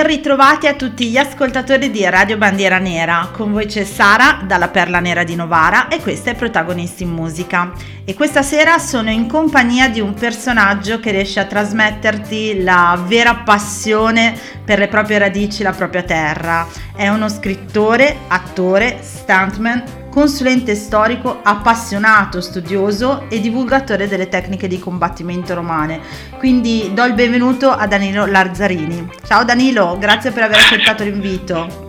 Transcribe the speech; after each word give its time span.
Ben 0.00 0.08
ritrovati 0.08 0.66
a 0.66 0.72
tutti 0.72 1.10
gli 1.10 1.18
ascoltatori 1.18 1.90
di 1.90 2.08
Radio 2.08 2.38
Bandiera 2.38 2.78
Nera. 2.78 3.28
Con 3.30 3.52
voi 3.52 3.66
c'è 3.66 3.84
Sara 3.84 4.40
dalla 4.46 4.68
Perla 4.68 4.98
Nera 4.98 5.24
di 5.24 5.34
Novara 5.34 5.88
e 5.88 6.00
questa 6.00 6.30
è 6.30 6.34
Protagonisti 6.34 7.02
in 7.02 7.10
Musica. 7.10 7.72
E 8.06 8.14
questa 8.14 8.40
sera 8.40 8.78
sono 8.78 9.10
in 9.10 9.28
compagnia 9.28 9.90
di 9.90 10.00
un 10.00 10.14
personaggio 10.14 11.00
che 11.00 11.10
riesce 11.10 11.38
a 11.38 11.44
trasmetterti 11.44 12.62
la 12.62 12.98
vera 13.06 13.42
passione 13.44 14.34
per 14.64 14.78
le 14.78 14.88
proprie 14.88 15.18
radici, 15.18 15.62
la 15.62 15.72
propria 15.72 16.02
terra. 16.02 16.66
È 16.96 17.06
uno 17.08 17.28
scrittore, 17.28 18.20
attore, 18.28 19.00
stuntman, 19.02 19.99
consulente 20.10 20.74
storico, 20.74 21.40
appassionato, 21.42 22.40
studioso 22.40 23.26
e 23.30 23.40
divulgatore 23.40 24.08
delle 24.08 24.28
tecniche 24.28 24.68
di 24.68 24.78
combattimento 24.78 25.54
romane. 25.54 26.00
Quindi 26.38 26.90
do 26.92 27.04
il 27.04 27.14
benvenuto 27.14 27.70
a 27.70 27.86
Danilo 27.86 28.26
Lazzarini. 28.26 29.08
Ciao 29.26 29.44
Danilo, 29.44 29.96
grazie 29.98 30.32
per 30.32 30.42
aver 30.42 30.58
accettato 30.58 31.04
l'invito. 31.04 31.86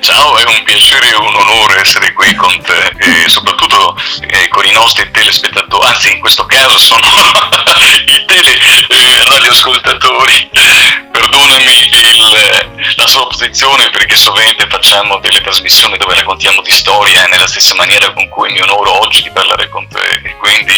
Ciao, 0.00 0.36
è 0.36 0.44
un 0.46 0.62
piacere 0.64 1.10
e 1.10 1.16
un 1.16 1.34
onore 1.34 1.80
essere 1.80 2.12
qui 2.12 2.34
con 2.34 2.60
te 2.62 2.92
e 2.98 3.28
soprattutto 3.28 3.96
eh, 4.28 4.48
con 4.48 4.64
i 4.64 4.72
nostri 4.72 5.10
telespettatori, 5.10 5.86
anzi 5.86 6.12
in 6.12 6.20
questo 6.20 6.44
caso 6.46 6.76
sono 6.78 7.08
i 8.06 8.24
tele 8.26 8.54
eh. 10.52 11.03
Perdonami 11.24 11.88
il, 11.88 12.94
la 12.96 13.06
sopposizione 13.06 13.88
perché 13.88 14.14
sovente 14.14 14.66
facciamo 14.68 15.18
delle 15.20 15.40
trasmissioni 15.40 15.96
dove 15.96 16.14
raccontiamo 16.14 16.60
di 16.60 16.70
storia 16.70 17.24
nella 17.28 17.46
stessa 17.46 17.74
maniera 17.74 18.12
con 18.12 18.28
cui 18.28 18.52
mi 18.52 18.60
onoro 18.60 19.00
oggi 19.00 19.22
di 19.22 19.30
parlare 19.30 19.70
con 19.70 19.88
te. 19.88 20.20
E 20.22 20.36
quindi 20.36 20.74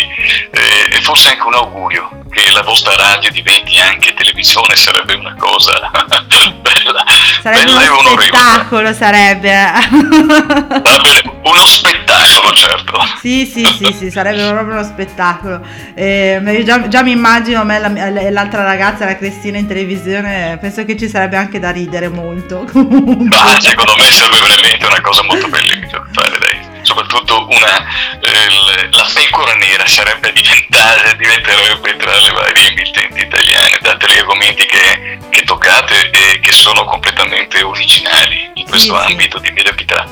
eh, 0.53 1.01
forse 1.01 1.31
anche 1.31 1.43
un 1.43 1.55
augurio 1.55 2.09
che 2.37 2.51
la 2.53 2.63
vostra 2.63 2.95
radio 2.97 3.31
diventi 3.31 3.79
anche 3.79 4.13
televisione 4.13 4.77
sarebbe 4.77 5.15
una 5.15 5.35
cosa 5.39 5.73
bella, 6.61 7.05
sarebbe 7.43 7.73
bella 7.73 7.93
uno 7.93 8.21
spettacolo 8.21 8.93
sarebbe. 8.93 9.51
Vabbè, 9.51 11.23
uno 11.45 11.67
spettacolo 11.67 12.53
certo. 12.55 13.01
Sì 13.21 13.47
sì 13.47 13.65
sì, 13.65 13.93
sì 13.93 14.11
sarebbe 14.11 14.47
proprio 14.51 14.75
uno 14.75 14.85
spettacolo. 14.85 15.67
Eh, 15.95 16.63
già, 16.65 16.87
già, 16.89 17.03
mi 17.03 17.13
immagino 17.13 17.65
me 17.65 17.81
e 18.21 18.31
l'altra 18.31 18.65
ragazza 18.65 19.07
la 19.07 19.17
Cristina 19.17 19.57
in 19.57 19.67
televisione 19.67 20.59
penso 20.61 20.85
che 20.85 20.97
ci 20.99 21.09
sarebbe 21.09 21.37
anche 21.37 21.59
da 21.59 21.71
ridere 21.71 22.09
molto 22.09 22.61
ah, 22.69 23.61
secondo 23.61 23.95
me 23.97 24.05
sarebbe 24.11 24.41
veramente 24.41 24.87
una 24.87 25.01
cosa 25.01 25.23
molto 25.23 25.49
bella 25.49 25.75
da 25.91 26.05
fare 26.13 26.39
dai 26.39 26.66
soprattutto 26.87 27.47
una, 27.49 27.85
eh, 28.21 28.89
la 28.93 29.11
pecora 29.13 29.55
nera 29.55 29.85
sarebbe 29.87 30.33
diventata, 30.33 31.13
diventerebbe 31.15 31.97
tra 31.97 32.17
le 32.17 32.31
varie 32.31 32.69
emittenti 32.69 33.23
italiane, 33.23 33.79
date 33.81 34.07
gli 34.07 34.19
argomenti 34.19 34.65
che, 34.67 35.19
che 35.29 35.43
toccate 35.43 36.11
e 36.11 36.39
che 36.39 36.53
sono 36.53 36.85
completamente 36.85 37.61
originali 37.63 38.51
in 38.55 38.67
questo 38.67 38.97
ambito 38.97 39.39
di 39.41 39.51
mediocrità. 39.51 40.07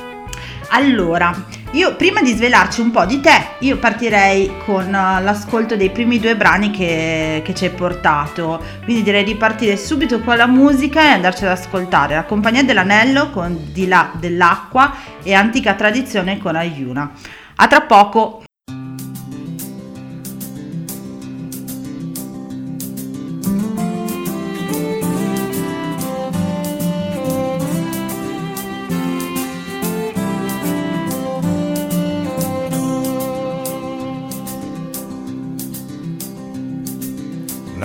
Allora, 0.70 1.32
io 1.74 1.96
prima 1.96 2.22
di 2.22 2.32
svelarci 2.32 2.80
un 2.80 2.92
po' 2.92 3.04
di 3.04 3.20
te, 3.20 3.56
io 3.58 3.78
partirei 3.78 4.58
con 4.64 4.86
uh, 4.86 5.22
l'ascolto 5.22 5.74
dei 5.74 5.90
primi 5.90 6.20
due 6.20 6.36
brani 6.36 6.70
che, 6.70 7.42
che, 7.44 7.52
ci 7.52 7.64
hai 7.64 7.72
portato. 7.72 8.62
Quindi 8.84 9.02
direi 9.02 9.24
di 9.24 9.34
partire 9.34 9.76
subito 9.76 10.20
con 10.20 10.36
la 10.36 10.46
musica 10.46 11.02
e 11.02 11.08
andarci 11.08 11.44
ad 11.44 11.50
ascoltare. 11.50 12.14
La 12.14 12.24
compagnia 12.24 12.62
dell'anello 12.62 13.30
con 13.30 13.72
Di 13.72 13.88
là 13.88 14.12
dell'acqua 14.14 14.94
e 15.22 15.34
Antica 15.34 15.74
tradizione 15.74 16.38
con 16.38 16.54
Ayuna. 16.54 17.10
A 17.56 17.66
tra 17.66 17.80
poco. 17.80 18.44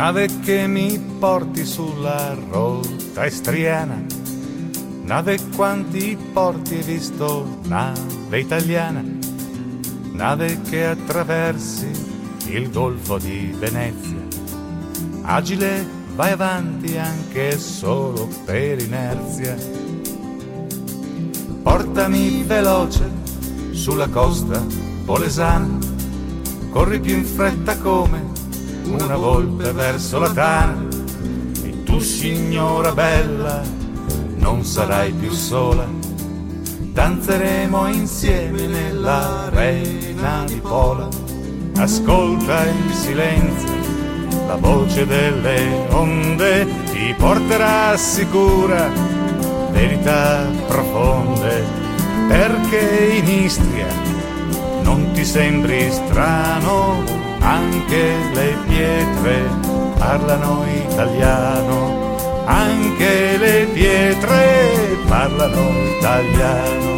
Nave 0.09 0.40
che 0.40 0.66
mi 0.66 1.00
porti 1.20 1.64
sulla 1.64 2.36
rotta 2.50 3.28
estriana, 3.28 4.03
nave 5.03 5.38
quanti 5.56 6.18
porti 6.34 6.78
hai 6.78 6.81
visto, 6.81 7.59
nave 7.66 8.40
italiana, 8.40 9.06
nave 10.14 10.62
che 10.68 10.88
attraversi 10.88 11.92
il 12.47 12.72
golfo 12.72 13.20
di 13.20 13.56
Venezia. 13.56 14.18
Agile 15.22 15.86
vai 16.16 16.31
avanti 16.31 16.97
anche 16.97 17.59
solo 17.59 18.28
per 18.46 18.81
inerzia. 18.81 19.56
Portami 21.62 22.41
veloce 22.41 23.08
sulla 23.74 24.08
costa 24.08 24.59
polesana, 25.06 25.78
corri 26.72 27.00
più 27.00 27.16
in 27.16 27.26
fretta 27.26 27.78
come 27.78 28.28
una 28.89 29.16
volpe 29.16 29.72
verso 29.72 30.19
la 30.19 30.31
tana. 30.31 30.88
E 31.63 31.83
tu 31.83 32.00
signora 32.00 32.91
bella 32.91 33.61
non 34.38 34.63
sarai 34.63 35.11
più 35.11 35.31
sola. 35.31 35.85
Danzeremo 36.91 37.88
insieme 37.88 38.67
nell'arena 38.67 40.44
di 40.45 40.59
Pola. 40.59 41.07
Ascolta 41.78 42.66
in 42.66 42.94
silenzio 42.94 43.78
la 44.47 44.55
voce 44.55 45.05
delle 45.05 45.88
onde 45.91 46.67
ti 46.91 47.13
porterà 47.17 47.95
sicura 47.95 48.89
verità 49.72 50.45
profonde. 50.67 51.63
Perché 52.28 53.22
in 53.22 53.44
Istria 53.44 53.88
non 54.81 55.11
ti 55.13 55.23
sembri 55.23 55.89
strano 55.91 57.19
anche 57.39 58.16
le 58.33 58.57
pietre 58.67 59.50
parlano 59.97 60.66
italiano, 60.89 62.17
anche 62.46 63.37
le 63.37 63.67
pietre 63.73 64.97
parlano 65.08 65.69
italiano. 65.97 66.97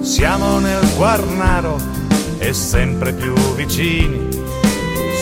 Siamo 0.00 0.58
nel 0.58 0.94
Guarnaro 0.96 1.76
e 2.38 2.52
sempre 2.52 3.12
più 3.12 3.34
vicini, 3.54 4.28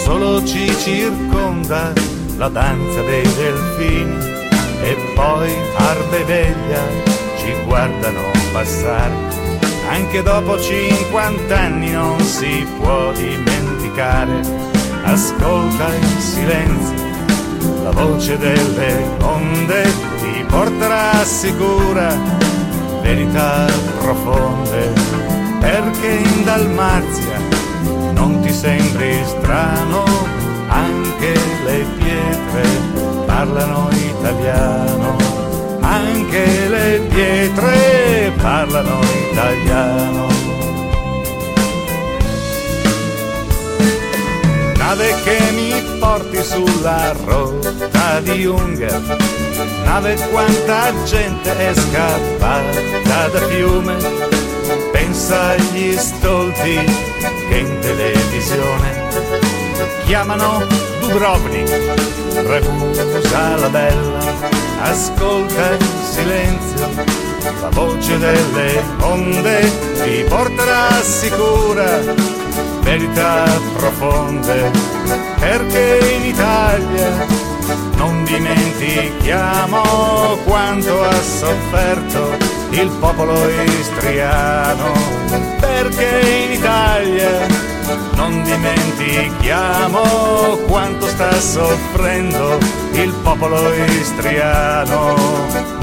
solo 0.05 0.45
ci 0.45 0.71
circonda 0.79 1.93
la 2.37 2.49
danza 2.49 3.01
dei 3.03 3.23
delfini. 3.23 4.41
E 4.85 4.97
poi 5.15 5.53
Arbe 5.77 6.25
Veglia 6.25 6.83
ci 7.39 7.55
guardano 7.65 8.31
passare 8.53 9.52
anche 9.93 10.23
dopo 10.23 10.59
50 10.59 11.59
anni 11.59 11.91
non 11.91 12.19
si 12.21 12.67
può 12.79 13.13
dimenticare. 13.13 14.41
Ascolta 15.03 15.95
in 15.95 16.21
silenzio 16.21 17.11
la 17.83 17.91
voce 17.91 18.39
delle 18.39 19.17
onde, 19.21 19.83
ti 20.19 20.45
porterà 20.49 21.23
sicura 21.25 22.09
verità 23.03 23.67
profonde, 23.99 24.93
perché 25.61 26.09
in 26.09 26.45
Dalmazia 26.45 27.39
non 28.13 28.41
ti 28.41 28.53
sembri 28.53 29.23
strano, 29.27 30.05
anche 30.69 31.35
le 31.65 31.85
pietre 31.99 32.63
parlano 33.27 33.91
italiano 33.91 35.22
anche 35.93 36.69
le 36.69 37.01
pietre 37.13 38.33
parlano 38.41 39.01
italiano. 39.31 40.27
Nave 44.77 45.15
che 45.25 45.39
mi 45.53 45.99
porti 45.99 46.43
sulla 46.43 47.15
rotta 47.25 48.21
di 48.21 48.45
Unger, 48.45 49.17
nave 49.85 50.17
quanta 50.31 50.93
gente 51.05 51.57
è 51.57 51.75
scappata 51.75 53.29
da 53.31 53.47
fiume, 53.49 53.97
pensa 54.93 55.51
agli 55.51 55.97
stolti 55.97 56.79
che 57.49 57.59
in 57.59 57.79
televisione 57.81 59.42
chiamano 60.13 60.67
Dubrovnik, 61.01 61.71
Ragusa 62.35 63.57
la 63.57 63.69
bella 63.71 64.21
ascolta 64.83 65.73
in 65.73 65.87
silenzio 66.03 66.87
la 67.63 67.69
voce 67.71 68.19
delle 68.19 68.83
onde 69.01 69.61
ti 70.05 70.23
porterà 70.29 71.01
sicura 71.01 71.99
verità 72.83 73.45
profonde 73.75 74.71
perché 75.39 76.17
in 76.19 76.27
Italia 76.27 77.27
non 77.97 78.23
dimentichiamo 78.25 79.81
quanto 80.45 81.05
ha 81.05 81.23
sofferto 81.23 82.37
il 82.69 82.91
popolo 83.01 83.49
istriano 83.49 84.93
perché 85.59 86.21
in 86.45 86.53
Italia 86.53 87.72
non 88.15 88.43
dimentichiamo 88.43 90.01
quanto 90.67 91.07
sta 91.09 91.33
soffrendo 91.41 92.59
il 92.93 93.13
popolo 93.23 93.73
istriano. 93.75 95.82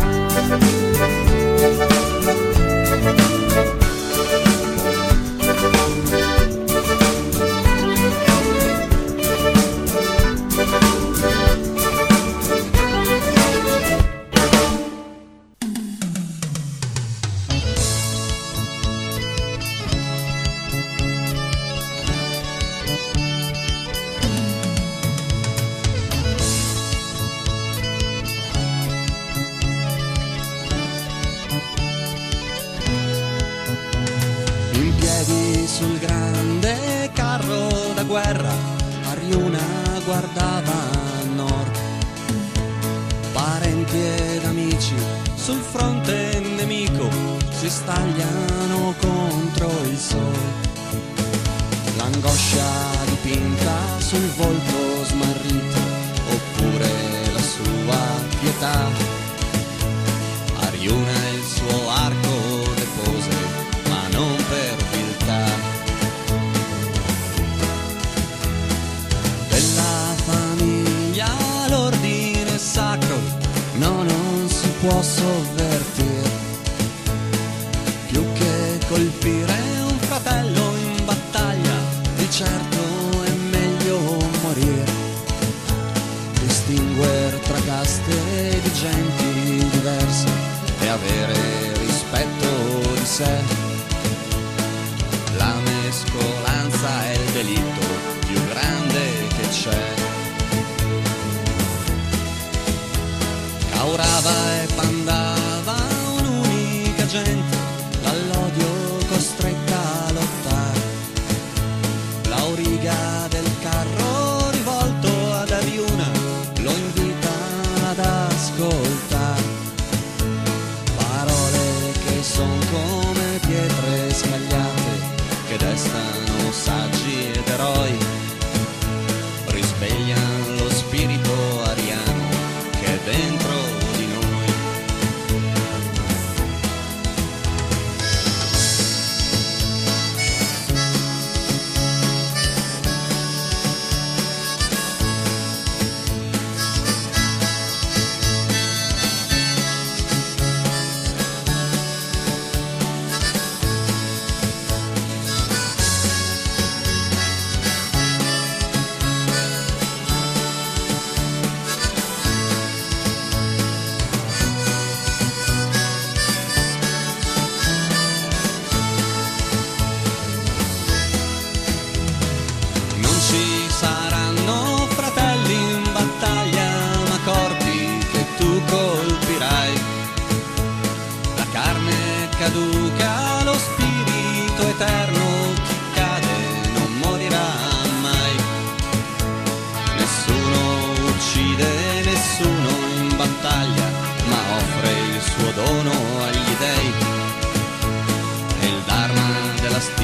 sul 54.10 54.28
volto. 54.38 54.79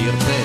decirte 0.06 0.45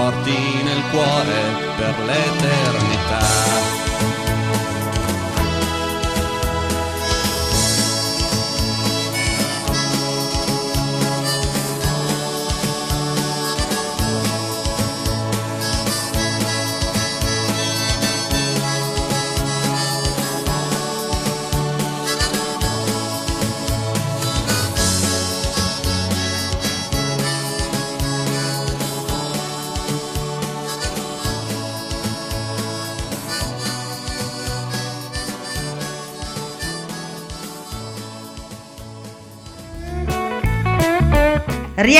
porti 0.00 0.62
nel 0.62 0.82
cuore 0.90 1.40
per 1.76 1.94
l'eternità. 2.06 3.79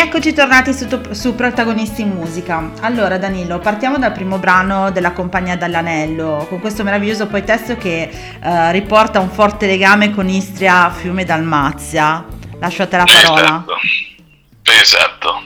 Rieccoci 0.03 0.33
tornati 0.33 0.73
su, 0.73 0.89
su, 1.11 1.35
Protagonisti 1.35 2.01
in 2.01 2.09
Musica. 2.09 2.73
Allora 2.81 3.19
Danilo, 3.19 3.59
partiamo 3.59 3.99
dal 3.99 4.13
primo 4.13 4.39
brano 4.39 4.91
della 4.91 5.13
compagnia 5.13 5.59
dall'Anello, 5.59 6.47
con 6.49 6.59
questo 6.59 6.83
meraviglioso 6.83 7.27
poi 7.27 7.45
testo 7.45 7.77
che 7.77 8.09
eh, 8.43 8.73
riporta 8.73 9.21
un 9.21 9.31
forte 9.31 9.67
legame 9.67 10.11
con 10.11 10.27
Istria, 10.27 10.91
Fiume 10.91 11.27
Dalmazia. 11.27 12.25
Lascio 12.59 12.85
a 12.85 12.87
te 12.87 12.97
la 12.97 13.05
parola. 13.05 13.63
Esatto. 14.65 14.73
esatto. 14.73 15.43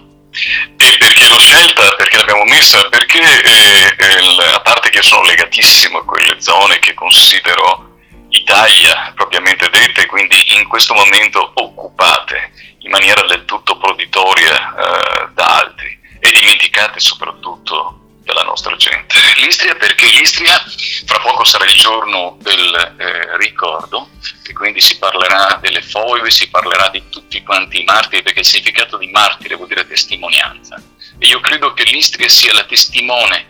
E 0.77 0.99
perché 0.99 1.29
l'ho 1.29 1.41
scelta? 1.41 1.93
Perché 1.97 2.19
l'abbiamo 2.19 2.45
messa? 2.45 2.87
Perché 2.89 3.19
eh, 3.19 3.97
eh, 3.99 4.55
a 4.55 4.61
parte 4.61 4.89
che 4.91 5.03
sono 5.03 5.23
legatissimo 5.23 5.99
a 5.99 6.05
quelle 6.05 6.41
zone 6.41 6.79
che 6.79 6.95
considero 6.95 7.99
Italia 8.29 9.13
propriamente 9.17 9.69
dette, 9.69 10.07
quindi 10.07 10.37
in 10.57 10.69
questo 10.69 10.95
momento 10.95 11.51
occupate 11.55 12.53
in 12.85 12.91
maniera 12.91 13.23
del 13.27 13.45
tutto 13.45 13.79
proditoria 13.79 14.75
eh, 14.75 15.29
da 15.33 15.59
altri 15.59 15.99
e 16.21 16.31
dimenticate 16.39 17.01
soprattutto 17.01 18.01
della 18.23 18.43
nostra 18.43 18.77
gente. 18.77 19.19
L'Istria 19.41 19.75
perché 19.75 20.07
l'Istria 20.11 20.63
fra 21.07 21.19
poco 21.21 21.45
sarà 21.45 21.65
il 21.65 21.75
giorno 21.75 22.37
del 22.41 22.95
eh, 22.99 23.37
ricordo 23.39 24.09
e 24.47 24.53
quindi 24.53 24.81
si 24.81 24.99
parlerà 24.99 25.59
delle 25.61 25.83
foibe, 25.83 26.31
si 26.31 26.49
parlerà 26.49 26.89
di 26.89 27.03
tutti 27.09 27.43
quanti 27.43 27.81
i 27.81 27.85
martiri 27.85 28.23
perché 28.23 28.41
il 28.41 28.47
significato 28.47 28.97
di 28.99 29.09
martire 29.09 29.57
vuol 29.57 29.69
dire 29.69 29.87
testimonianza 29.87 30.83
e 31.19 31.27
io 31.27 31.41
credo 31.41 31.73
che 31.73 31.85
l'Istria 31.85 32.29
sia 32.29 32.53
la 32.53 32.65
testimone 32.65 33.47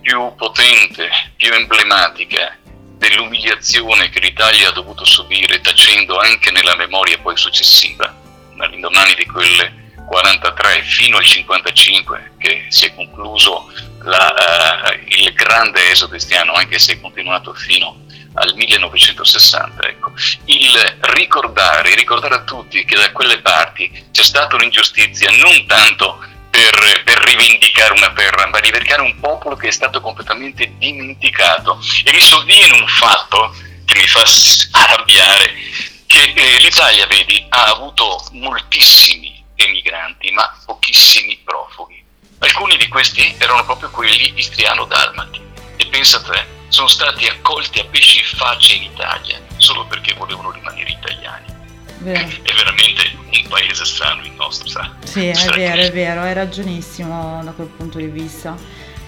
più 0.00 0.34
potente, 0.36 1.08
più 1.36 1.52
emblematica 1.52 2.56
dell'umiliazione 2.62 4.08
che 4.08 4.20
l'Italia 4.20 4.68
ha 4.68 4.72
dovuto 4.72 5.04
subire 5.04 5.60
tacendo 5.60 6.18
anche 6.18 6.50
nella 6.50 6.76
memoria 6.76 7.18
poi 7.18 7.36
successiva 7.36 8.24
all'indomani 8.64 9.14
di 9.14 9.26
quelle 9.26 9.84
43 10.06 10.82
fino 10.82 11.16
al 11.16 11.24
55 11.24 12.32
che 12.38 12.66
si 12.68 12.86
è 12.86 12.94
concluso 12.94 13.70
la, 14.02 14.86
uh, 14.88 14.98
il 15.08 15.32
grande 15.32 15.90
esodo 15.90 16.10
cristiano, 16.10 16.52
anche 16.52 16.78
se 16.78 16.94
è 16.94 17.00
continuato 17.00 17.52
fino 17.54 18.04
al 18.34 18.54
1960. 18.54 19.88
Ecco. 19.88 20.12
Il 20.44 20.96
ricordare, 21.00 21.94
ricordare 21.94 22.34
a 22.34 22.42
tutti 22.42 22.84
che 22.84 22.96
da 22.96 23.10
quelle 23.12 23.40
parti 23.40 23.90
c'è 24.12 24.22
stata 24.22 24.56
un'ingiustizia 24.56 25.30
non 25.32 25.66
tanto 25.66 26.18
per, 26.50 27.02
per, 27.04 27.18
rivendicare 27.18 27.92
una 27.92 28.12
terra, 28.12 28.46
ma 28.46 28.58
rivendicare 28.58 29.02
un 29.02 29.18
popolo 29.20 29.56
che 29.56 29.68
è 29.68 29.72
stato 29.72 30.00
completamente 30.00 30.72
dimenticato. 30.78 31.78
E 32.04 32.12
mi 32.12 32.20
sovviene 32.20 32.74
un 32.74 32.86
fatto 32.86 33.54
che 33.84 33.98
mi 33.98 34.06
fa 34.06 34.22
arrabbiare, 34.70 35.52
che 36.06 36.32
eh, 36.34 36.58
l'Italia, 36.60 37.06
vedi, 37.06 37.44
ha 37.48 37.64
avuto 37.66 38.24
moltissimi 38.32 39.44
emigranti, 39.54 40.30
ma 40.30 40.54
pochissimi 40.64 41.40
profughi. 41.44 42.02
Alcuni 42.38 42.76
di 42.76 42.88
questi 42.88 43.34
erano 43.38 43.64
proprio 43.64 43.90
quelli 43.90 44.32
istriano-dalmati. 44.36 45.40
E 45.76 45.86
pensa 45.86 46.18
a 46.18 46.22
te, 46.22 46.46
sono 46.68 46.88
stati 46.88 47.26
accolti 47.26 47.80
a 47.80 47.84
pesci 47.84 48.18
in 48.18 48.38
faccia 48.38 48.74
in 48.74 48.82
Italia 48.82 49.40
solo 49.56 49.86
perché 49.86 50.14
volevano 50.14 50.50
rimanere 50.50 50.90
italiani. 50.90 51.46
Vero. 51.98 52.28
È 52.42 52.52
veramente 52.54 53.16
un 53.16 53.48
paese 53.48 53.84
strano 53.84 54.22
il 54.22 54.32
nostro, 54.32 54.68
sa? 54.68 54.94
Sì, 55.04 55.26
è 55.26 55.34
vero, 55.54 55.80
è 55.80 55.90
vero, 55.90 56.20
hai 56.20 56.34
ragionissimo 56.34 57.42
da 57.42 57.52
quel 57.52 57.68
punto 57.68 57.98
di 57.98 58.06
vista. 58.06 58.54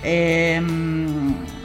Ehm 0.00 1.56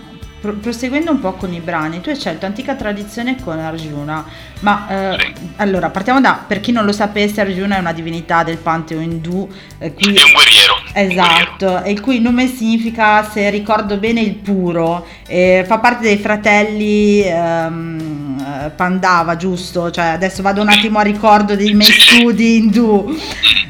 proseguendo 0.51 1.11
un 1.11 1.21
po' 1.21 1.33
con 1.33 1.53
i 1.53 1.61
brani, 1.61 2.01
tu 2.01 2.09
hai 2.09 2.17
scelto 2.17 2.45
Antica 2.45 2.75
Tradizione 2.75 3.41
con 3.41 3.59
Arjuna, 3.59 4.25
ma 4.63 4.87
eh, 4.89 5.33
allora 5.57 5.89
partiamo 5.89 6.21
da, 6.21 6.41
per 6.47 6.61
chi 6.61 6.71
non 6.71 6.85
lo 6.85 6.93
sapesse, 6.93 7.41
Arjuna 7.41 7.75
è 7.75 7.79
una 7.79 7.91
divinità 7.91 8.43
del 8.43 8.57
panteo 8.57 8.99
indù. 8.99 9.47
Eh, 9.77 9.93
cui, 9.93 10.15
è 10.15 10.23
un 10.23 10.31
guerriero. 10.31 10.81
Esatto, 10.93 11.67
un 11.67 11.81
e 11.83 11.91
il 11.91 11.99
cui 11.99 12.19
nome 12.19 12.47
significa, 12.47 13.29
se 13.29 13.49
ricordo 13.49 13.97
bene, 13.97 14.21
il 14.21 14.35
puro, 14.35 15.05
eh, 15.27 15.65
fa 15.67 15.79
parte 15.79 16.03
dei 16.03 16.17
fratelli 16.17 17.21
ehm, 17.21 18.71
Pandava, 18.75 19.35
giusto? 19.35 19.91
Cioè, 19.91 20.05
adesso 20.05 20.41
vado 20.41 20.61
un 20.61 20.69
attimo 20.69 20.99
a 20.99 21.03
ricordo 21.03 21.55
dei 21.55 21.73
miei 21.73 21.91
studi 21.91 22.55
indù. 22.57 23.13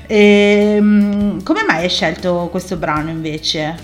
E, 0.05 0.75
ehm, 0.77 1.41
come 1.41 1.63
mai 1.67 1.83
hai 1.83 1.89
scelto 1.89 2.49
questo 2.51 2.75
brano 2.75 3.09
invece? 3.09 3.75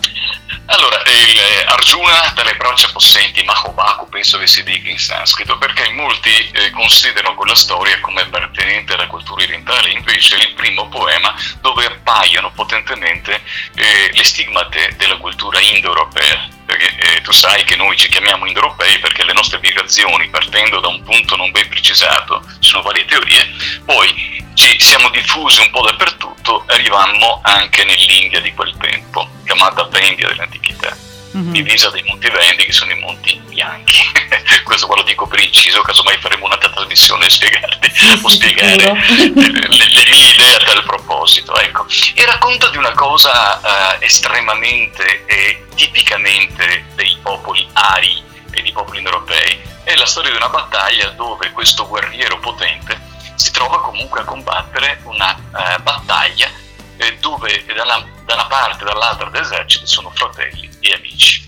Allora, 0.66 0.98
il 0.98 1.39
eh, 1.39 1.39
Arjuna 1.72 2.32
dalle 2.34 2.56
braccia 2.56 2.90
possenti, 2.92 3.44
Mahobaku 3.44 4.10
penso 4.10 4.40
che 4.40 4.48
si 4.48 4.64
dica 4.64 4.90
in 4.90 4.98
sanscrito, 4.98 5.56
perché 5.60 5.88
molti 5.92 6.50
eh, 6.50 6.72
considerano 6.72 7.36
quella 7.36 7.54
storia 7.54 8.00
come 8.00 8.22
appartenente 8.22 8.94
alla 8.94 9.06
cultura 9.06 9.44
orientale, 9.44 9.92
invece 9.92 10.38
è 10.38 10.48
il 10.48 10.54
primo 10.56 10.88
poema 10.88 11.32
dove 11.62 11.86
appaiono 11.86 12.50
potentemente 12.52 13.44
eh, 13.76 14.10
le 14.12 14.24
stigmate 14.24 14.96
della 14.98 15.18
cultura 15.18 15.60
indo-europea. 15.60 16.50
Perché 16.66 16.96
eh, 16.98 17.22
tu 17.22 17.32
sai 17.32 17.64
che 17.64 17.76
noi 17.76 17.96
ci 17.96 18.10
chiamiamo 18.10 18.48
indoeuropei 18.48 18.98
perché 18.98 19.24
le 19.24 19.34
nostre 19.34 19.60
migrazioni, 19.60 20.28
partendo 20.30 20.80
da 20.80 20.88
un 20.88 21.04
punto 21.04 21.36
non 21.36 21.52
ben 21.52 21.68
precisato, 21.68 22.44
ci 22.60 22.70
sono 22.70 22.82
varie 22.82 23.06
teorie, 23.06 23.48
poi 23.86 24.44
ci 24.56 24.80
siamo 24.80 25.10
diffusi 25.10 25.62
un 25.62 25.70
po' 25.70 25.82
dappertutto, 25.82 26.64
arrivammo 26.68 27.42
anche 27.44 27.84
nell'India 27.84 28.42
di 28.42 28.54
quel 28.54 28.76
tempo, 28.80 29.30
chiamata 29.46 29.84
Vendia 29.84 30.28
dell'antichità, 30.28 30.96
mm-hmm. 31.36 31.52
divisa 31.52 31.90
dai 31.90 32.04
Monti 32.04 32.30
Vendi 32.30 32.66
che 32.66 32.72
sono 32.72 32.92
i 32.92 33.00
Monti 33.00 33.42
Bianchi. 33.48 34.02
Questo 34.64 34.88
qua 34.88 34.98
lo 34.98 35.04
dico 35.04 35.28
per 35.28 35.40
inciso, 35.40 35.82
casomai 35.82 36.18
faremo 36.20 36.46
una 36.46 36.58
trasmissione 36.58 37.26
e 37.26 37.30
spiegarti 37.30 37.92
o 38.22 38.30
spiegare 38.30 38.76
le, 38.76 39.32
le, 39.34 39.34
le, 39.34 40.06
mie 40.10 40.30
idee 40.32 40.56
a 40.56 40.60
tal 40.60 40.84
proposito. 40.84 41.56
Ecco. 41.56 41.86
E 42.14 42.26
racconta 42.26 42.70
di 42.70 42.78
una 42.78 42.92
cosa 42.92 43.60
uh, 43.60 44.04
estremamente 44.04 45.26
e 45.26 45.66
tipicamente 45.76 46.86
dei 46.96 47.18
popoli 47.22 47.68
ari 47.74 48.24
e 48.52 48.62
di 48.62 48.72
popoli 48.72 49.04
europei. 49.04 49.62
È 49.84 49.96
la 49.96 50.06
storia 50.06 50.32
di 50.32 50.38
una 50.38 50.50
battaglia 50.50 51.10
dove 51.10 51.52
questo 51.52 51.88
guerriero 51.88 52.40
potente 52.40 53.08
si 53.36 53.52
trova 53.52 53.82
comunque 53.82 54.20
a 54.20 54.24
combattere 54.24 55.00
una 55.04 55.34
uh, 55.36 55.82
battaglia 55.82 56.50
eh, 56.98 57.18
dove 57.20 57.64
da 57.66 57.84
una, 57.84 58.06
da 58.26 58.34
una 58.34 58.46
parte 58.48 58.84
e 58.84 58.86
dall'altra 58.86 59.30
dell'esercito 59.30 59.86
sono 59.86 60.12
fratelli 60.14 60.69
e 60.80 60.94
amici. 60.94 61.48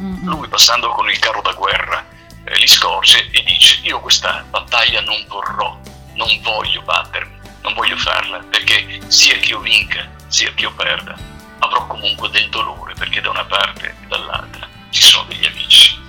Mm-hmm. 0.00 0.26
Lui 0.26 0.48
passando 0.48 0.88
con 0.90 1.08
il 1.10 1.18
carro 1.18 1.42
da 1.42 1.52
guerra 1.52 2.04
eh, 2.44 2.58
li 2.58 2.66
scorge 2.66 3.28
e 3.30 3.42
dice 3.42 3.80
io 3.82 4.00
questa 4.00 4.44
battaglia 4.48 5.00
non 5.02 5.24
vorrò, 5.28 5.78
non 6.14 6.40
voglio 6.42 6.82
battermi, 6.82 7.38
non 7.62 7.74
voglio 7.74 7.96
farla 7.96 8.38
perché 8.38 9.00
sia 9.08 9.36
che 9.36 9.50
io 9.50 9.60
vinca 9.60 10.10
sia 10.26 10.52
che 10.54 10.62
io 10.62 10.72
perda 10.72 11.14
avrò 11.58 11.86
comunque 11.86 12.30
del 12.30 12.48
dolore 12.48 12.94
perché 12.94 13.20
da 13.20 13.30
una 13.30 13.44
parte 13.44 13.88
e 13.88 14.06
dall'altra 14.06 14.68
ci 14.90 15.02
sono 15.02 15.24
degli 15.24 15.46
amici. 15.46 16.00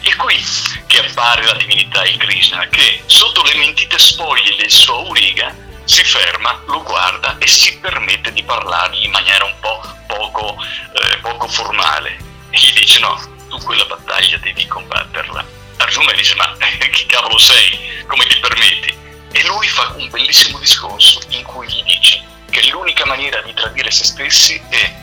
È 0.00 0.16
qui 0.16 0.42
che 0.86 0.98
appare 1.06 1.44
la 1.44 1.54
divinità, 1.54 2.04
il 2.04 2.16
Krishna, 2.16 2.66
che 2.68 3.02
sotto 3.06 3.42
le 3.42 3.54
mentite 3.56 3.98
spoglie 3.98 4.56
del 4.56 4.70
suo 4.70 5.06
auriga 5.06 5.54
si 5.88 6.04
ferma, 6.04 6.62
lo 6.66 6.82
guarda 6.82 7.38
e 7.38 7.46
si 7.46 7.78
permette 7.78 8.30
di 8.32 8.42
parlargli 8.42 9.04
in 9.04 9.10
maniera 9.10 9.44
un 9.46 9.54
po' 9.58 9.80
poco, 10.06 10.56
eh, 10.92 11.16
poco 11.18 11.48
formale. 11.48 12.16
E 12.50 12.58
gli 12.58 12.72
dice 12.74 12.98
no, 13.00 13.18
tu 13.48 13.58
quella 13.62 13.86
battaglia 13.86 14.36
devi 14.36 14.66
combatterla. 14.66 15.44
Arjuna 15.78 16.12
dice 16.12 16.34
ma 16.34 16.54
eh, 16.58 16.90
chi 16.90 17.06
cavolo 17.06 17.38
sei? 17.38 18.04
Come 18.06 18.26
ti 18.26 18.38
permetti? 18.38 18.96
E 19.32 19.46
lui 19.46 19.66
fa 19.66 19.94
un 19.96 20.08
bellissimo 20.10 20.58
discorso 20.58 21.20
in 21.30 21.42
cui 21.44 21.66
gli 21.66 21.82
dice 21.82 22.22
che 22.50 22.68
l'unica 22.68 23.06
maniera 23.06 23.40
di 23.40 23.54
tradire 23.54 23.90
se 23.90 24.04
stessi 24.04 24.60
è 24.68 24.94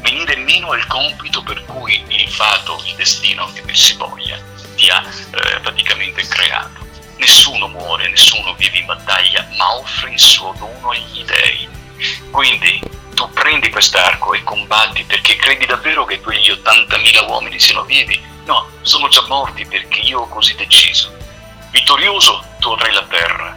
venire 0.00 0.36
meno 0.36 0.70
al 0.70 0.86
compito 0.86 1.42
per 1.42 1.62
cui 1.66 2.02
il 2.08 2.28
fato, 2.30 2.82
il 2.86 2.94
destino 2.94 3.52
che 3.52 3.74
si 3.74 3.94
voglia 3.94 4.38
ti 4.76 4.88
ha 4.88 5.02
eh, 5.02 5.60
praticamente 5.60 6.26
creato. 6.26 6.85
Nessuno 7.16 7.68
muore, 7.68 8.08
nessuno 8.08 8.54
vive 8.54 8.78
in 8.78 8.86
battaglia, 8.86 9.46
ma 9.56 9.76
offre 9.76 10.10
il 10.10 10.18
suo 10.18 10.54
dono 10.58 10.90
agli 10.90 11.24
dèi. 11.24 11.68
Quindi 12.30 12.80
tu 13.14 13.28
prendi 13.30 13.70
quest'arco 13.70 14.34
e 14.34 14.44
combatti 14.44 15.04
perché 15.04 15.36
credi 15.36 15.66
davvero 15.66 16.04
che 16.04 16.20
quegli 16.20 16.50
80.000 16.50 17.28
uomini 17.28 17.58
siano 17.58 17.84
vivi? 17.84 18.22
No, 18.44 18.68
sono 18.82 19.08
già 19.08 19.24
morti 19.28 19.66
perché 19.66 20.00
io 20.00 20.20
ho 20.20 20.28
così 20.28 20.54
deciso. 20.54 21.14
Vittorioso 21.70 22.44
tu 22.60 22.70
avrai 22.70 22.92
la 22.92 23.04
terra, 23.08 23.56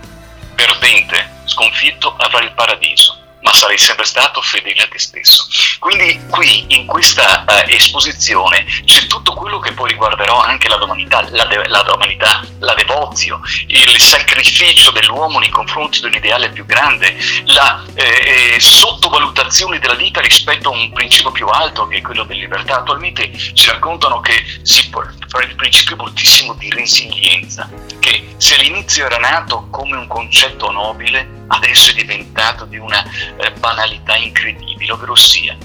perdente, 0.55 1.41
sconfitto 1.45 2.15
avrai 2.17 2.45
il 2.45 2.53
paradiso 2.53 3.18
ma 3.41 3.53
sarai 3.53 3.77
sempre 3.77 4.05
stato 4.05 4.41
fedele 4.41 4.83
a 4.83 4.87
te 4.87 4.99
stesso. 4.99 5.45
Quindi 5.79 6.19
qui 6.29 6.65
in 6.69 6.85
questa 6.85 7.45
uh, 7.47 7.69
esposizione 7.69 8.65
c'è 8.85 9.07
tutto 9.07 9.33
quello 9.33 9.59
che 9.59 9.73
poi 9.73 9.89
riguarderà 9.89 10.43
anche 10.43 10.67
la 10.67 10.77
domanità, 10.77 11.25
la, 11.29 11.45
de- 11.45 11.67
la 11.67 11.81
domanità, 11.83 12.43
la 12.59 12.73
devozio, 12.73 13.41
il 13.67 13.99
sacrificio 13.99 14.91
dell'uomo 14.91 15.39
nei 15.39 15.49
confronti 15.49 15.99
di 15.99 16.07
un 16.07 16.13
ideale 16.13 16.49
più 16.49 16.65
grande, 16.65 17.17
la 17.45 17.83
eh, 17.93 18.53
eh, 18.55 18.59
sottovalutazione 18.59 19.79
della 19.79 19.95
vita 19.95 20.21
rispetto 20.21 20.69
a 20.69 20.73
un 20.73 20.91
principio 20.91 21.31
più 21.31 21.47
alto 21.47 21.87
che 21.87 21.97
è 21.97 22.01
quello 22.01 22.23
della 22.23 22.41
libertà. 22.41 22.77
Attualmente 22.79 23.31
ci 23.37 23.69
raccontano 23.69 24.19
che 24.19 24.43
si, 24.63 24.89
fra 25.29 25.43
il 25.43 25.55
principio 25.55 25.95
moltissimo 25.95 26.53
di 26.55 26.69
resilienza, 26.69 27.69
che 27.99 28.33
se 28.37 28.55
all'inizio 28.55 29.05
era 29.05 29.17
nato 29.17 29.67
come 29.69 29.95
un 29.95 30.07
concetto 30.07 30.71
nobile, 30.71 31.45
adesso 31.47 31.91
è 31.91 31.93
diventato 31.93 32.65
di 32.65 32.77
una 32.77 33.03
eh, 33.37 33.51
banalità 33.53 34.15
incredibile, 34.15 34.91
ovvero 34.91 35.15
sia 35.15 35.55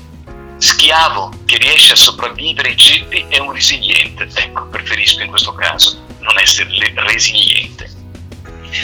schiavo 0.56 1.30
che 1.44 1.58
riesce 1.58 1.92
a 1.92 1.96
sopravvivere 1.96 2.70
ai 2.70 2.76
ceppi 2.76 3.26
è 3.28 3.38
un 3.38 3.52
resiliente. 3.52 4.28
Ecco, 4.34 4.66
preferisco 4.66 5.22
in 5.22 5.28
questo 5.28 5.54
caso 5.54 6.04
non 6.20 6.38
essere 6.38 6.70
resiliente. 6.94 7.90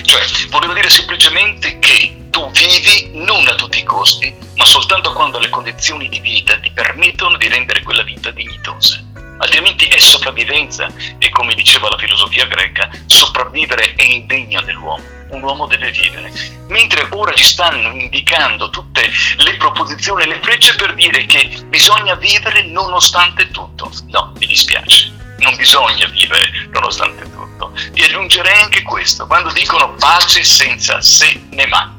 Cioè, 0.02 0.22
volevo 0.50 0.72
dire 0.72 0.88
semplicemente 0.88 1.78
che 1.78 2.28
tu 2.30 2.50
vivi 2.50 3.10
non 3.14 3.46
a 3.49 3.54
tutti 3.54 3.78
i 3.78 3.82
costi, 3.82 4.34
ma 4.56 4.64
soltanto 4.64 5.12
quando 5.12 5.38
le 5.38 5.49
condizioni 5.49 6.08
di 6.08 6.20
vita 6.20 6.58
ti 6.58 6.70
permettono 6.70 7.37
di 7.37 7.49
rendere 7.49 7.82
quella 7.82 8.02
vita 8.02 8.30
dignitosa. 8.30 9.02
Altrimenti 9.40 9.87
è 9.87 9.99
sopravvivenza 9.99 10.88
e 11.18 11.28
come 11.30 11.54
diceva 11.54 11.88
la 11.88 11.99
filosofia 11.99 12.47
greca, 12.47 12.88
sopravvivere 13.06 13.94
è 13.94 14.02
indegno 14.02 14.61
dell'uomo 14.62 15.18
un 15.30 15.42
uomo 15.42 15.66
deve 15.66 15.90
vivere. 15.90 16.32
Mentre 16.68 17.06
ora 17.11 17.32
ci 17.35 17.44
stanno 17.44 17.90
indicando 17.92 18.70
tutte 18.70 19.11
le 19.38 19.56
proposizioni 19.56 20.23
e 20.23 20.26
le 20.26 20.40
frecce 20.42 20.75
per 20.75 20.94
dire 20.94 21.25
che 21.26 21.62
bisogna 21.66 22.14
vivere 22.14 22.64
nonostante 22.64 23.50
tutto. 23.50 23.90
No, 24.09 24.32
mi 24.38 24.47
dispiace, 24.47 25.12
non 25.38 25.56
bisogna 25.56 26.06
vivere 26.06 26.68
nonostante 26.70 27.23
tutto. 27.30 27.73
E 27.94 28.04
aggiungerei 28.04 28.61
anche 28.61 28.82
questo, 28.82 29.26
quando 29.26 29.53
dicono 29.53 29.94
pace 29.94 30.42
senza 30.42 31.00
se 31.00 31.42
né 31.50 31.66
ma. 31.66 31.96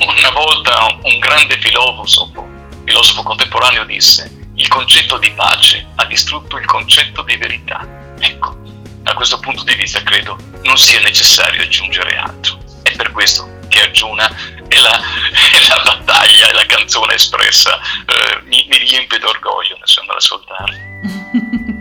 Una 0.00 0.30
volta 0.30 0.96
un 1.02 1.18
grande 1.18 1.58
filosofo, 1.58 2.46
filosofo 2.84 3.22
contemporaneo 3.22 3.84
disse, 3.84 4.37
il 4.58 4.68
concetto 4.68 5.18
di 5.18 5.30
pace 5.32 5.86
ha 5.96 6.04
distrutto 6.04 6.56
il 6.58 6.64
concetto 6.64 7.22
di 7.22 7.36
verità. 7.36 7.86
Ecco, 8.18 8.56
da 9.02 9.14
questo 9.14 9.38
punto 9.38 9.62
di 9.62 9.74
vista 9.74 10.02
credo 10.02 10.36
non 10.64 10.76
sia 10.76 11.00
necessario 11.00 11.62
aggiungere 11.62 12.16
altro. 12.16 12.58
È 12.82 12.94
per 12.96 13.12
questo 13.12 13.48
che 13.68 13.82
Arjuna 13.82 14.28
e 14.68 14.80
la, 14.80 15.00
la 15.68 15.82
battaglia 15.84 16.48
e 16.48 16.52
la 16.52 16.66
canzone 16.66 17.14
espressa 17.14 17.78
eh, 17.78 18.42
mi, 18.44 18.66
mi 18.68 18.78
riempie 18.78 19.18
d'orgoglio 19.18 19.78
nell'ascoltarli. 19.78 21.76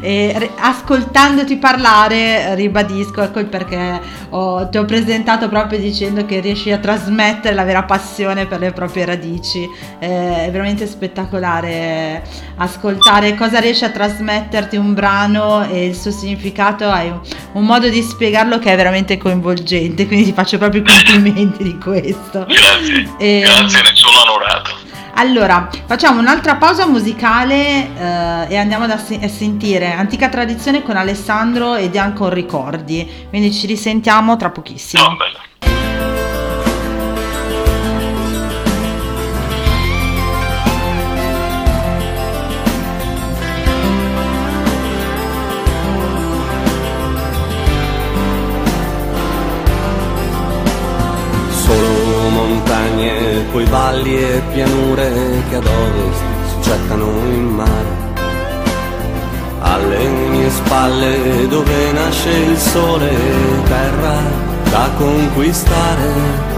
e 0.00 0.50
ascoltandoti 0.58 1.56
parlare 1.56 2.54
ribadisco 2.54 3.22
ecco 3.22 3.38
il 3.38 3.46
perché 3.46 4.00
ho, 4.30 4.68
ti 4.68 4.78
ho 4.78 4.84
presentato 4.84 5.48
proprio 5.48 5.78
dicendo 5.78 6.26
che 6.26 6.40
riesci 6.40 6.70
a 6.72 6.78
trasmettere 6.78 7.54
la 7.54 7.64
vera 7.64 7.84
passione 7.84 8.46
per 8.46 8.60
le 8.60 8.72
proprie 8.72 9.04
radici. 9.04 9.68
Eh, 9.98 10.46
è 10.46 10.50
veramente 10.50 10.86
spettacolare 10.86 12.22
ascoltare 12.56 13.34
cosa 13.34 13.60
riesce 13.60 13.84
a 13.84 13.90
trasmetterti 13.90 14.76
un 14.76 14.94
brano 14.94 15.66
e 15.68 15.86
il 15.86 15.94
suo 15.94 16.10
significato. 16.10 16.88
Hai 16.88 17.08
un, 17.08 17.20
un 17.52 17.64
modo 17.64 17.88
di 17.88 18.02
spiegarlo 18.02 18.58
che 18.58 18.72
è 18.72 18.76
veramente 18.76 19.16
coinvolgente 19.16 20.06
quindi 20.06 20.26
ti 20.26 20.32
faccio 20.32 20.58
proprio 20.58 20.82
i 20.82 20.84
complimenti 20.84 21.62
di 21.62 21.78
questo. 21.78 22.46
Grazie, 22.46 23.08
e, 23.18 23.40
grazie 23.40 23.82
ne 23.82 23.90
sono 23.94 24.20
onorato 24.22 24.87
allora, 25.18 25.68
facciamo 25.86 26.20
un'altra 26.20 26.54
pausa 26.54 26.86
musicale 26.86 27.92
eh, 27.96 28.46
e 28.50 28.56
andiamo 28.56 28.84
a, 28.84 28.96
se- 28.98 29.18
a, 29.20 29.26
sentire 29.26 29.90
Antica 29.90 30.28
Tradizione 30.28 30.82
con 30.82 30.96
Alessandro 30.96 31.74
ed 31.74 31.90
Bianco 31.90 32.28
Ricordi. 32.28 33.26
Quindi 33.28 33.52
ci 33.52 33.66
risentiamo 33.66 34.36
tra 34.36 34.50
pochissimo. 34.50 35.02
Oh, 35.02 35.16
poi 53.50 53.64
valli 53.64 54.16
e 54.16 54.42
pianure 54.52 55.10
che 55.48 55.56
ad 55.56 55.66
ovest 55.66 56.22
si 56.48 56.60
gettano 56.60 57.06
in 57.06 57.46
mare. 57.46 58.06
Alle 59.60 60.08
mie 60.08 60.50
spalle 60.50 61.46
dove 61.48 61.92
nasce 61.92 62.30
il 62.30 62.56
sole, 62.56 63.10
terra 63.66 64.16
da 64.70 64.88
conquistare. 64.96 66.56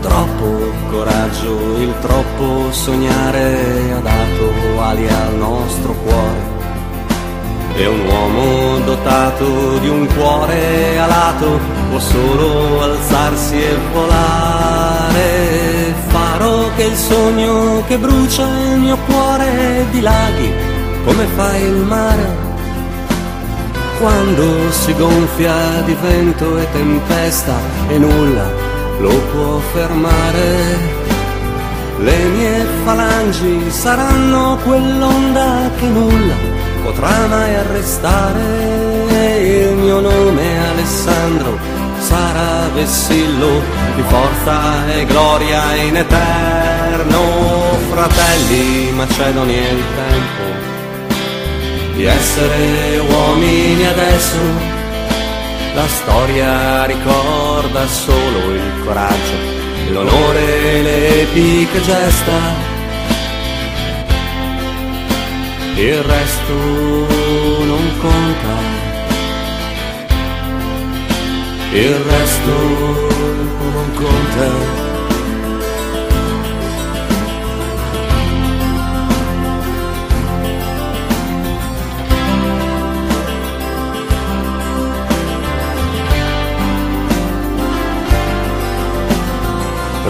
Troppo 0.00 0.72
coraggio, 0.90 1.76
il 1.78 1.94
troppo 2.00 2.72
sognare 2.72 3.92
ha 3.92 4.00
dato 4.00 4.82
ali 4.82 5.06
al 5.08 5.34
nostro 5.36 5.92
cuore. 6.04 6.50
E 7.74 7.86
un 7.86 8.00
uomo 8.06 8.78
dotato 8.84 9.78
di 9.78 9.88
un 9.88 10.06
cuore 10.14 10.98
alato 10.98 11.58
può 11.88 11.98
solo 11.98 12.82
alzarsi 12.82 13.62
e 13.62 13.76
volare 13.92 15.71
che 16.76 16.84
il 16.84 16.96
sogno 16.96 17.82
che 17.86 17.98
brucia 17.98 18.46
il 18.46 18.78
mio 18.78 18.96
cuore 19.06 19.86
dilaghi 19.90 20.52
come 21.04 21.26
fa 21.36 21.56
il 21.56 21.74
mare 21.74 22.50
quando 23.98 24.70
si 24.70 24.92
gonfia 24.94 25.54
di 25.84 25.96
vento 26.00 26.58
e 26.58 26.66
tempesta 26.72 27.54
e 27.88 27.98
nulla 27.98 28.50
lo 28.98 29.16
può 29.32 29.58
fermare. 29.72 31.00
Le 31.98 32.18
mie 32.34 32.66
falangi 32.84 33.70
saranno 33.70 34.58
quell'onda 34.64 35.70
che 35.78 35.86
nulla 35.86 36.34
potrà 36.82 37.26
mai 37.28 37.54
arrestare. 37.54 38.40
Il 39.40 39.76
mio 39.76 40.00
nome 40.00 40.68
Alessandro 40.70 41.58
sarà 42.00 42.68
vessillo 42.74 43.60
di 43.94 44.02
forza 44.02 44.86
e 44.92 45.04
gloria 45.06 45.74
in 45.76 45.96
eterno, 45.96 46.61
fratelli 47.90 48.90
macedoni 48.92 49.54
è 49.54 49.70
il 49.70 49.84
tempo 49.94 50.42
di 51.94 52.04
essere 52.04 52.98
uomini 52.98 53.86
adesso. 53.86 54.38
La 55.74 55.86
storia 55.86 56.84
ricorda 56.84 57.86
solo 57.86 58.52
il 58.52 58.82
coraggio, 58.84 59.36
l'onore 59.90 60.44
e 60.44 60.82
le 60.82 61.22
epiche 61.22 61.80
gesta. 61.82 62.70
Il 65.74 66.02
resto 66.02 66.54
non 67.64 67.98
conta 68.00 68.80
il 71.74 71.94
resto 71.94 72.50
non 73.70 73.92
conta. 73.94 74.81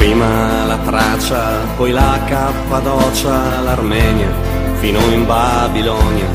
Prima 0.03 0.65
la 0.65 0.79
Tracia, 0.79 1.59
poi 1.77 1.93
la 1.93 2.19
Cappadocia, 2.27 3.61
l'Armenia, 3.61 4.33
fino 4.81 4.99
in 5.13 5.25
Babilonia 5.25 6.27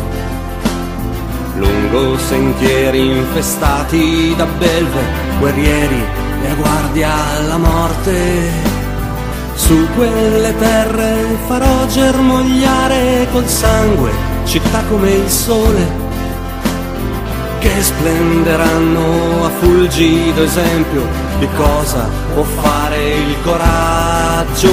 lungo 1.56 2.18
sentieri 2.18 3.18
infestati 3.18 4.34
da 4.38 4.46
belve, 4.46 5.02
guerrieri 5.40 6.02
e 6.44 6.50
a 6.50 6.54
guardia 6.54 7.12
alla 7.36 7.58
morte. 7.58 8.52
Su 9.56 9.86
quelle 9.98 10.58
terre 10.58 11.38
farò 11.48 11.88
germogliare 11.88 13.28
col 13.34 13.48
sangue 13.48 14.12
città 14.46 14.82
come 14.88 15.12
il 15.12 15.30
sole, 15.30 15.86
che 17.60 17.84
splenderanno 17.84 19.44
a 19.44 19.50
fulgido 19.60 20.42
esempio 20.42 21.27
di 21.40 21.48
cosa 21.56 22.10
può 22.34 22.44
fare 22.44 23.14
il 23.14 23.36
coraggio. 23.44 24.72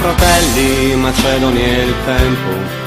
Fratelli 0.00 0.94
macedoni 0.96 1.62
e 1.62 1.82
il 1.84 1.94
tempo 2.04 2.78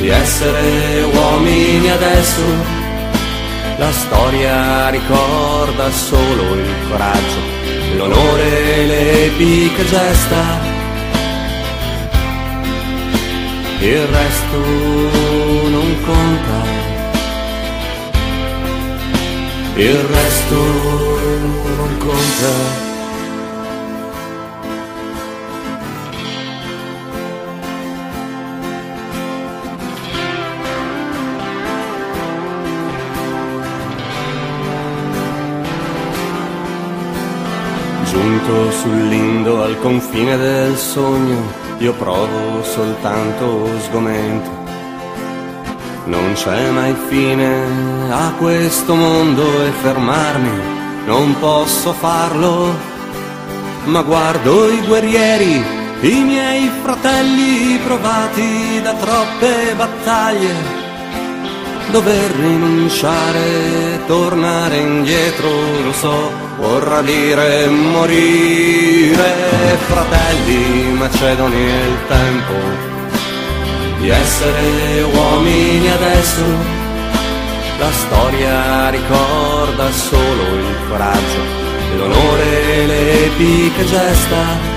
di 0.00 0.08
essere 0.08 1.02
uomini 1.12 1.90
adesso. 1.90 2.42
La 3.78 3.92
storia 3.92 4.88
ricorda 4.88 5.90
solo 5.90 6.54
il 6.54 6.74
coraggio, 6.88 7.40
l'onore 7.96 8.74
e 8.74 8.86
le 8.86 9.24
epiche 9.26 9.84
gesta. 9.84 10.74
Il 13.80 14.06
resto 14.06 14.56
non 15.68 15.96
conta. 16.04 16.65
il 19.78 19.94
resto 19.94 20.54
non 20.54 21.98
conta. 21.98 22.84
Giunto 38.04 38.70
sull'indo 38.70 39.62
al 39.62 39.78
confine 39.80 40.38
del 40.38 40.74
sogno, 40.76 41.52
io 41.78 41.92
provo 41.92 42.62
soltanto 42.62 43.68
sgomento 43.80 44.55
non 46.06 46.34
c'è 46.34 46.70
mai 46.70 46.94
fine 47.08 48.12
a 48.12 48.32
questo 48.38 48.94
mondo 48.94 49.42
e 49.64 49.70
fermarmi, 49.82 50.60
non 51.04 51.36
posso 51.40 51.92
farlo, 51.94 52.72
ma 53.86 54.02
guardo 54.02 54.68
i 54.70 54.86
guerrieri, 54.86 55.64
i 56.02 56.22
miei 56.22 56.70
fratelli 56.80 57.80
provati 57.84 58.80
da 58.84 58.94
troppe 58.94 59.74
battaglie. 59.74 60.54
Dover 61.90 62.30
rinunciare, 62.36 64.04
tornare 64.06 64.76
indietro, 64.76 65.50
lo 65.82 65.92
so, 65.92 66.30
vorrà 66.56 67.02
dire 67.02 67.66
morire. 67.66 69.54
Fratelli 69.88 70.92
macedoni 70.92 71.56
il 71.56 71.98
tempo 72.06 72.95
di 73.98 74.08
essere 74.08 75.02
uomini 75.02 75.90
adesso. 75.90 76.44
La 77.78 77.92
storia 77.92 78.90
ricorda 78.90 79.90
solo 79.90 80.42
il 80.54 80.76
coraggio, 80.88 81.40
l'onore, 81.96 82.86
le 82.86 83.24
epiche 83.26 83.84
gesta. 83.84 84.74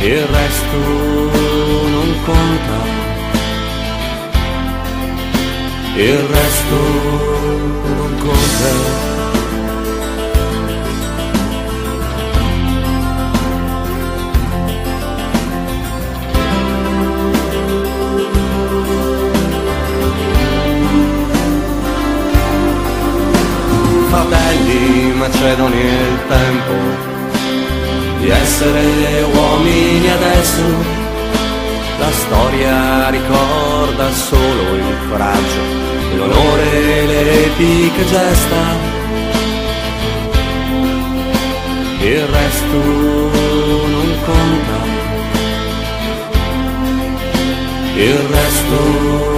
Il 0.00 0.26
resto 0.26 0.76
non 0.76 2.14
conta 2.24 2.96
il 5.98 6.18
resto 6.18 6.76
non 7.96 8.16
conta. 8.18 9.15
Macedoni 25.14 25.80
è 25.80 26.00
il 26.12 26.18
tempo 26.28 26.74
di 28.20 28.28
essere 28.28 29.22
uomini 29.34 30.10
adesso. 30.10 30.62
La 31.98 32.10
storia 32.12 33.08
ricorda 33.08 34.10
solo 34.12 34.74
il 34.74 34.96
coraggio 35.08 35.86
l'onore 36.16 37.06
le 37.06 37.44
epiche 37.44 38.04
gesta, 38.06 38.62
il 42.00 42.26
resto 42.26 42.76
non 43.94 44.08
conta, 44.24 44.78
il 47.96 48.18
resto 48.30 49.35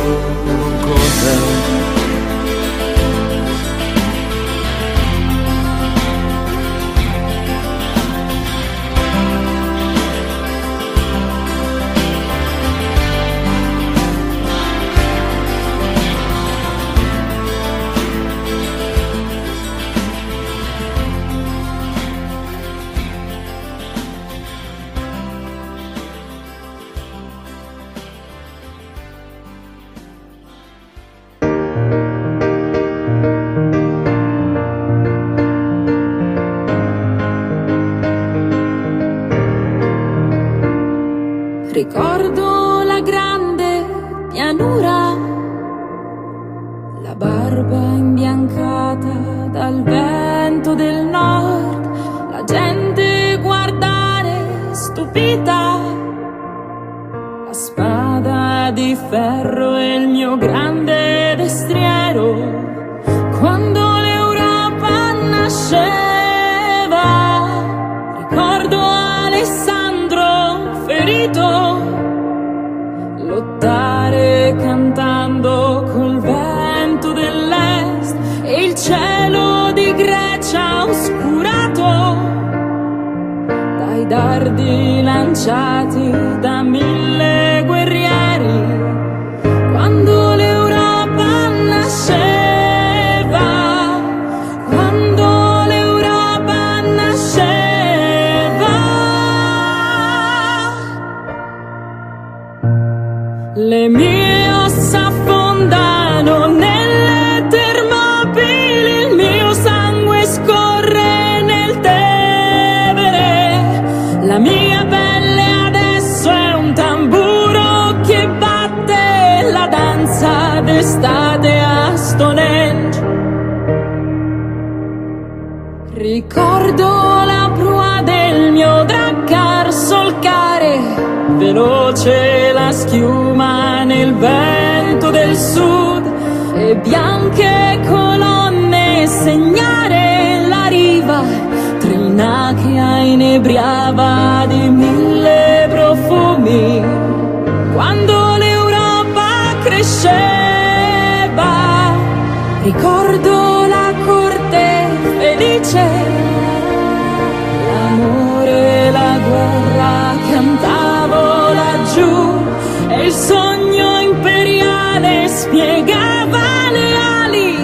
spiegava 165.49 166.71
le 166.71 166.97
ali 167.23 167.57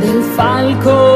del 0.00 0.22
falco 0.36 1.11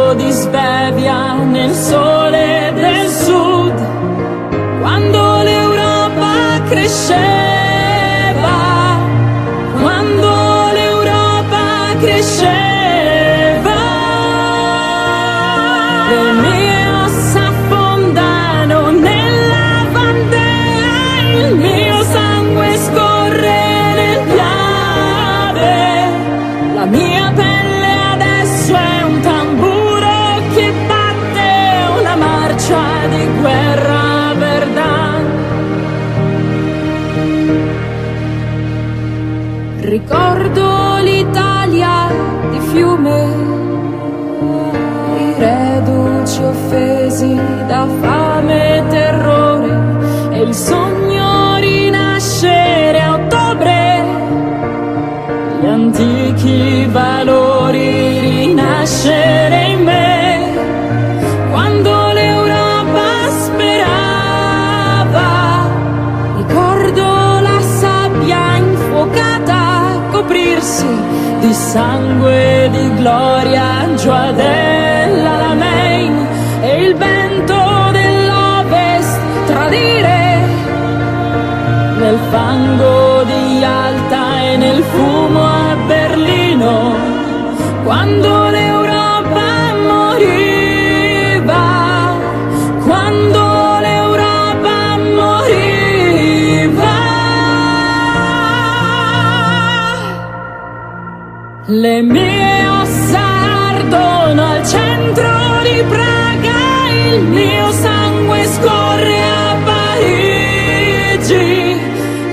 le 101.81 102.01
mie 102.01 102.69
ossa 102.69 103.21
ardono 103.69 104.43
al 104.53 104.67
centro 104.67 105.29
di 105.62 105.83
Praga 105.89 106.89
il 107.12 107.23
mio 107.25 107.71
sangue 107.71 108.45
scorre 108.47 109.23
a 109.23 109.57
Parigi. 109.65 111.29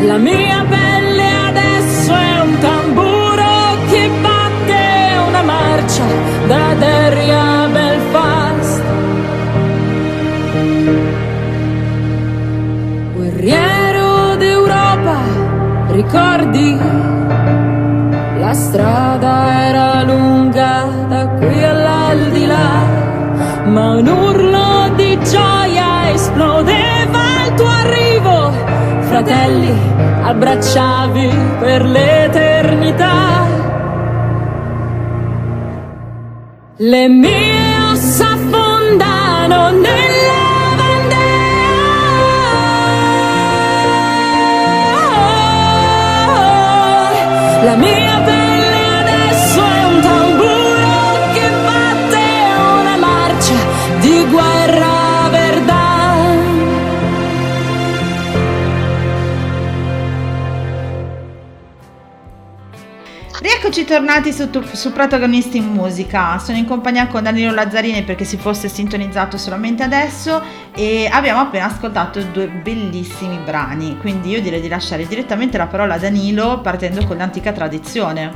La 0.05 0.17
mia 0.17 0.65
pelle 0.69 1.29
adesso 1.47 2.13
è 2.15 2.39
un 2.41 2.57
tamburo 2.59 3.77
che 3.89 4.09
batte 4.21 5.17
una 5.27 5.41
marcia 5.41 6.05
da 6.47 6.73
Derry 6.75 7.29
a 7.31 7.67
Belfast. 7.67 8.81
Guerriero 13.15 14.35
d'Europa 14.37 15.17
ricordi 15.89 16.92
strada 18.73 19.35
era 19.69 20.01
lunga 20.01 20.73
da 21.07 21.27
qui 21.37 21.63
all'aldilà, 21.63 22.69
ma 23.65 23.91
un 23.97 24.07
urlo 24.07 24.89
di 24.95 25.11
gioia 25.31 26.11
esplodeva 26.11 27.21
al 27.43 27.53
tuo 27.53 27.67
arrivo. 27.67 28.51
Fratelli, 29.09 29.77
abbracciavi 30.23 31.29
per 31.59 31.85
l'eternità. 31.85 33.45
Le 36.77 37.07
mie 37.07 37.79
ossa 37.91 38.31
affondano 38.31 39.69
nella 39.69 40.41
Vandea. 40.79 41.21
La 47.65 47.75
mia 47.75 48.12
Rieccoci 63.83 63.85
tornati 63.85 64.31
su, 64.31 64.49
su 64.73 64.93
Protagonisti 64.93 65.57
in 65.57 65.65
Musica. 65.65 66.39
Sono 66.39 66.57
in 66.57 66.65
compagnia 66.65 67.07
con 67.07 67.23
Danilo 67.23 67.51
Lazzarini 67.51 68.03
perché 68.03 68.23
si 68.23 68.37
fosse 68.37 68.69
sintonizzato 68.69 69.37
solamente 69.37 69.83
adesso 69.83 70.41
e 70.73 71.09
abbiamo 71.11 71.41
appena 71.41 71.65
ascoltato 71.65 72.21
due 72.21 72.47
bellissimi 72.47 73.37
brani. 73.37 73.97
Quindi 73.99 74.29
io 74.29 74.41
direi 74.41 74.61
di 74.61 74.69
lasciare 74.69 75.05
direttamente 75.05 75.57
la 75.57 75.67
parola 75.67 75.95
a 75.95 75.97
Danilo 75.97 76.61
partendo 76.61 77.05
con 77.05 77.17
l'antica 77.17 77.51
tradizione. 77.51 78.31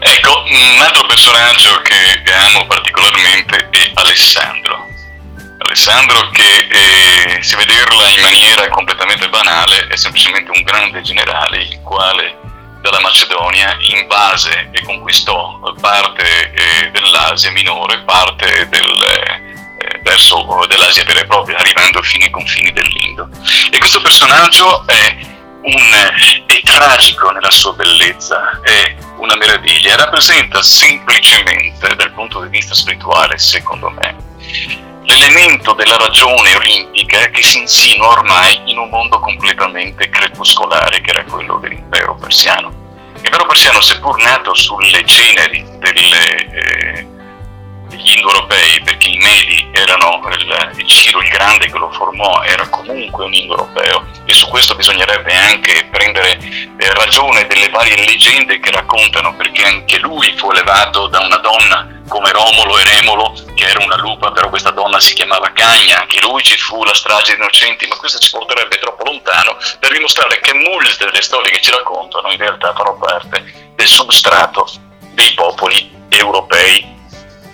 Ecco, 0.00 0.42
un 0.48 0.80
altro 0.80 1.06
personaggio 1.06 1.80
che 1.82 2.32
amo 2.32 2.66
particolarmente 2.66 3.68
è 3.70 3.90
Alessandro. 3.94 4.86
Alessandro 5.58 6.30
che 6.30 6.66
eh, 6.68 7.42
se 7.42 7.56
vederla 7.56 8.08
in 8.08 8.22
maniera 8.22 8.68
completamente 8.70 9.28
banale 9.28 9.86
è 9.88 9.96
semplicemente 9.96 10.50
un 10.50 10.62
grande 10.62 11.00
generale 11.02 11.58
il 11.58 11.80
quale 11.82 12.47
dalla 12.80 13.00
Macedonia 13.00 13.76
invase 13.80 14.68
e 14.70 14.82
conquistò 14.84 15.60
parte 15.80 16.52
eh, 16.52 16.90
dell'Asia 16.90 17.50
minore, 17.50 17.98
parte 18.00 18.68
del, 18.68 19.02
eh, 19.02 20.00
verso 20.02 20.66
dell'Asia 20.68 21.04
vera 21.04 21.20
e 21.20 21.26
propria, 21.26 21.58
arrivando 21.58 22.02
fino 22.02 22.24
ai 22.24 22.30
confini 22.30 22.72
dell'Indo. 22.72 23.28
E 23.70 23.78
questo 23.78 24.00
personaggio 24.00 24.86
è, 24.86 25.16
un, 25.62 26.10
è 26.46 26.60
tragico 26.62 27.30
nella 27.30 27.50
sua 27.50 27.72
bellezza, 27.72 28.60
è 28.62 28.96
una 29.16 29.36
meraviglia, 29.36 29.96
rappresenta 29.96 30.62
semplicemente 30.62 31.94
dal 31.96 32.12
punto 32.12 32.40
di 32.42 32.48
vista 32.48 32.74
spirituale, 32.74 33.38
secondo 33.38 33.90
me, 33.90 34.16
l'elemento 35.08 35.72
della 35.72 35.96
ragione 35.96 36.54
olimpica 36.54 37.30
che 37.30 37.42
si 37.42 37.60
insinua 37.60 38.08
ormai 38.08 38.60
in 38.66 38.76
un 38.76 38.90
mondo 38.90 39.18
completamente 39.20 40.08
crepuscolare 40.10 41.00
che 41.00 41.10
era 41.10 41.24
quello 41.24 41.56
dell'impero 41.56 42.14
persiano. 42.16 42.70
L'impero 43.14 43.46
persiano, 43.46 43.80
seppur 43.80 44.20
nato 44.22 44.54
sulle 44.54 45.04
ceneri 45.04 45.64
delle, 45.78 46.46
eh, 46.52 47.06
degli 47.88 48.16
indoeuropei, 48.16 48.80
perché 48.82 49.08
i 49.08 49.18
Medi 49.18 49.68
erano 49.72 50.20
il, 50.30 50.72
il 50.76 50.86
Ciro 50.86 51.20
il 51.20 51.28
Grande 51.28 51.66
che 51.66 51.78
lo 51.78 51.90
formò, 51.90 52.42
era 52.42 52.66
comunque 52.68 53.24
un 53.24 53.34
indoeuropeo 53.34 54.06
e 54.24 54.32
su 54.32 54.46
questo 54.48 54.74
bisognerebbe 54.74 55.34
anche 55.34 55.88
prendere 55.90 56.38
eh, 56.38 56.94
ragione 56.94 57.46
delle 57.46 57.68
varie 57.70 58.04
leggende 58.04 58.60
che 58.60 58.70
raccontano, 58.70 59.34
perché 59.34 59.64
anche 59.64 59.98
lui 59.98 60.34
fu 60.36 60.50
elevato 60.50 61.06
da 61.08 61.20
una 61.20 61.38
donna 61.38 61.96
come 62.08 62.30
Romolo 62.32 62.78
e 62.78 62.84
Remolo, 62.84 63.34
che 63.54 63.66
era 63.66 63.84
una 63.84 63.96
lupa, 63.96 64.30
però 64.32 64.48
questa 64.48 64.70
donna 64.70 64.98
si 64.98 65.14
chiamava 65.14 65.52
Cagna, 65.52 66.00
anche 66.00 66.20
lui 66.20 66.42
ci 66.42 66.56
fu 66.58 66.82
la 66.84 66.94
strage 66.94 67.34
di 67.34 67.40
innocenti, 67.40 67.86
ma 67.86 67.96
questo 67.96 68.18
ci 68.18 68.30
porterebbe 68.30 68.78
troppo 68.78 69.04
lontano 69.04 69.56
per 69.78 69.92
dimostrare 69.92 70.40
che 70.40 70.54
molte 70.54 71.04
delle 71.04 71.22
storie 71.22 71.50
che 71.50 71.60
ci 71.60 71.70
raccontano 71.70 72.30
in 72.30 72.38
realtà 72.38 72.72
fanno 72.74 72.96
parte 72.96 73.72
del 73.74 73.86
substrato 73.86 74.66
dei 75.12 75.32
popoli 75.34 75.90
europei. 76.08 76.96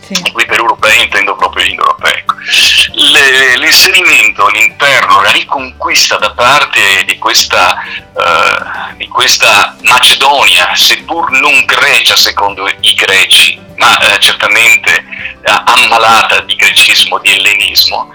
Sì. 0.05 0.33
Qui 0.33 0.45
per 0.45 0.59
europei 0.59 1.03
intendo 1.03 1.35
proprio 1.35 1.65
gli 1.65 1.71
indoeuropei. 1.71 2.13
Ecco. 2.13 2.35
Le- 2.93 3.57
l'inserimento 3.57 4.47
all'interno, 4.47 5.23
la 5.23 5.31
riconquista 5.31 6.17
da 6.17 6.31
parte 6.33 7.05
di 7.07 7.17
questa, 7.19 7.83
eh, 7.83 8.95
di 8.97 9.09
questa 9.09 9.77
Macedonia, 9.83 10.75
seppur 10.75 11.31
non 11.31 11.65
grecia 11.65 12.17
secondo 12.17 12.69
i 12.81 12.95
greci, 12.95 13.59
ma 13.77 13.99
eh, 13.99 14.19
certamente 14.21 14.97
eh, 14.97 15.63
ammalata 15.65 16.41
di 16.41 16.55
grecismo, 16.55 17.19
di 17.19 17.31
ellenismo, 17.31 18.13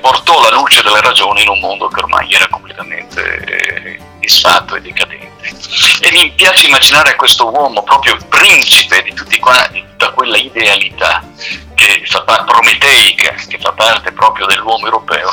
portò 0.00 0.40
la 0.40 0.50
luce 0.54 0.82
della 0.82 1.00
ragione 1.00 1.42
in 1.42 1.48
un 1.48 1.60
mondo 1.60 1.88
che 1.88 2.00
ormai 2.00 2.32
era 2.32 2.48
completamente 2.48 3.98
eh, 4.26 4.28
disfatto 4.28 4.74
e 4.74 4.80
decadente. 4.80 5.54
E 6.00 6.10
mi 6.10 6.30
piace 6.32 6.66
immaginare 6.66 7.14
questo 7.14 7.48
uomo 7.48 7.82
proprio 7.84 8.16
principe 8.28 9.02
di, 9.02 9.14
tutti 9.14 9.38
qua, 9.38 9.66
di 9.70 9.80
tutta 9.80 10.10
quella 10.10 10.36
idealità 10.36 11.22
che 11.74 12.02
fa 12.04 12.22
prometeica, 12.22 13.34
che 13.48 13.58
fa 13.58 13.72
parte 13.72 14.10
proprio 14.12 14.46
dell'uomo 14.46 14.86
europeo, 14.86 15.30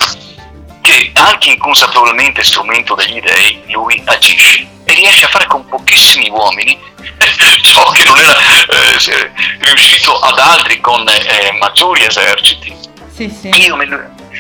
che 0.81 1.11
anche 1.15 1.49
inconsapevolmente 1.49 2.43
strumento 2.43 2.93
degli 2.93 3.19
dei 3.21 3.63
lui 3.67 4.01
agisce 4.05 4.67
e 4.85 4.93
riesce 4.93 5.25
a 5.25 5.29
fare 5.29 5.47
con 5.47 5.65
pochissimi 5.65 6.29
uomini 6.29 6.77
ciò 7.63 7.89
che 7.91 8.03
non 8.03 8.17
era 8.17 8.37
eh, 8.37 9.31
riuscito 9.59 10.19
ad 10.19 10.37
altri 10.37 10.79
con 10.81 11.07
eh, 11.07 11.51
maggiori 11.59 12.05
eserciti. 12.05 12.75
Sì, 13.09 13.29
sì. 13.29 13.49
Io 13.49 13.75
me 13.75 13.85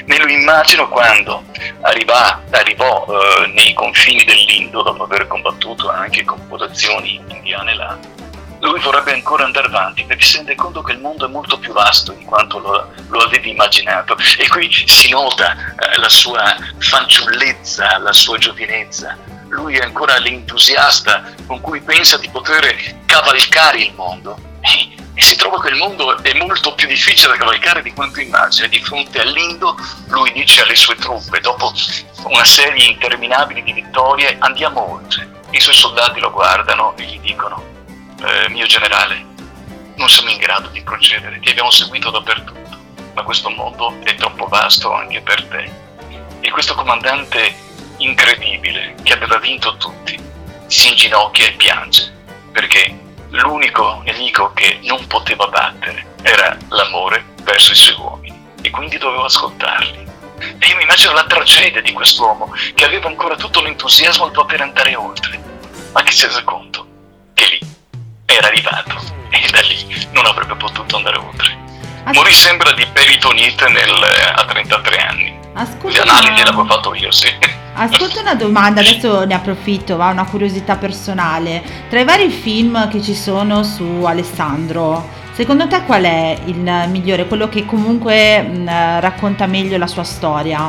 me 0.05 0.17
lo 0.17 0.27
immagino 0.27 0.87
quando 0.89 1.43
arriva- 1.81 2.41
arrivò 2.51 3.05
eh, 3.07 3.47
nei 3.47 3.73
confini 3.73 4.23
dell'Indo, 4.23 4.81
dopo 4.81 5.03
aver 5.03 5.27
combattuto 5.27 5.89
anche 5.89 6.23
con 6.23 6.39
popolazioni 6.39 7.21
indiane 7.27 7.75
là, 7.75 7.97
lui 8.59 8.79
vorrebbe 8.79 9.13
ancora 9.13 9.43
andare 9.43 9.67
avanti 9.67 10.05
perché 10.05 10.23
si 10.23 10.37
rende 10.37 10.55
conto 10.55 10.81
che 10.81 10.93
il 10.93 10.99
mondo 10.99 11.25
è 11.25 11.29
molto 11.29 11.57
più 11.59 11.73
vasto 11.73 12.13
di 12.13 12.23
quanto 12.23 12.59
lo, 12.59 12.93
lo 13.09 13.19
avevi 13.19 13.51
immaginato 13.51 14.15
e 14.37 14.47
qui 14.47 14.69
si 14.71 15.09
nota 15.09 15.53
eh, 15.53 15.99
la 15.99 16.09
sua 16.09 16.55
fanciullezza, 16.77 17.97
la 17.97 18.13
sua 18.13 18.37
giovinezza, 18.37 19.17
lui 19.49 19.77
è 19.77 19.83
ancora 19.83 20.17
l'entusiasta 20.17 21.23
con 21.45 21.61
cui 21.61 21.81
pensa 21.81 22.17
di 22.17 22.29
poter 22.29 23.01
cavalcare 23.05 23.79
il 23.81 23.93
mondo. 23.93 24.51
E, 24.63 25.21
si 25.21 25.35
trova 25.35 25.61
che 25.61 25.69
il 25.69 25.75
mondo 25.75 26.17
è 26.21 26.33
molto 26.33 26.73
più 26.73 26.87
difficile 26.87 27.33
da 27.33 27.37
cavalcare 27.37 27.81
di 27.81 27.93
quanto 27.93 28.19
immagina. 28.19 28.67
Di 28.67 28.81
fronte 28.81 29.21
all'Indo 29.21 29.77
lui 30.07 30.31
dice 30.31 30.61
alle 30.61 30.75
sue 30.75 30.95
truppe, 30.95 31.39
dopo 31.39 31.71
una 32.23 32.45
serie 32.45 32.85
interminabile 32.85 33.61
di 33.61 33.73
vittorie, 33.73 34.37
andiamo 34.39 34.93
oltre. 34.93 35.41
I 35.51 35.59
suoi 35.59 35.75
soldati 35.75 36.19
lo 36.19 36.31
guardano 36.31 36.95
e 36.97 37.03
gli 37.03 37.19
dicono, 37.19 37.63
eh, 38.25 38.49
mio 38.49 38.65
generale, 38.65 39.23
non 39.95 40.09
siamo 40.09 40.29
in 40.29 40.37
grado 40.37 40.69
di 40.69 40.81
procedere, 40.81 41.39
ti 41.39 41.49
abbiamo 41.49 41.69
seguito 41.69 42.09
dappertutto, 42.09 42.77
ma 43.13 43.21
questo 43.23 43.49
mondo 43.49 43.95
è 44.03 44.15
troppo 44.15 44.47
vasto 44.47 44.91
anche 44.93 45.21
per 45.21 45.43
te. 45.45 45.71
E 46.39 46.49
questo 46.49 46.73
comandante 46.73 47.55
incredibile, 47.97 48.95
che 49.03 49.13
aveva 49.13 49.37
vinto 49.37 49.77
tutti, 49.77 50.19
si 50.67 50.89
inginocchia 50.89 51.47
e 51.47 51.51
piange, 51.51 52.11
perché 52.51 53.02
l'unico 53.33 54.01
nemico 54.05 54.51
che 54.53 54.79
non 54.83 55.05
poteva 55.07 55.47
battere 55.47 56.15
era 56.21 56.57
l'amore 56.69 57.25
verso 57.43 57.71
i 57.71 57.75
suoi 57.75 57.95
uomini, 57.97 58.47
e 58.61 58.69
quindi 58.69 58.97
doveva 58.97 59.25
ascoltarli. 59.25 60.11
E 60.59 60.67
io 60.67 60.75
mi 60.75 60.83
immagino 60.83 61.13
la 61.13 61.25
tragedia 61.25 61.81
di 61.81 61.93
quest'uomo, 61.93 62.53
che 62.73 62.85
aveva 62.85 63.07
ancora 63.07 63.35
tutto 63.35 63.61
l'entusiasmo 63.61 64.27
di 64.27 64.33
poter 64.33 64.61
andare 64.61 64.95
oltre, 64.95 65.41
ma 65.93 66.03
che 66.03 66.11
si 66.11 66.23
è 66.23 66.27
reso 66.27 66.43
conto 66.43 66.87
che 67.33 67.45
lì 67.45 67.59
era 68.25 68.47
arrivato 68.47 68.95
e 69.29 69.47
da 69.51 69.61
lì 69.61 70.07
non 70.11 70.25
avrebbe 70.25 70.55
potuto 70.55 70.95
andare 70.97 71.17
oltre. 71.17 71.61
Morì 72.13 72.33
sembra 72.33 72.71
di 72.73 72.85
peritonite 72.85 73.67
nel, 73.69 74.03
a 74.35 74.45
33 74.45 74.97
anni. 74.97 75.42
Ascolta 75.53 76.03
Le 76.03 76.09
analisi 76.09 76.43
l'avevo 76.43 76.65
fatto 76.65 76.95
io, 76.95 77.11
sì. 77.11 77.27
Ascolta 77.75 78.21
una 78.21 78.35
domanda, 78.35 78.81
adesso 78.81 79.25
ne 79.25 79.33
approfitto, 79.33 79.97
va 79.97 80.09
una 80.09 80.25
curiosità 80.25 80.75
personale. 80.75 81.63
Tra 81.89 81.99
i 81.99 82.05
vari 82.05 82.29
film 82.29 82.89
che 82.89 83.01
ci 83.01 83.15
sono 83.15 83.63
su 83.63 84.03
Alessandro, 84.03 85.09
secondo 85.33 85.67
te 85.67 85.83
qual 85.83 86.03
è 86.03 86.37
il 86.45 86.87
migliore, 86.89 87.27
quello 87.27 87.49
che 87.49 87.65
comunque 87.65 88.41
mh, 88.41 88.99
racconta 88.99 89.47
meglio 89.47 89.77
la 89.77 89.87
sua 89.87 90.03
storia? 90.03 90.59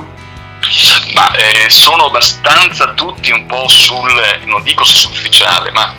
Ma 1.15 1.35
eh, 1.35 1.69
sono 1.69 2.07
abbastanza 2.07 2.93
tutti 2.95 3.31
un 3.33 3.45
po' 3.47 3.69
sul, 3.69 4.13
non 4.47 4.63
dico 4.63 4.85
superficiale, 4.85 5.71
ma 5.73 5.93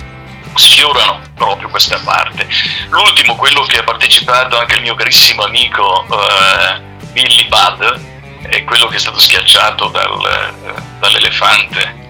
sfiorano 0.56 1.22
proprio 1.36 1.70
questa 1.70 2.00
parte. 2.04 2.48
L'ultimo, 2.90 3.36
quello 3.36 3.62
che 3.64 3.78
ha 3.78 3.84
partecipato 3.84 4.58
anche 4.58 4.76
il 4.76 4.82
mio 4.82 4.96
carissimo 4.96 5.44
amico 5.44 6.06
eh, 6.10 6.82
Billy 7.12 7.48
Budd, 7.48 8.14
è 8.50 8.64
quello 8.64 8.88
che 8.88 8.96
è 8.96 9.00
stato 9.00 9.20
schiacciato 9.20 9.88
dal, 9.88 10.54
dall'elefante 11.00 12.04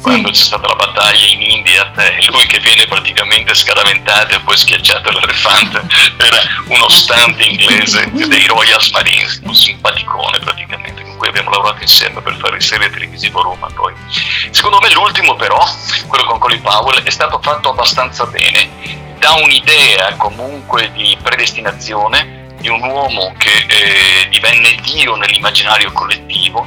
quando 0.00 0.30
c'è 0.30 0.42
stata 0.42 0.66
la 0.66 0.76
battaglia 0.76 1.26
in 1.26 1.42
India, 1.42 1.92
è 1.92 2.22
lui 2.30 2.46
che 2.46 2.58
viene 2.58 2.86
praticamente 2.86 3.54
scaraventato 3.54 4.34
e 4.34 4.40
poi 4.40 4.56
schiacciato 4.56 5.10
dall'elefante, 5.10 5.86
era 6.16 6.40
uno 6.68 6.88
stante 6.88 7.42
inglese 7.42 8.10
dei 8.10 8.46
Royal 8.46 8.80
Marines, 8.92 9.40
un 9.44 9.54
simpaticone 9.54 10.38
praticamente, 10.38 11.02
con 11.02 11.16
cui 11.16 11.28
abbiamo 11.28 11.50
lavorato 11.50 11.82
insieme 11.82 12.20
per 12.22 12.36
fare 12.36 12.60
serie 12.60 12.90
televisive 12.90 13.42
Roma 13.42 13.68
poi. 13.74 13.92
Secondo 14.50 14.78
me 14.80 14.90
l'ultimo 14.90 15.36
però, 15.36 15.62
quello 16.06 16.24
con 16.24 16.38
Colin 16.38 16.62
Powell, 16.62 17.02
è 17.02 17.10
stato 17.10 17.38
fatto 17.42 17.70
abbastanza 17.70 18.24
bene, 18.24 18.70
dà 19.18 19.32
un'idea 19.34 20.14
comunque 20.16 20.90
di 20.92 21.16
predestinazione 21.22 22.39
di 22.60 22.68
un 22.68 22.82
uomo 22.82 23.34
che 23.38 23.66
eh, 23.66 24.28
divenne 24.28 24.74
Dio 24.82 25.16
nell'immaginario 25.16 25.90
collettivo, 25.92 26.66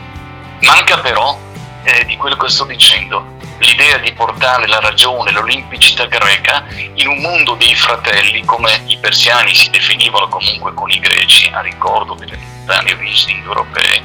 manca 0.61 0.97
però 0.99 1.39
eh, 1.83 2.03
di 2.05 2.17
quello 2.17 2.35
che 2.35 2.49
sto 2.49 2.65
dicendo, 2.65 3.23
l'idea 3.59 3.97
di 3.97 4.11
portare 4.13 4.67
la 4.67 4.79
ragione, 4.79 5.31
l'olimpicità 5.31 6.05
greca 6.05 6.65
in 6.95 7.07
un 7.07 7.19
mondo 7.19 7.53
dei 7.53 7.75
fratelli 7.75 8.43
come 8.43 8.81
i 8.87 8.97
persiani 8.97 9.53
si 9.53 9.69
definivano 9.69 10.27
comunque 10.27 10.73
con 10.73 10.89
i 10.89 10.99
greci, 10.99 11.49
a 11.53 11.61
ricordo 11.61 12.15
delle 12.15 12.37
lontane 12.37 12.93
origini 12.93 13.41
europee, 13.43 14.01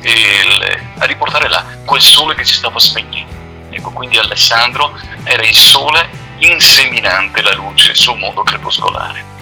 il, 0.00 0.80
a 0.98 1.04
riportare 1.04 1.48
là 1.48 1.64
quel 1.84 2.00
sole 2.00 2.34
che 2.34 2.44
si 2.44 2.54
stava 2.54 2.78
spegnendo. 2.78 3.36
Ecco, 3.70 3.90
quindi 3.90 4.16
Alessandro 4.16 4.98
era 5.24 5.42
il 5.42 5.54
sole 5.54 6.08
inseminante 6.38 7.42
la 7.42 7.54
luce 7.54 7.94
sul 7.94 8.16
mondo 8.16 8.42
crepuscolare. 8.42 9.37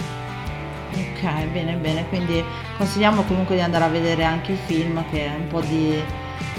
Ok, 1.17 1.45
bene, 1.45 1.73
bene, 1.73 2.07
quindi 2.09 2.43
consigliamo 2.77 3.23
comunque 3.23 3.55
di 3.55 3.61
andare 3.61 3.85
a 3.85 3.87
vedere 3.87 4.23
anche 4.23 4.51
il 4.51 4.59
film 4.67 5.03
che 5.09 5.25
è 5.25 5.29
un 5.35 5.47
po' 5.47 5.61
di 5.61 5.99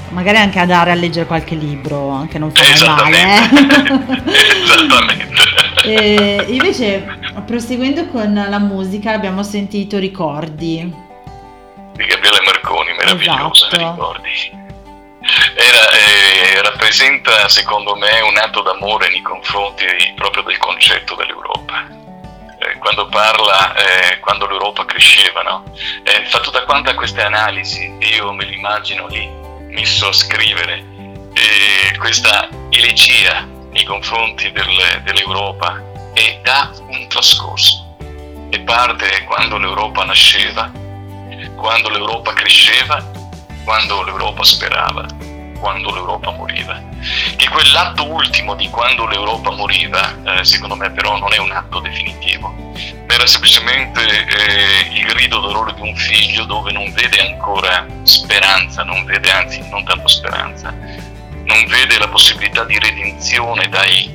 magari 0.09 0.39
anche 0.39 0.59
andare 0.59 0.91
a 0.91 0.95
leggere 0.95 1.27
qualche 1.27 1.55
libro, 1.55 2.09
anche 2.09 2.39
non 2.39 2.51
fa 2.51 2.63
male. 2.63 2.73
Esattamente. 2.75 4.33
Esattamente. 4.65 5.27
E 5.85 6.45
invece, 6.49 7.07
proseguendo 7.47 8.09
con 8.09 8.35
la 8.35 8.59
musica, 8.59 9.13
abbiamo 9.13 9.45
sentito 9.45 9.97
Ricordi. 9.99 10.93
Di 11.93 12.05
Gabriele 12.05 12.41
Marconi, 12.45 12.93
meravigliosa, 12.99 13.69
Esatto. 13.69 13.77
ricordi? 13.79 14.31
Era, 15.55 15.91
eh, 15.93 16.63
rappresenta 16.63 17.49
secondo 17.49 17.95
me 17.95 18.21
un 18.29 18.37
atto 18.37 18.61
d'amore 18.63 19.09
nei 19.09 19.23
confronti 19.23 19.85
proprio 20.17 20.43
del 20.43 20.59
concetto 20.59 21.15
dell'Europa. 21.15 22.08
Eh, 22.69 22.79
quando 22.79 23.07
parla, 23.09 23.75
eh, 23.75 24.19
quando 24.21 24.47
l'Europa 24.47 24.85
cresceva, 24.85 25.43
no? 25.43 25.65
Eh, 26.03 26.25
fa 26.27 26.41
tutta 26.41 26.65
quanta 26.65 26.95
queste 26.95 27.23
analisi, 27.23 27.97
io 28.01 28.33
me 28.33 28.45
l'immagino 28.45 29.07
lì, 29.07 29.29
messo 29.71 30.09
a 30.09 30.13
scrivere, 30.13 30.85
questa 31.99 32.49
elegia 32.71 33.47
nei 33.71 33.85
confronti 33.85 34.51
del- 34.51 35.01
dell'Europa 35.05 35.81
e 36.15 36.41
dà 36.43 36.71
un 36.89 37.07
trascorso. 37.09 37.97
E 38.51 38.61
parte 38.61 39.25
quando 39.25 39.59
l'Europa 39.59 40.05
nasceva, 40.05 40.71
quando 41.57 41.91
l'Europa 41.91 42.33
cresceva, 42.33 43.05
quando 43.65 44.03
l'Europa 44.03 44.43
sperava, 44.43 45.07
quando 45.59 45.93
l'Europa 45.93 46.31
moriva. 46.33 46.81
Che 47.37 47.49
quell'atto 47.49 48.07
ultimo 48.07 48.55
di 48.55 48.69
quando 48.69 49.07
l'Europa 49.07 49.51
moriva, 49.51 50.15
eh, 50.25 50.45
secondo 50.45 50.75
me 50.75 50.91
però 50.91 51.19
non 51.19 51.33
è 51.33 51.39
un 51.39 51.53
atto 51.53 51.81
definitivo, 51.81 52.55
era 53.07 53.27
semplicemente 53.27 54.01
eh, 54.27 54.89
il 54.93 55.05
grido 55.07 55.41
d'orrore 55.41 55.75
di 55.75 55.81
un 55.81 55.97
figlio 55.97 56.45
dove 56.45 56.73
non 56.73 56.93
vede 56.93 57.21
ancora 57.21 57.87
speranza, 58.03 58.85
non 58.85 59.05
vede 59.05 59.31
anzi 59.31 59.67
non 59.71 59.85
tanto 59.85 60.09
speranza, 60.09 60.71
non 60.71 61.65
vede 61.67 61.99
la 61.99 62.09
possibilità 62.09 62.65
di 62.65 62.79
redenzione 62.79 63.69
dai, 63.69 64.09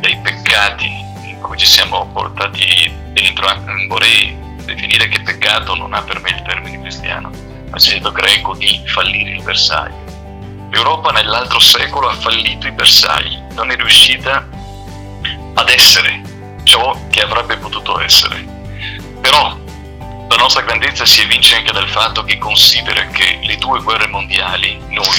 dai 0.00 0.16
peccati 0.22 0.86
in 0.86 1.38
cui 1.40 1.58
ci 1.58 1.66
siamo 1.66 2.06
portati 2.12 2.90
dentro. 3.12 3.46
Vorrei 3.88 4.36
definire 4.64 5.08
che 5.08 5.20
peccato 5.20 5.74
non 5.74 5.92
ha 5.92 6.02
per 6.02 6.20
me 6.20 6.30
il 6.30 6.42
termine 6.42 6.80
cristiano, 6.80 7.30
ma 7.70 7.78
senso 7.78 8.12
greco 8.12 8.54
di 8.54 8.80
fallire 8.86 9.30
il 9.30 9.42
bersaglio. 9.42 10.05
L'Europa 10.76 11.10
nell'altro 11.10 11.58
secolo 11.58 12.10
ha 12.10 12.12
fallito 12.12 12.66
i 12.66 12.70
bersagli, 12.70 13.34
non 13.54 13.70
è 13.70 13.76
riuscita 13.76 14.46
ad 15.54 15.68
essere 15.70 16.20
ciò 16.64 16.94
che 17.08 17.22
avrebbe 17.22 17.56
potuto 17.56 17.98
essere. 17.98 18.44
Però 19.22 19.56
la 20.28 20.36
nostra 20.36 20.60
grandezza 20.60 21.06
si 21.06 21.22
evince 21.22 21.56
anche 21.56 21.72
dal 21.72 21.88
fatto 21.88 22.24
che 22.24 22.36
considera 22.36 23.06
che 23.06 23.38
le 23.42 23.56
due 23.56 23.80
guerre 23.80 24.06
mondiali 24.08 24.78
noi 24.90 25.18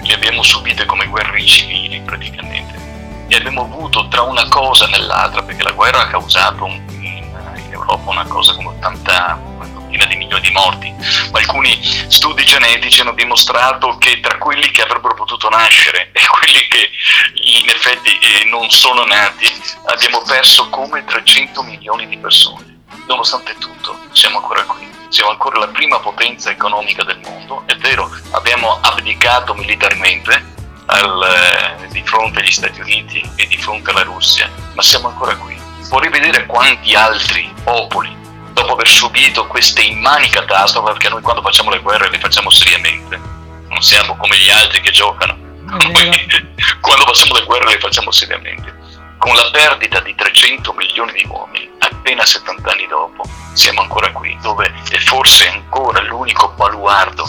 le 0.00 0.14
abbiamo 0.14 0.44
subite 0.44 0.84
come 0.84 1.06
guerre 1.06 1.44
civili 1.44 2.00
praticamente 2.00 3.26
e 3.26 3.34
abbiamo 3.34 3.62
avuto 3.62 4.06
tra 4.06 4.22
una 4.22 4.46
cosa 4.46 4.86
e 4.86 4.90
nell'altra, 4.90 5.42
perché 5.42 5.64
la 5.64 5.72
guerra 5.72 6.02
ha 6.02 6.06
causato 6.06 6.66
in 6.66 7.32
Europa 7.68 8.10
una 8.10 8.26
cosa 8.26 8.54
come 8.54 8.68
80 8.68 9.53
ventina 9.94 10.06
di 10.06 10.16
milioni 10.16 10.42
di 10.42 10.50
morti, 10.50 10.94
alcuni 11.32 11.80
studi 12.08 12.44
genetici 12.44 13.00
hanno 13.00 13.12
dimostrato 13.12 13.96
che 13.98 14.20
tra 14.20 14.36
quelli 14.38 14.70
che 14.70 14.82
avrebbero 14.82 15.14
potuto 15.14 15.48
nascere 15.48 16.10
e 16.12 16.20
quelli 16.26 16.66
che 16.68 16.90
in 17.34 17.68
effetti 17.68 18.10
eh, 18.18 18.44
non 18.46 18.68
sono 18.70 19.04
nati 19.04 19.46
abbiamo 19.86 20.22
perso 20.22 20.68
come 20.68 21.04
300 21.04 21.62
milioni 21.62 22.08
di 22.08 22.18
persone. 22.18 22.82
Nonostante 23.06 23.54
tutto 23.58 23.98
siamo 24.12 24.38
ancora 24.38 24.64
qui, 24.64 24.88
siamo 25.08 25.30
ancora 25.30 25.58
la 25.58 25.68
prima 25.68 26.00
potenza 26.00 26.50
economica 26.50 27.04
del 27.04 27.20
mondo, 27.22 27.62
è 27.66 27.76
vero, 27.76 28.10
abbiamo 28.32 28.80
abdicato 28.80 29.54
militarmente 29.54 30.52
al, 30.86 31.76
eh, 31.80 31.86
di 31.88 32.02
fronte 32.04 32.40
agli 32.40 32.50
Stati 32.50 32.80
Uniti 32.80 33.22
e 33.36 33.46
di 33.46 33.56
fronte 33.58 33.90
alla 33.90 34.02
Russia, 34.02 34.50
ma 34.74 34.82
siamo 34.82 35.08
ancora 35.08 35.36
qui. 35.36 35.60
Vorrei 35.88 36.10
vedere 36.10 36.46
quanti 36.46 36.94
altri 36.94 37.52
popoli, 37.62 38.23
dopo 38.54 38.72
aver 38.72 38.88
subito 38.88 39.46
queste 39.46 39.82
immani 39.82 40.28
catastrofi, 40.28 40.92
perché 40.92 41.08
noi 41.10 41.20
quando 41.20 41.42
facciamo 41.42 41.70
le 41.70 41.80
guerre 41.80 42.08
le 42.08 42.20
facciamo 42.20 42.48
seriamente, 42.50 43.20
non 43.68 43.82
siamo 43.82 44.16
come 44.16 44.38
gli 44.38 44.48
altri 44.48 44.80
che 44.80 44.92
giocano. 44.92 45.36
Noi, 45.64 45.90
quando 46.80 47.04
facciamo 47.04 47.34
le 47.34 47.44
guerre 47.44 47.72
le 47.72 47.78
facciamo 47.78 48.10
seriamente. 48.10 48.72
Con 49.18 49.34
la 49.34 49.50
perdita 49.50 50.00
di 50.00 50.14
300 50.14 50.72
milioni 50.72 51.12
di 51.12 51.26
uomini, 51.26 51.68
appena 51.78 52.24
70 52.24 52.70
anni 52.70 52.86
dopo, 52.86 53.22
siamo 53.54 53.80
ancora 53.80 54.10
qui, 54.12 54.36
dove 54.40 54.72
è 54.88 54.98
forse 54.98 55.48
ancora 55.48 56.00
l'unico 56.02 56.50
baluardo 56.50 57.28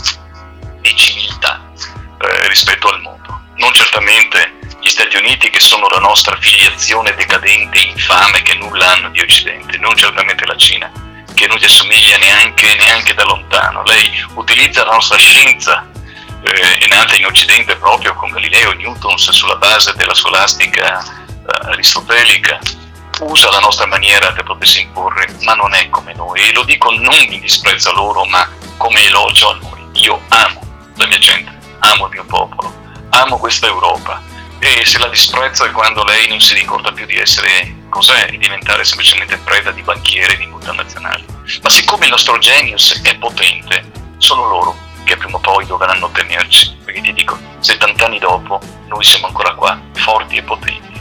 di 0.82 0.96
civiltà 0.96 1.62
eh, 2.20 2.48
rispetto 2.48 2.90
al 2.90 3.02
mondo. 3.02 3.42
Non 3.56 3.74
certamente 3.74 4.60
gli 4.82 4.90
Stati 4.90 5.16
Uniti 5.16 5.50
che 5.50 5.62
sono 5.62 5.88
la 5.88 6.00
nostra 6.00 6.36
filiazione 6.36 7.16
decadente, 7.16 7.80
infame, 7.80 8.42
che 8.42 8.56
nulla 8.56 8.92
hanno 8.92 9.10
di 9.10 9.22
Occidente, 9.22 9.78
non 9.78 9.96
certamente 9.96 10.46
la 10.46 10.58
Cina, 10.58 10.92
che 11.36 11.46
non 11.46 11.58
gli 11.58 11.66
assomiglia 11.66 12.18
neanche, 12.18 12.74
neanche 12.76 13.14
da 13.14 13.24
lontano. 13.24 13.84
Lei 13.84 14.10
utilizza 14.34 14.84
la 14.84 14.94
nostra 14.94 15.18
scienza, 15.18 15.88
eh, 16.42 16.78
è 16.80 16.88
nata 16.88 17.16
in 17.16 17.26
Occidente 17.26 17.76
proprio 17.76 18.16
con 18.16 18.32
Galileo 18.32 18.72
e 18.72 18.76
Newton 18.76 19.18
sulla 19.18 19.58
base 19.58 19.94
della 19.96 20.16
scolastica 20.16 21.04
eh, 21.04 21.70
aristotelica, 21.70 22.58
usa 23.20 23.52
la 23.52 23.60
nostra 23.60 23.86
maniera 23.86 24.32
per 24.32 24.44
potersi 24.44 24.82
imporre, 24.82 25.28
ma 25.42 25.54
non 25.54 25.74
è 25.76 25.90
come 25.90 26.14
noi. 26.14 26.42
E 26.42 26.54
lo 26.54 26.64
dico 26.64 26.90
non 26.92 27.14
in 27.14 27.40
disprezzo 27.40 27.92
a 27.92 27.94
loro, 27.94 28.26
ma 28.26 28.50
come 28.78 29.04
elogio 29.04 29.52
a 29.52 29.58
noi. 29.62 29.88
Io 30.02 30.20
amo 30.30 30.62
la 30.96 31.06
mia 31.08 31.20
gente, 31.20 31.52
amo 31.80 32.06
il 32.08 32.12
mio 32.12 32.26
popolo, 32.26 32.74
amo 33.10 33.38
questa 33.38 33.68
Europa. 33.68 34.22
E 34.66 34.84
se 34.84 34.97
la 34.97 35.07
disprezzo 35.09 35.63
è 35.63 35.70
quando 35.70 36.03
lei 36.03 36.28
non 36.28 36.41
si 36.41 36.55
ricorda 36.55 36.91
più 36.91 37.05
di 37.05 37.18
essere 37.18 37.84
cos'è 37.88 38.30
e 38.32 38.38
diventare 38.39 38.84
semplicemente 38.84 39.38
preda 39.38 39.70
di 39.70 39.84
banchieri 39.84 40.38
di 40.38 40.47
multinazionali. 40.47 41.24
Ma 41.61 41.70
siccome 41.70 42.05
il 42.05 42.11
nostro 42.11 42.39
genius 42.39 42.99
è 43.03 43.16
potente, 43.16 43.84
sono 44.18 44.47
loro 44.47 44.76
che 45.03 45.18
prima 45.18 45.38
o 45.38 45.39
poi 45.39 45.68
dovranno 45.68 46.09
tenerci. 46.09 46.76
Perché 46.84 47.01
ti 47.01 47.13
dico, 47.13 47.38
70 47.59 48.05
anni 48.05 48.18
dopo, 48.18 48.59
noi 48.88 49.03
siamo 49.03 49.28
ancora 49.28 49.53
qua, 49.53 49.80
forti 49.93 50.38
e 50.38 50.41
potenti. 50.41 50.93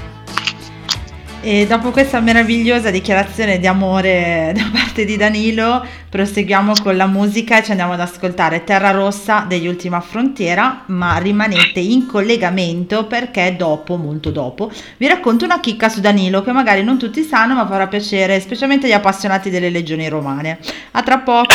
E 1.41 1.67
dopo 1.67 1.91
questa 1.91 2.21
meravigliosa 2.21 2.91
dichiarazione 2.91 3.59
di 3.59 3.67
amore 3.67 4.53
da 4.55 4.69
parte 4.71 5.07
di 5.07 5.17
Danilo, 5.17 5.87
proseguiamo 6.15 6.75
con 6.81 6.97
la 6.97 7.09
musica 7.09 7.59
e 7.59 7.65
ci 7.65 7.73
andiamo 7.73 7.95
ad 7.95 8.01
ascoltare 8.01 8.63
Terra 8.63 8.93
Rossa 8.93 9.45
degli 9.49 9.67
Ultima 9.67 10.01
Frontiera, 10.01 10.85
ma 10.87 11.17
rimanete 11.17 11.81
in 11.81 12.07
collegamento 12.07 13.07
perché 13.07 13.57
dopo, 13.59 13.97
molto 13.97 14.31
dopo, 14.31 14.71
vi 14.97 15.09
racconto 15.09 15.45
una 15.45 15.59
chicca 15.59 15.89
su 15.89 15.99
Danilo 15.99 16.45
che 16.45 16.53
magari 16.53 16.85
non 16.85 16.99
tutti 16.99 17.25
sanno, 17.25 17.55
ma 17.55 17.67
farà 17.67 17.89
piacere 17.89 18.39
specialmente 18.39 18.87
agli 18.87 18.93
appassionati 18.93 19.51
delle 19.51 19.71
legioni 19.71 20.09
romane. 20.09 20.61
A 20.93 21.03
tra 21.03 21.19
poco. 21.19 21.53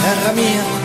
terra 0.00 0.32
mia, 0.32 0.75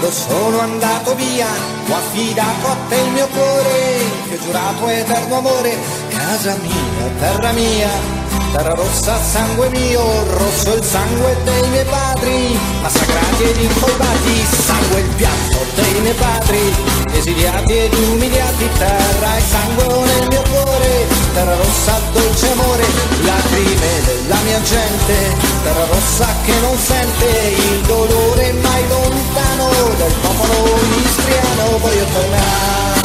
quando 0.00 0.16
sono 0.16 0.60
andato 0.60 1.14
via, 1.14 1.46
ho 1.46 1.94
affidato 1.94 2.66
a 2.68 2.76
te 2.88 2.96
il 2.96 3.10
mio 3.12 3.26
cuore, 3.28 3.98
che 4.28 4.34
ho 4.34 4.38
giurato 4.40 4.88
eterno 4.88 5.36
amore, 5.36 5.76
casa 6.08 6.56
mia, 6.56 7.10
terra 7.18 7.52
mia, 7.52 8.19
terra 8.52 8.74
rossa, 8.74 9.18
sangue 9.22 9.68
mio, 9.70 10.02
rosso 10.36 10.74
il 10.74 10.82
sangue 10.82 11.36
dei 11.44 11.68
miei 11.68 11.84
padri, 11.84 12.58
massacrati 12.82 13.42
ed 13.44 13.56
incolpati, 13.60 14.46
sangue 14.66 15.00
il 15.00 15.14
pianto 15.14 15.58
dei 15.74 16.00
miei 16.00 16.14
padri, 16.14 16.74
esiliati 17.12 17.72
ed 17.78 17.94
umiliati, 17.94 18.68
terra 18.78 19.36
e 19.36 19.40
sangue 19.40 19.86
nel 19.86 20.26
mio 20.28 20.42
cuore, 20.50 21.06
terra 21.32 21.56
rossa, 21.56 22.00
dolce 22.12 22.50
amore, 22.52 22.84
lacrime 23.22 24.02
della 24.04 24.38
mia 24.44 24.60
gente, 24.62 25.36
terra 25.62 25.84
rossa 25.86 26.26
che 26.44 26.54
non 26.60 26.76
sente 26.76 27.26
il 27.56 27.80
dolore 27.86 28.52
mai 28.52 28.88
lontano 28.88 29.68
del 29.96 30.14
popolo 30.22 30.78
istriano, 31.04 31.78
voglio 31.78 32.04
tornare, 32.12 33.00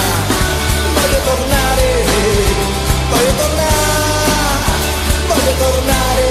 voglio 0.94 1.20
tornare, 1.24 2.04
voglio 3.10 3.34
tornare, 3.38 3.45
tornare 5.58 6.24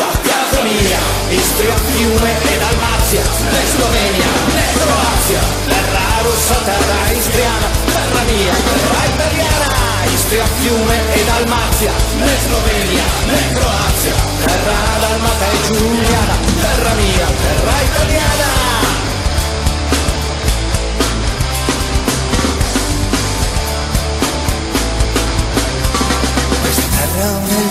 a 0.00 0.16
casa 0.18 0.62
mia, 0.62 0.98
Istria, 1.30 1.74
Fiume 1.74 2.30
e 2.30 2.58
Dalmazia, 2.58 3.22
né 3.52 3.62
Slovenia, 3.66 4.30
né 4.54 4.64
Croazia, 4.74 5.40
terra 5.68 6.22
rossa, 6.22 6.54
terra 6.64 7.12
istriana, 7.12 7.68
terra 7.86 8.24
mia, 8.24 8.52
terra 8.52 9.06
italiana, 9.14 10.14
Istria, 10.14 10.44
Fiume 10.60 10.98
e 11.14 11.24
Dalmazia, 11.24 11.92
né 12.18 12.36
Slovenia, 12.46 13.04
né 13.26 13.54
Croazia, 13.54 14.14
terra 14.46 14.98
dalmata 15.00 15.46
e 15.52 15.66
giuliana, 15.66 16.36
terra 16.60 16.94
mia, 16.94 17.26
terra 17.26 17.82
italiana. 17.82 18.93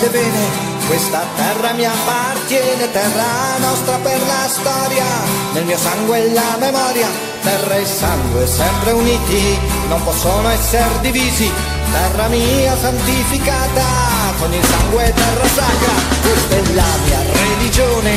Nelle 0.04 0.08
vene, 0.08 0.48
questa 0.86 1.24
terra 1.36 1.72
mi 1.72 1.84
appartiene, 1.84 2.90
terra 2.90 3.58
nostra 3.58 3.96
per 3.98 4.20
la 4.26 4.48
storia, 4.48 5.04
nel 5.52 5.64
mio 5.64 5.78
sangue 5.78 6.32
la 6.32 6.56
memoria, 6.58 7.08
terra 7.42 7.76
e 7.76 7.86
sangue 7.86 8.46
sempre 8.46 8.92
uniti, 8.92 9.58
non 9.88 10.02
possono 10.02 10.48
essere 10.50 11.00
divisi, 11.00 11.50
terra 11.90 12.28
mia 12.28 12.76
santificata, 12.76 13.84
con 14.38 14.52
il 14.52 14.64
sangue 14.64 15.12
terra 15.14 15.46
sacra, 15.46 15.92
questa 16.22 16.54
è 16.54 16.74
la 16.74 16.96
mia 17.04 17.20
religione, 17.32 18.12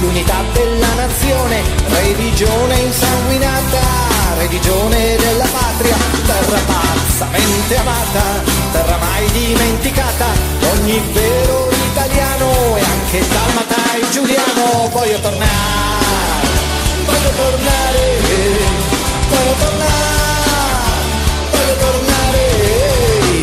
l'unità 0.00 0.42
della 0.52 0.94
nazione, 0.94 1.62
religione 1.88 2.74
insanguinata 2.78 4.11
religione 4.34 5.16
della 5.16 5.46
patria, 5.46 5.96
terra 6.26 6.60
pazzamente 6.66 7.76
amata, 7.76 8.22
terra 8.72 8.96
mai 8.98 9.30
dimenticata, 9.32 10.26
ogni 10.72 11.02
vero 11.12 11.68
italiano 11.90 12.76
e 12.76 12.82
anche 12.82 13.26
dalmata 13.28 13.94
e 13.94 14.10
giuliano, 14.10 14.88
voglio 14.90 15.20
tornare, 15.20 15.50
voglio 17.04 17.30
tornare, 17.36 18.18
voglio 19.28 19.54
tornare, 19.58 20.02
voglio 21.50 21.76
tornare 21.76 22.42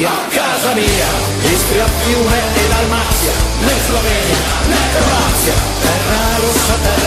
a 0.06 0.28
casa 0.30 0.74
mia, 0.74 1.08
Istria, 1.44 1.86
Fiume 2.04 2.40
e 2.56 2.68
Dalmazia, 2.68 3.32
né 3.62 3.74
Slovenia, 3.86 4.38
né 4.68 4.82
Croazia, 4.94 5.54
terra 5.82 6.38
rossa, 6.40 6.74
terra 6.82 6.99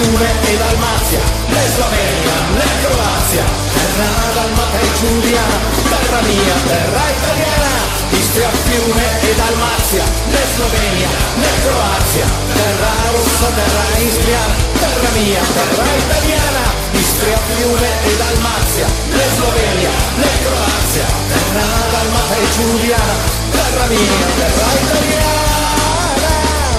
Fiume 0.00 0.24
e 0.24 0.56
Dalmazia, 0.56 1.20
né 1.48 1.62
Slovenia, 1.76 2.36
né 2.56 2.64
Croazia, 2.80 3.44
terra 3.76 4.32
dalmata 4.32 4.80
e 4.80 4.98
giuliana, 4.98 5.60
terra 5.92 6.22
mia, 6.22 6.56
terra 6.64 7.04
italiana, 7.12 7.72
Istria, 8.16 8.48
Fiume 8.64 9.04
e 9.20 9.34
Dalmazia, 9.34 10.04
né 10.32 10.42
Slovenia, 10.56 11.10
né 11.36 11.52
Croazia, 11.60 12.26
terra 12.56 12.92
rossa, 13.12 13.48
terra 13.52 14.00
istriana, 14.00 14.54
terra 14.80 15.10
mia, 15.20 15.42
terra 15.52 15.84
italiana, 16.00 16.64
Istria, 16.96 17.38
Fiume 17.52 17.90
e 18.00 18.16
Dalmazia, 18.16 18.86
né 19.12 19.26
Slovenia, 19.36 19.92
né 20.16 20.32
Croazia, 20.48 21.06
terra 21.28 21.68
dalmata 21.92 22.36
e 22.40 22.48
giuliana, 22.56 23.16
terra 23.52 23.86
mia, 23.92 24.26
terra 24.40 24.70
italiana, 24.80 25.70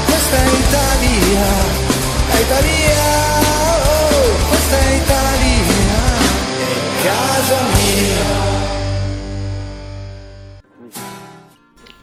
questa 0.10 0.38
è 0.38 0.50
Italia, 0.58 1.91
è 2.38 2.42
Italia, 2.42 3.40
oh, 3.40 4.48
questa 4.50 4.78
è 4.78 4.94
Italia, 4.96 6.00
è 6.58 7.04
casa 7.04 7.62
mia. 7.74 8.50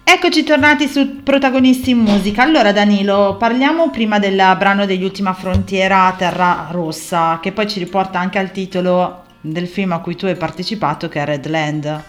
Eccoci 0.05 0.43
tornati 0.43 0.89
su 0.89 1.23
Protagonisti 1.23 1.91
in 1.91 1.99
Musica. 1.99 2.43
Allora 2.43 2.73
Danilo, 2.73 3.37
parliamo 3.39 3.91
prima 3.91 4.19
del 4.19 4.57
brano 4.59 4.87
degli 4.87 5.05
Ultima 5.05 5.35
Frontiera 5.35 6.15
Terra 6.17 6.69
Rossa, 6.71 7.39
che 7.41 7.53
poi 7.53 7.69
ci 7.69 7.79
riporta 7.79 8.19
anche 8.19 8.39
al 8.39 8.51
titolo 8.51 9.25
del 9.41 9.69
film 9.69 9.93
a 9.93 10.01
cui 10.01 10.17
tu 10.17 10.27
hai 10.27 10.37
partecipato, 10.37 11.09
che 11.09 11.21
è 11.21 11.25
Redland. 11.25 12.05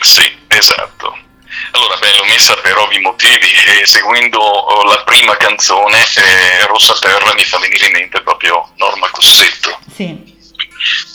Sì, 0.00 0.22
esatto. 0.48 1.23
Allora, 1.72 1.96
beh, 1.96 2.16
l'ho 2.16 2.24
messa 2.24 2.54
per 2.56 2.76
ovvi 2.78 2.98
motivi 2.98 3.50
e 3.80 3.86
seguendo 3.86 4.38
oh, 4.38 4.84
la 4.84 5.02
prima 5.04 5.36
canzone, 5.36 5.98
eh, 6.16 6.66
Rossa 6.66 6.94
Terra, 6.94 7.34
mi 7.34 7.44
fa 7.44 7.58
venire 7.58 7.86
in 7.86 7.92
mente 7.92 8.20
proprio 8.22 8.70
Norma 8.76 9.08
Cossetto, 9.10 9.78
Sì, 9.94 10.36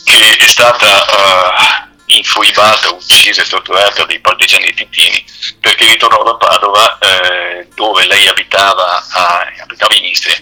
che 0.04 0.36
è 0.38 0.48
stata 0.48 1.06
eh, 1.06 2.16
infoibata, 2.18 2.92
uccisa 2.92 3.42
e 3.42 3.48
torturata 3.48 4.04
dai 4.06 4.20
partigiani 4.20 4.74
titini 4.74 5.24
perché 5.60 5.86
ritornò 5.86 6.24
da 6.24 6.36
Padova 6.36 6.98
eh, 7.00 7.68
dove 7.76 8.06
lei 8.08 8.28
abitava, 8.28 9.06
a, 9.12 9.54
abitava 9.62 9.96
in 9.96 10.06
Istria 10.06 10.36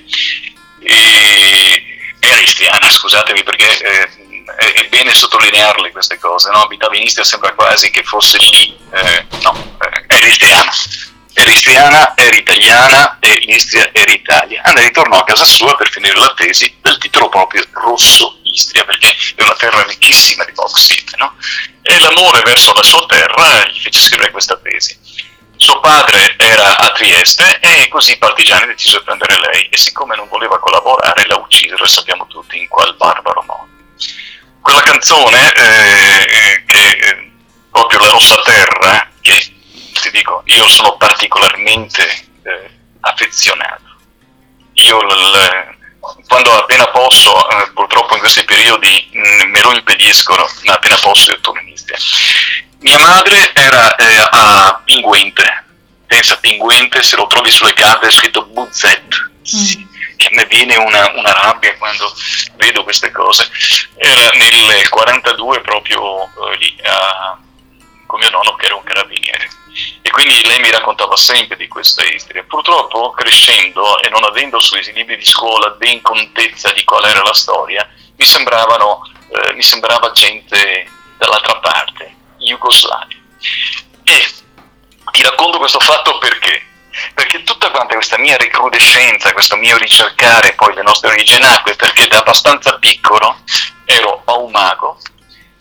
e 0.79 1.83
era 2.19 2.39
istriana, 2.39 2.89
scusatemi 2.89 3.43
perché 3.43 3.77
eh, 3.79 4.09
è, 4.55 4.73
è 4.73 4.87
bene 4.87 5.13
sottolinearle 5.13 5.91
queste 5.91 6.17
cose, 6.19 6.49
no? 6.51 6.61
abitava 6.61 6.95
in 6.95 7.03
Istria 7.03 7.25
sembra 7.25 7.53
quasi 7.53 7.89
che 7.89 8.03
fosse 8.03 8.37
lì, 8.37 8.77
eh, 8.91 9.25
no, 9.41 9.75
eh, 9.81 10.03
era 10.07 10.25
istriana. 10.25 10.71
Era 11.39 11.51
istriana, 11.51 12.13
era 12.17 12.35
italiana 12.35 13.17
e 13.19 13.31
Istria 13.45 13.91
era 13.93 14.11
Italia. 14.11 14.59
Anna 14.63 14.81
ritornò 14.81 15.19
a 15.19 15.23
casa 15.23 15.45
sua 15.45 15.75
per 15.75 15.87
finire 15.87 16.17
la 16.17 16.33
tesi 16.35 16.75
del 16.81 16.97
titolo 16.97 17.29
proprio 17.29 17.63
Rosso 17.73 18.39
Istria, 18.41 18.83
perché 18.83 19.15
è 19.35 19.43
una 19.43 19.53
terra 19.53 19.83
ricchissima 19.83 20.43
di 20.45 20.51
bauxite, 20.53 21.15
no? 21.17 21.35
E 21.83 21.99
l'amore 21.99 22.41
verso 22.41 22.73
la 22.73 22.81
sua 22.81 23.05
terra 23.05 23.67
gli 23.67 23.79
fece 23.79 23.99
scrivere 23.99 24.31
questa 24.31 24.57
tesi. 24.57 24.97
Suo 25.57 25.79
padre 25.79 26.35
era 26.37 26.77
a 26.79 26.91
Trieste 26.91 27.59
e 27.59 27.87
così 27.87 28.13
i 28.13 28.17
partigiani 28.17 28.65
decisero 28.65 28.99
di 28.99 29.05
prendere 29.05 29.39
lei 29.39 29.69
e 29.69 29.77
siccome 29.77 30.15
non 30.15 30.27
voleva 30.27 30.57
collaborare 30.57 31.27
la 31.27 31.37
uccisero 31.37 31.83
e 31.83 31.87
sappiamo 31.87 32.25
tutti 32.25 32.57
in 32.57 32.67
qual 32.67 32.95
barbaro 32.95 33.43
modo. 33.45 33.67
Quella 34.68 34.82
canzone 34.82 35.53
eh, 35.53 36.63
che 36.65 36.89
eh, 36.89 37.32
proprio 37.72 37.99
la 37.99 38.09
Rossa 38.09 38.36
Terra, 38.43 39.09
che 39.22 39.38
ti 40.01 40.11
dico, 40.11 40.41
io 40.43 40.68
sono 40.68 40.97
particolarmente 40.97 42.05
eh, 42.43 42.70
affezionato. 42.99 43.95
Io 44.74 45.01
l- 45.01 45.76
quando 46.28 46.51
appena 46.59 46.86
posso, 46.88 47.49
eh, 47.49 47.72
purtroppo 47.72 48.15
in 48.15 48.20
questi 48.20 48.43
periodi 48.43 49.09
mh, 49.13 49.43
me 49.45 49.61
lo 49.61 49.72
impediscono, 49.72 50.45
ma 50.65 50.74
appena 50.74 50.97
posso 50.97 51.32
io 51.32 51.39
torno 51.39 51.61
in 51.61 51.70
Istria. 51.70 51.97
Mia 52.80 52.99
madre 52.99 53.53
era 53.53 53.95
eh, 53.95 54.28
a 54.32 54.82
Pinguente, 54.84 55.63
pensa 56.07 56.36
Pinguente, 56.39 57.01
se 57.03 57.15
lo 57.15 57.26
trovi 57.28 57.51
sulle 57.51 57.72
carte 57.72 58.07
è 58.07 58.11
scritto 58.11 58.43
Buzzet, 58.43 59.32
sì, 59.43 59.88
che 60.18 60.28
a 60.28 60.36
me 60.36 60.45
viene 60.45 60.76
una, 60.76 61.09
una 61.13 61.32
rabbia 61.32 61.74
quando 61.78 62.13
vedo 62.57 62.84
queste 62.84 63.11
cose. 63.11 63.49
Era 64.07 64.29
nel 64.31 64.87
42 64.87 65.59
proprio 65.61 66.23
eh, 66.23 66.57
lì, 66.57 66.77
a, 66.83 67.37
con 68.05 68.19
mio 68.19 68.29
nonno 68.29 68.55
che 68.55 68.67
era 68.67 68.75
un 68.75 68.83
carabiniere. 68.83 69.49
E 70.01 70.09
quindi 70.09 70.45
lei 70.47 70.59
mi 70.59 70.71
raccontava 70.71 71.17
sempre 71.17 71.57
di 71.57 71.67
questa 71.67 72.05
Istria. 72.05 72.43
Purtroppo 72.47 73.11
crescendo 73.11 73.99
e 73.99 74.09
non 74.09 74.23
avendo 74.23 74.59
sui 74.59 74.81
libri 74.93 75.17
di 75.17 75.25
scuola 75.25 75.71
ben 75.71 76.01
contezza 76.01 76.71
di 76.71 76.85
qual 76.85 77.03
era 77.03 77.21
la 77.21 77.33
storia, 77.33 77.87
mi, 78.15 78.25
eh, 78.25 79.53
mi 79.53 79.61
sembrava 79.61 80.11
gente 80.11 80.89
dall'altra 81.17 81.57
parte, 81.57 82.15
jugoslavi. 82.37 83.21
E 84.03 84.27
ti 85.11 85.21
racconto 85.21 85.57
questo 85.57 85.79
fatto 85.81 86.17
perché? 86.17 86.65
Perché 87.13 87.43
tutta 87.43 87.69
quanta 87.71 87.93
questa 87.95 88.17
mia 88.17 88.37
recrudescenza, 88.37 89.33
questo 89.33 89.57
mio 89.57 89.77
ricercare 89.77 90.53
poi 90.53 90.73
le 90.73 90.81
nostre 90.81 91.09
origini 91.09 91.41
nacque 91.41 91.75
perché 91.75 92.07
da 92.07 92.19
abbastanza 92.19 92.77
piccolo 92.79 93.43
ero 93.88 94.21
a 94.25 94.38
un 94.38 94.51
mago 94.51 94.99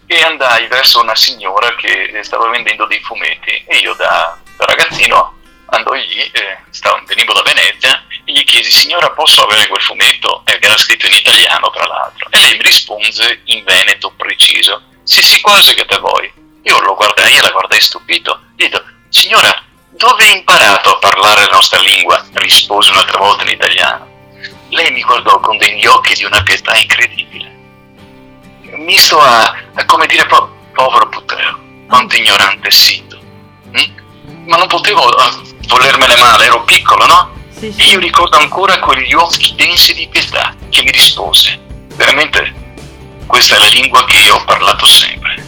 e 0.07 0.20
andai 0.22 0.66
verso 0.66 1.01
una 1.01 1.14
signora 1.14 1.74
che 1.77 2.11
stava 2.22 2.49
vendendo 2.49 2.87
dei 2.87 3.01
fumetti 3.01 3.64
e 3.66 3.79
io 3.79 3.95
da, 3.95 4.39
da 4.57 4.64
ragazzino 4.66 5.35
andò 5.66 5.93
lì, 5.93 6.31
eh, 6.33 6.59
stavo, 6.70 7.01
venivo 7.07 7.33
da 7.33 7.43
Venezia 7.43 8.05
e 8.24 8.33
gli 8.33 8.45
chiesi 8.45 8.70
signora 8.70 9.11
posso 9.11 9.43
avere 9.45 9.66
quel 9.66 9.83
fumetto? 9.83 10.43
Eh, 10.45 10.59
era 10.61 10.77
scritto 10.77 11.07
in 11.07 11.12
italiano 11.12 11.70
tra 11.70 11.87
l'altro. 11.87 12.29
E 12.31 12.41
lei 12.41 12.57
mi 12.57 12.62
rispose 12.62 13.41
in 13.45 13.64
veneto 13.64 14.12
preciso. 14.16 14.83
Sì 15.05 15.22
sì 15.22 15.41
quasi 15.41 15.74
che 15.74 15.85
te 15.85 15.99
vuoi. 15.99 16.33
Io 16.62 16.81
lo 16.81 16.95
guardai 16.95 17.37
e 17.37 17.41
la 17.41 17.51
guardai 17.51 17.81
stupito. 17.81 18.41
Dico 18.55 18.83
signora 19.09 19.62
dove 19.91 20.24
hai 20.24 20.39
imparato 20.39 20.95
a 20.95 20.99
parlare 20.99 21.47
la 21.47 21.53
nostra 21.53 21.81
lingua? 21.81 22.24
rispose 22.35 22.91
un'altra 22.91 23.18
volta 23.18 23.45
in 23.45 23.51
italiano. 23.51 24.14
Lei 24.70 24.91
mi 24.91 25.03
guardò 25.03 25.39
con 25.41 25.57
degli 25.57 25.87
occhi 25.87 26.14
di 26.14 26.24
una 26.24 26.43
pietà 26.43 26.77
incredibile 26.77 27.56
misto 28.79 29.20
a, 29.20 29.55
a 29.74 29.85
come 29.85 30.07
dire 30.07 30.27
po- 30.27 30.51
povero 30.72 31.09
puteo, 31.09 31.59
quanto 31.89 32.16
ignorante 32.16 32.70
sito. 32.70 33.18
Mm? 33.68 34.47
Ma 34.47 34.57
non 34.57 34.66
potevo 34.66 35.07
uh, 35.07 35.66
volermene 35.66 36.16
male, 36.16 36.47
ero 36.47 36.62
piccolo, 36.64 37.07
no? 37.07 37.35
Sì, 37.51 37.72
E 37.77 37.85
io 37.85 37.99
ricordo 37.99 38.37
ancora 38.37 38.79
quegli 38.79 39.14
occhi 39.14 39.55
densi 39.55 39.95
di 39.95 40.07
pietà 40.09 40.55
che 40.68 40.83
mi 40.83 40.91
rispose. 40.91 41.59
Veramente, 41.95 42.53
questa 43.27 43.57
è 43.57 43.59
la 43.59 43.66
lingua 43.66 44.05
che 44.05 44.18
io 44.18 44.37
ho 44.37 44.45
parlato 44.45 44.85
sempre. 44.87 45.45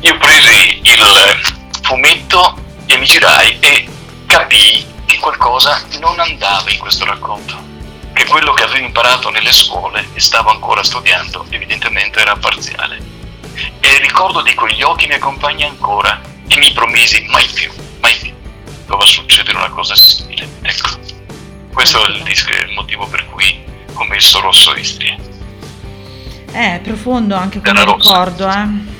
Io 0.00 0.18
presi 0.18 0.80
il 0.82 1.40
fumetto 1.80 2.56
e 2.86 2.96
mi 2.98 3.06
girai 3.06 3.58
e 3.60 3.88
capii 4.26 4.86
che 5.06 5.18
qualcosa 5.18 5.82
non 6.00 6.18
andava 6.20 6.70
in 6.70 6.78
questo 6.78 7.06
racconto 7.06 7.72
che 8.14 8.24
quello 8.26 8.54
che 8.54 8.62
avevo 8.62 8.86
imparato 8.86 9.28
nelle 9.28 9.52
scuole 9.52 10.08
e 10.14 10.20
stavo 10.20 10.50
ancora 10.50 10.82
studiando 10.82 11.44
evidentemente 11.50 12.20
era 12.20 12.36
parziale. 12.36 12.96
E 13.80 13.88
il 13.88 14.00
ricordo 14.00 14.40
di 14.40 14.54
quegli 14.54 14.82
occhi 14.82 15.06
mi 15.06 15.14
accompagna 15.14 15.66
ancora 15.66 16.20
e 16.46 16.56
mi 16.58 16.72
promisi 16.72 17.22
mai 17.28 17.46
più, 17.52 17.70
mai 18.00 18.16
più 18.16 18.32
doveva 18.86 19.04
succedere 19.04 19.58
una 19.58 19.68
cosa 19.68 19.94
simile. 19.94 20.48
Ecco, 20.62 20.98
questo 21.72 22.06
è 22.06 22.10
il, 22.10 22.22
il 22.26 22.72
motivo 22.74 23.06
per 23.06 23.26
cui 23.30 23.62
ho 23.92 24.04
messo 24.04 24.40
Rosso 24.40 24.74
Istria. 24.74 25.16
È 26.50 26.80
profondo 26.82 27.34
anche 27.34 27.60
come 27.60 27.80
Della 27.80 27.92
ricordo, 27.96 28.48
eh. 28.48 28.92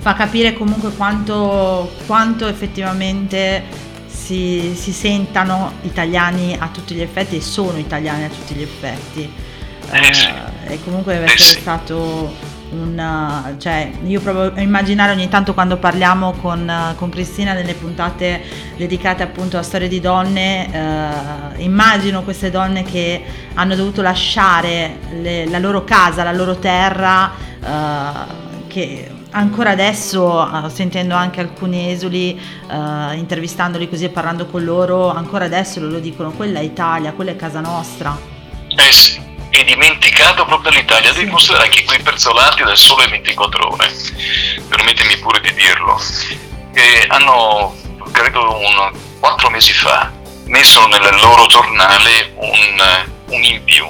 Fa 0.00 0.14
capire 0.14 0.52
comunque 0.52 0.92
quanto, 0.96 1.94
quanto 2.06 2.48
effettivamente 2.48 3.64
si, 4.32 4.74
si 4.74 4.92
sentano 4.92 5.72
italiani 5.82 6.56
a 6.58 6.68
tutti 6.72 6.94
gli 6.94 7.02
effetti 7.02 7.36
e 7.36 7.42
sono 7.42 7.76
italiani 7.76 8.24
a 8.24 8.28
tutti 8.28 8.54
gli 8.54 8.62
effetti. 8.62 9.30
Eh, 9.90 10.14
sì. 10.14 10.28
e 10.68 10.82
comunque 10.84 11.14
deve 11.14 11.26
Eh, 11.26 11.32
essere 11.32 11.60
stato 11.60 12.34
un... 12.70 13.54
cioè 13.58 13.90
io 14.04 14.20
provo 14.20 14.52
a 14.54 14.60
immaginare 14.62 15.12
ogni 15.12 15.28
tanto 15.28 15.52
quando 15.52 15.76
parliamo 15.76 16.32
con, 16.32 16.94
con 16.96 17.10
Cristina 17.10 17.52
nelle 17.52 17.74
puntate 17.74 18.40
dedicate 18.78 19.22
appunto 19.22 19.58
a 19.58 19.62
storie 19.62 19.88
di 19.88 20.00
donne, 20.00 20.72
eh, 20.72 21.62
immagino 21.62 22.22
queste 22.22 22.50
donne 22.50 22.84
che 22.84 23.22
hanno 23.54 23.74
dovuto 23.74 24.00
lasciare 24.00 24.98
le- 25.20 25.46
la 25.46 25.58
loro 25.58 25.84
casa, 25.84 26.22
la 26.22 26.32
loro 26.32 26.56
terra, 26.56 27.30
eh, 27.62 28.40
che 28.68 29.10
ancora 29.32 29.70
adesso, 29.70 30.66
eh, 30.66 30.70
sentendo 30.70 31.14
anche 31.14 31.40
alcuni 31.40 31.90
esuli, 31.90 32.40
eh, 32.70 33.16
intervistandoli 33.16 33.88
così 33.88 34.04
e 34.04 34.08
parlando 34.10 34.46
con 34.46 34.64
loro, 34.64 35.10
ancora 35.10 35.44
adesso 35.44 35.80
loro 35.80 35.98
dicono 35.98 36.30
quella 36.32 36.60
è 36.60 36.62
Italia, 36.62 37.12
quella 37.12 37.32
è 37.32 37.36
casa 37.36 37.60
nostra. 37.60 38.16
Eh 38.74 38.92
sì, 38.92 39.20
è 39.50 39.64
dimenticato 39.64 40.44
proprio 40.44 40.70
l'Italia. 40.72 41.12
Devi 41.12 41.26
Sì. 41.26 41.30
considerare 41.30 41.68
che 41.68 41.84
quei 41.84 42.00
perzolati 42.00 42.62
del 42.62 42.76
sole 42.76 43.08
24 43.08 43.72
ore, 43.72 43.90
permettimi 44.68 45.16
pure 45.18 45.40
di 45.40 45.52
dirlo, 45.54 46.00
eh, 46.72 47.04
hanno, 47.08 47.74
credo 48.12 48.56
un, 48.58 48.92
quattro 49.20 49.50
mesi 49.50 49.72
fa, 49.72 50.10
messo 50.46 50.86
nel 50.86 51.00
loro 51.20 51.46
giornale 51.46 52.32
un, 52.36 52.82
un 53.28 53.44
in 53.44 53.62
più, 53.62 53.86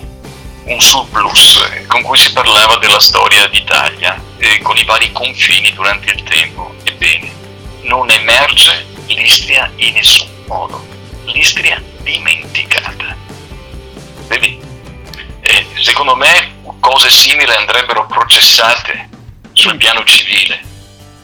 un 0.65 0.81
surplus, 0.81 1.85
con 1.87 2.03
cui 2.03 2.19
si 2.19 2.33
parlava 2.33 2.77
della 2.77 3.01
storia 3.01 3.47
d'Italia, 3.49 4.21
eh, 4.43 4.59
con 4.61 4.77
i 4.77 4.85
vari 4.85 5.13
confini 5.13 5.73
durante 5.73 6.11
il 6.11 6.23
tempo. 6.25 6.75
Ebbene, 6.83 7.31
non 7.83 8.11
emerge 8.11 8.87
l'Istria 9.07 9.71
in 9.77 9.95
nessun 9.95 10.29
modo. 10.47 10.85
L'Istria 11.27 11.81
dimenticata. 12.01 13.17
Vedi? 14.27 14.61
Eh, 15.41 15.67
secondo 15.75 16.17
me 16.17 16.61
cose 16.81 17.09
simili 17.11 17.53
andrebbero 17.53 18.07
processate 18.07 19.09
sul 19.53 19.77
piano 19.77 20.03
civile, 20.05 20.61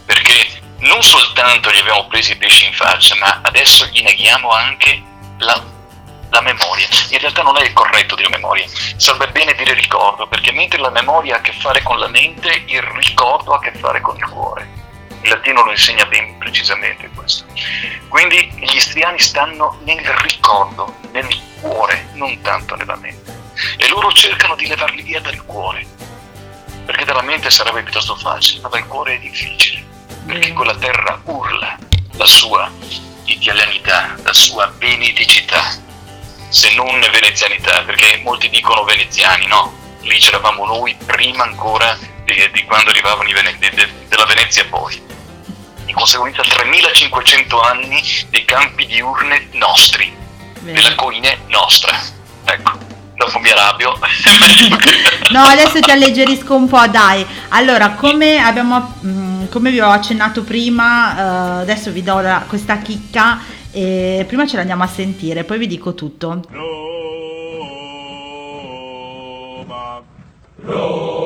perché 0.04 0.46
non 0.80 1.02
soltanto 1.02 1.72
gli 1.72 1.78
abbiamo 1.78 2.06
presi 2.06 2.32
i 2.32 2.36
pesci 2.36 2.66
in 2.66 2.72
faccia, 2.72 3.16
ma 3.16 3.40
adesso 3.42 3.86
gli 3.86 4.00
neghiamo 4.02 4.50
anche 4.50 5.02
la, 5.38 5.64
la 6.30 6.40
memoria. 6.40 6.86
In 7.10 7.18
realtà 7.18 7.42
non 7.42 7.56
è 7.56 7.62
il 7.62 7.72
corretto 7.72 8.14
dire 8.14 8.28
memoria, 8.28 8.66
sarebbe 8.96 9.28
bene 9.28 9.54
dire 9.54 9.72
ricordo, 9.74 10.26
perché 10.26 10.52
mentre 10.52 10.80
la 10.80 10.90
memoria 10.90 11.36
ha 11.36 11.38
a 11.38 11.40
che 11.40 11.52
fare 11.52 11.82
con 11.82 11.98
la 11.98 12.08
mente, 12.08 12.62
il 12.66 12.82
ricordo 12.82 13.52
ha 13.52 13.56
a 13.56 13.60
che 13.60 13.72
fare 13.78 14.00
con 14.00 14.16
il 14.16 14.28
cuore. 14.28 14.76
Il 15.22 15.30
latino 15.30 15.64
lo 15.64 15.70
insegna 15.70 16.06
ben 16.06 16.38
precisamente 16.38 17.10
questo. 17.14 17.44
Quindi 18.08 18.50
gli 18.56 18.76
istriani 18.76 19.18
stanno 19.18 19.78
nel 19.84 20.04
ricordo, 20.04 20.94
nel 21.12 21.26
cuore, 21.60 22.08
non 22.12 22.40
tanto 22.40 22.76
nella 22.76 22.96
mente. 22.96 23.36
E 23.76 23.88
loro 23.88 24.12
cercano 24.12 24.54
di 24.54 24.66
levarli 24.68 25.02
via 25.02 25.20
dal 25.20 25.44
cuore, 25.44 25.84
perché 26.84 27.04
dalla 27.04 27.22
mente 27.22 27.50
sarebbe 27.50 27.82
piuttosto 27.82 28.14
facile, 28.14 28.60
ma 28.60 28.68
dal 28.68 28.86
cuore 28.86 29.16
è 29.16 29.18
difficile, 29.18 29.84
perché 30.24 30.52
Mm. 30.52 30.54
quella 30.54 30.76
terra 30.76 31.20
urla 31.24 31.76
la 32.12 32.26
sua 32.26 32.70
italianità, 33.24 34.14
la 34.22 34.32
sua 34.32 34.72
veneticità, 34.78 35.86
se 36.48 36.74
non 36.74 36.98
venezianità, 37.12 37.82
perché 37.82 38.20
molti 38.24 38.48
dicono 38.48 38.84
veneziani, 38.84 39.46
no, 39.46 39.72
lì 40.02 40.18
c'eravamo 40.18 40.64
noi 40.64 40.96
prima 41.06 41.44
ancora 41.44 41.96
di, 42.24 42.34
di 42.52 42.64
quando 42.64 42.90
arrivavano 42.90 43.28
i 43.28 43.32
Vene- 43.32 43.56
de- 43.58 43.70
de- 43.74 43.92
della 44.08 44.24
Venezia 44.26 44.64
poi. 44.66 45.00
Di 45.84 45.92
conseguenza 45.92 46.42
3500 46.42 47.60
anni 47.60 48.02
di 48.28 48.44
campi 48.44 48.86
di 48.86 49.00
urne 49.00 49.48
nostri, 49.52 50.14
della 50.60 50.94
coine 50.94 51.38
nostra. 51.46 51.98
Ecco, 52.44 52.72
dopo 53.14 53.38
mi 53.38 53.50
arrabbio. 53.50 53.98
No, 55.30 55.42
adesso 55.42 55.78
ti 55.80 55.90
alleggerisco 55.90 56.54
un 56.54 56.68
po', 56.68 56.86
dai. 56.86 57.24
Allora, 57.50 57.90
come, 57.90 58.38
abbiamo, 58.38 58.98
mm, 59.04 59.48
come 59.50 59.70
vi 59.70 59.78
ho 59.80 59.90
accennato 59.90 60.42
prima, 60.42 61.16
eh, 61.16 61.60
adesso 61.62 61.90
vi 61.90 62.02
do 62.02 62.20
la- 62.20 62.44
questa 62.48 62.78
chicca 62.78 63.38
e 63.78 64.24
prima 64.26 64.44
ce 64.44 64.56
l'andiamo 64.56 64.82
a 64.82 64.88
sentire, 64.88 65.44
poi 65.44 65.56
vi 65.58 65.68
dico 65.68 65.94
tutto. 65.94 66.42
Roma. 66.50 66.66
Roma. 70.56 71.22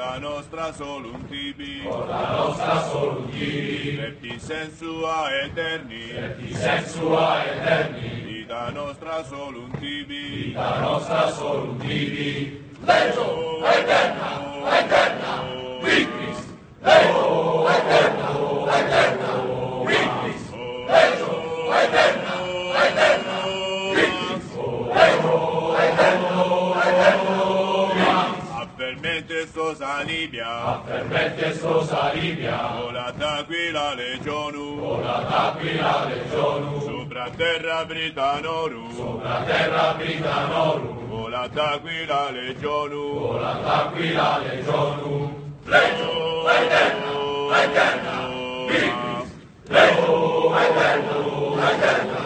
corda 0.07 0.19
nostra 0.19 0.73
solum 0.73 1.27
tibi, 1.27 1.83
corda 1.83 2.31
nostra 2.31 2.81
solum 2.89 3.29
tibi, 3.29 3.97
vertisen 3.97 4.71
sua 4.71 5.29
eterni, 5.43 6.11
et 6.15 6.37
dicet 6.39 6.87
sua 6.87 7.43
eterni, 7.43 8.23
vita 8.25 8.71
nostra 8.71 9.23
solum 9.23 9.69
tibi, 9.79 10.47
vita 10.47 10.79
nostra 10.79 11.31
solum 11.31 11.77
tibi, 11.79 12.63
legio 12.85 13.65
eterna, 13.65 14.29
eterna, 14.79 15.06
Libia, 30.03 30.81
permette 30.85 31.53
stosa 31.53 32.11
Libia, 32.13 32.57
vola 32.75 33.11
d'aquila 33.17 33.95
legionu, 33.95 34.79
vola 34.79 35.17
d'aquila 35.29 35.93
legionu, 36.09 36.81
sopra 36.81 37.29
terra 37.37 37.85
Britanorum, 37.85 38.91
sopra 38.95 39.43
terra 39.47 39.93
Britanorum, 39.97 41.07
vola 41.09 41.47
d'aquila 41.47 42.31
legionu, 42.31 43.03
vola 43.19 43.53
d'aquila 43.65 44.29
legionu, 44.45 45.13
legio 45.65 46.49
eterna, 46.57 47.13
eterna, 47.63 48.17
legio 49.69 50.55
eterna, 50.65 51.17
eterna, 51.71 52.16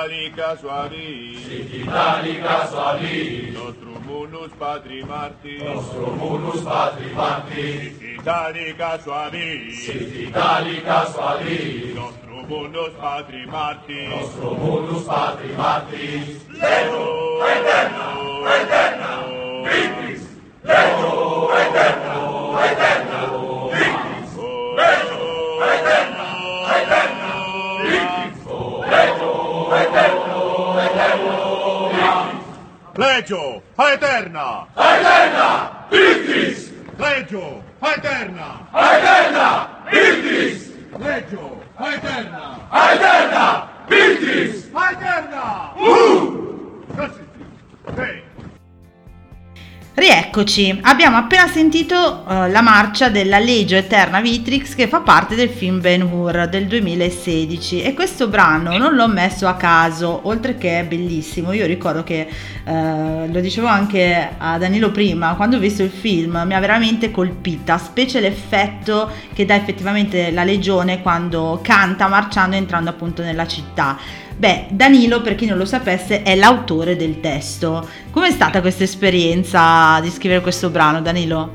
sit 0.00 0.16
italica 0.16 0.56
suavi, 0.56 1.36
sit 1.44 1.74
italica 1.74 2.66
suavi, 2.70 3.52
nostrum 3.52 4.02
munus 4.06 4.50
patri 4.58 5.02
martis, 5.04 5.62
nostrum 5.62 6.16
munus 6.18 6.62
patri 6.62 7.12
martis, 7.12 8.00
italica 8.00 8.98
suavi, 9.04 9.70
sit 9.72 10.14
italica 10.28 11.04
suavi, 11.12 11.92
nostrum 11.94 12.46
munus 12.48 12.94
patri 13.00 13.44
martis, 13.46 14.08
nostrum 14.08 14.58
munus 14.58 15.04
patri 15.04 15.52
martis, 15.52 16.28
legio 16.48 17.04
eterna, 17.44 18.06
eterna, 18.56 19.12
victis, 19.68 20.22
legio 20.64 21.52
eterna, 21.60 22.16
eterna, 22.70 23.09
Legio 33.20 33.62
Aeterna, 33.76 34.66
eterna, 34.74 35.86
victis, 35.90 36.72
Legio 36.96 37.62
Aeterna, 37.82 38.66
eterna, 38.72 39.68
victis, 39.92 40.72
Legio 40.98 41.60
Aeterna, 41.78 42.66
eterna, 42.72 43.68
victis, 43.90 44.70
Aeterna! 44.72 45.74
uh! 45.76 46.82
Così. 46.96 48.29
Rieccoci, 49.92 50.78
abbiamo 50.82 51.16
appena 51.16 51.48
sentito 51.48 52.24
eh, 52.26 52.48
la 52.48 52.62
marcia 52.62 53.08
della 53.08 53.40
Legio 53.40 53.74
Eterna 53.74 54.20
Vitrix 54.20 54.76
che 54.76 54.86
fa 54.86 55.00
parte 55.00 55.34
del 55.34 55.48
film 55.48 55.80
Ben 55.80 56.02
Hur 56.02 56.48
del 56.48 56.68
2016 56.68 57.82
e 57.82 57.92
questo 57.92 58.28
brano 58.28 58.78
non 58.78 58.94
l'ho 58.94 59.08
messo 59.08 59.48
a 59.48 59.56
caso, 59.56 60.20
oltre 60.22 60.56
che 60.56 60.78
è 60.78 60.84
bellissimo. 60.84 61.52
Io 61.52 61.66
ricordo 61.66 62.04
che 62.04 62.28
eh, 62.64 63.28
lo 63.28 63.40
dicevo 63.40 63.66
anche 63.66 64.30
a 64.38 64.58
Danilo 64.58 64.92
prima, 64.92 65.34
quando 65.34 65.56
ho 65.56 65.60
visto 65.60 65.82
il 65.82 65.90
film 65.90 66.40
mi 66.46 66.54
ha 66.54 66.60
veramente 66.60 67.10
colpita, 67.10 67.76
specie 67.76 68.20
l'effetto 68.20 69.10
che 69.34 69.44
dà 69.44 69.56
effettivamente 69.56 70.30
la 70.30 70.44
legione 70.44 71.02
quando 71.02 71.58
canta 71.64 72.06
marciando 72.06 72.54
entrando 72.54 72.90
appunto 72.90 73.22
nella 73.22 73.46
città. 73.46 73.98
Beh, 74.40 74.68
Danilo, 74.70 75.20
per 75.20 75.34
chi 75.34 75.44
non 75.44 75.58
lo 75.58 75.66
sapesse, 75.66 76.22
è 76.22 76.34
l'autore 76.34 76.96
del 76.96 77.20
testo. 77.20 77.86
Com'è 78.10 78.30
stata 78.30 78.62
questa 78.62 78.84
esperienza 78.84 80.00
di 80.00 80.08
scrivere 80.08 80.40
questo 80.40 80.70
brano, 80.70 81.02
Danilo? 81.02 81.52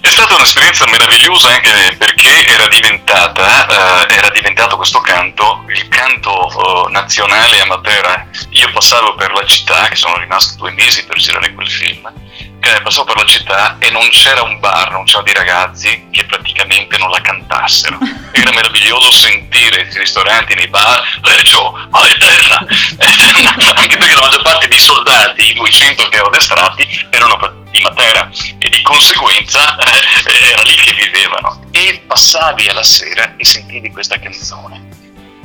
È 0.00 0.08
stata 0.08 0.36
un'esperienza 0.36 0.86
meravigliosa 0.86 1.48
anche 1.48 1.96
perché 1.98 2.46
era 2.46 2.68
diventata, 2.68 4.06
eh, 4.06 4.14
era 4.14 4.30
diventato 4.30 4.76
questo 4.76 5.00
canto 5.00 5.64
il 5.66 5.88
canto 5.88 6.86
eh, 6.86 6.92
nazionale 6.92 7.60
a 7.60 7.66
Matera. 7.66 8.28
Io 8.50 8.70
passavo 8.70 9.16
per 9.16 9.32
la 9.32 9.44
città, 9.44 9.88
che 9.88 9.96
sono 9.96 10.18
rimasto 10.18 10.56
due 10.56 10.70
mesi 10.70 11.04
per 11.04 11.16
girare 11.16 11.52
quel 11.52 11.68
film, 11.68 12.12
che 12.60 12.80
passavo 12.82 13.06
per 13.06 13.16
la 13.16 13.24
città 13.24 13.76
e 13.78 13.90
non 13.90 14.06
c'era 14.08 14.42
un 14.42 14.60
bar, 14.60 14.92
non 14.92 15.04
c'erano 15.04 15.24
dei 15.24 15.34
ragazzi 15.34 16.06
che 16.10 16.24
praticamente 16.24 16.98
non 16.98 17.10
la 17.10 17.20
cantassero. 17.20 17.98
Era 18.32 18.52
meraviglioso 18.52 19.10
sentire 19.10 19.82
i 19.82 19.98
ristoranti, 19.98 20.54
nei 20.54 20.68
bar, 20.68 21.02
Reggio, 21.22 21.72
ma 21.90 22.08
eterna, 22.08 22.64
eterna, 22.98 23.54
anche 23.74 23.96
perché 23.96 24.14
la 24.14 24.20
maggior 24.20 24.42
parte 24.42 24.68
dei 24.68 24.78
soldati, 24.78 25.50
i 25.50 25.54
200 25.54 26.08
che 26.08 26.16
ero 26.16 26.26
addestrati, 26.26 27.06
erano 27.10 27.36
di 27.70 27.80
Matera 27.80 28.28
e 28.58 28.68
di 28.68 28.82
conseguenza 28.82 29.76
eh, 29.76 30.50
era 30.50 30.62
lì 30.62 30.74
che 30.74 30.92
vivevano 30.92 31.68
e 31.70 32.02
passavi 32.04 32.68
alla 32.68 32.82
sera 32.82 33.34
e 33.36 33.44
sentivi 33.44 33.90
questa 33.92 34.18
canzone 34.18 34.89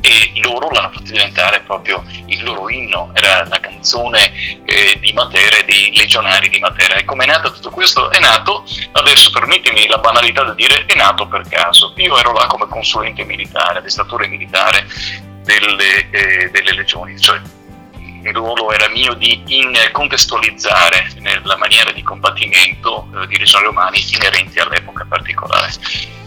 e 0.05 0.39
loro 0.41 0.69
l'hanno 0.69 0.91
fatto 0.91 1.11
diventare 1.11 1.61
proprio 1.61 2.03
il 2.27 2.43
loro 2.43 2.69
inno, 2.69 3.09
era 3.13 3.43
la 3.47 3.59
canzone 3.59 4.61
eh, 4.63 4.97
di 4.99 5.11
Matera 5.13 5.61
dei 5.65 5.95
legionari 5.95 6.49
di 6.49 6.59
Matera. 6.59 6.95
E 6.95 7.05
come 7.05 7.23
è 7.23 7.27
nato 7.27 7.51
tutto 7.51 7.71
questo? 7.71 8.11
È 8.11 8.19
nato, 8.19 8.65
adesso 8.91 9.31
permettimi 9.31 9.87
la 9.87 9.97
banalità 9.97 10.43
di 10.43 10.67
dire, 10.67 10.85
è 10.85 10.95
nato 10.95 11.27
per 11.27 11.47
caso. 11.49 11.93
Io 11.97 12.17
ero 12.17 12.33
là 12.33 12.45
come 12.45 12.67
consulente 12.67 13.23
militare, 13.23 13.79
addestratore 13.79 14.27
militare 14.27 14.87
delle, 15.43 16.09
eh, 16.11 16.49
delle 16.51 16.73
legioni, 16.73 17.19
cioè 17.19 17.39
il 18.29 18.35
ruolo 18.35 18.71
era 18.71 18.89
mio 18.89 19.13
di 19.13 19.43
contestualizzare 19.91 21.11
nella 21.19 21.57
maniera 21.57 21.91
di 21.91 22.01
combattimento 22.01 23.07
eh, 23.15 23.27
di 23.27 23.37
regioni 23.37 23.65
romani 23.65 24.03
inerenti 24.13 24.59
all'epoca 24.59 25.05
particolare. 25.07 25.71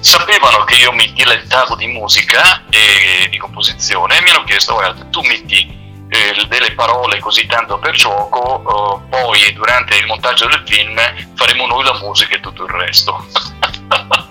Sapevano 0.01 0.65
che 0.65 0.77
io 0.77 0.93
mi 0.93 1.13
dilettavo 1.13 1.75
di 1.75 1.87
musica 1.89 2.63
e 2.71 3.29
di 3.29 3.37
composizione 3.39 4.19
e 4.19 4.23
mi 4.23 4.31
hanno 4.31 4.45
chiesto, 4.45 4.75
guarda, 4.75 5.05
tu 5.07 5.21
metti 5.23 5.77
eh, 6.09 6.47
delle 6.47 6.73
parole 6.73 7.19
così 7.19 7.47
tanto 7.47 7.79
per 7.79 7.95
gioco, 7.95 8.63
eh, 8.63 9.09
poi 9.11 9.53
durante 9.53 9.97
il 9.97 10.07
montaggio 10.07 10.47
del 10.47 10.63
film 10.65 10.99
faremo 11.35 11.67
noi 11.67 11.85
la 11.85 11.99
musica 12.01 12.37
e 12.37 12.41
tutto 12.41 12.65
il 12.65 12.71
resto. 12.71 13.27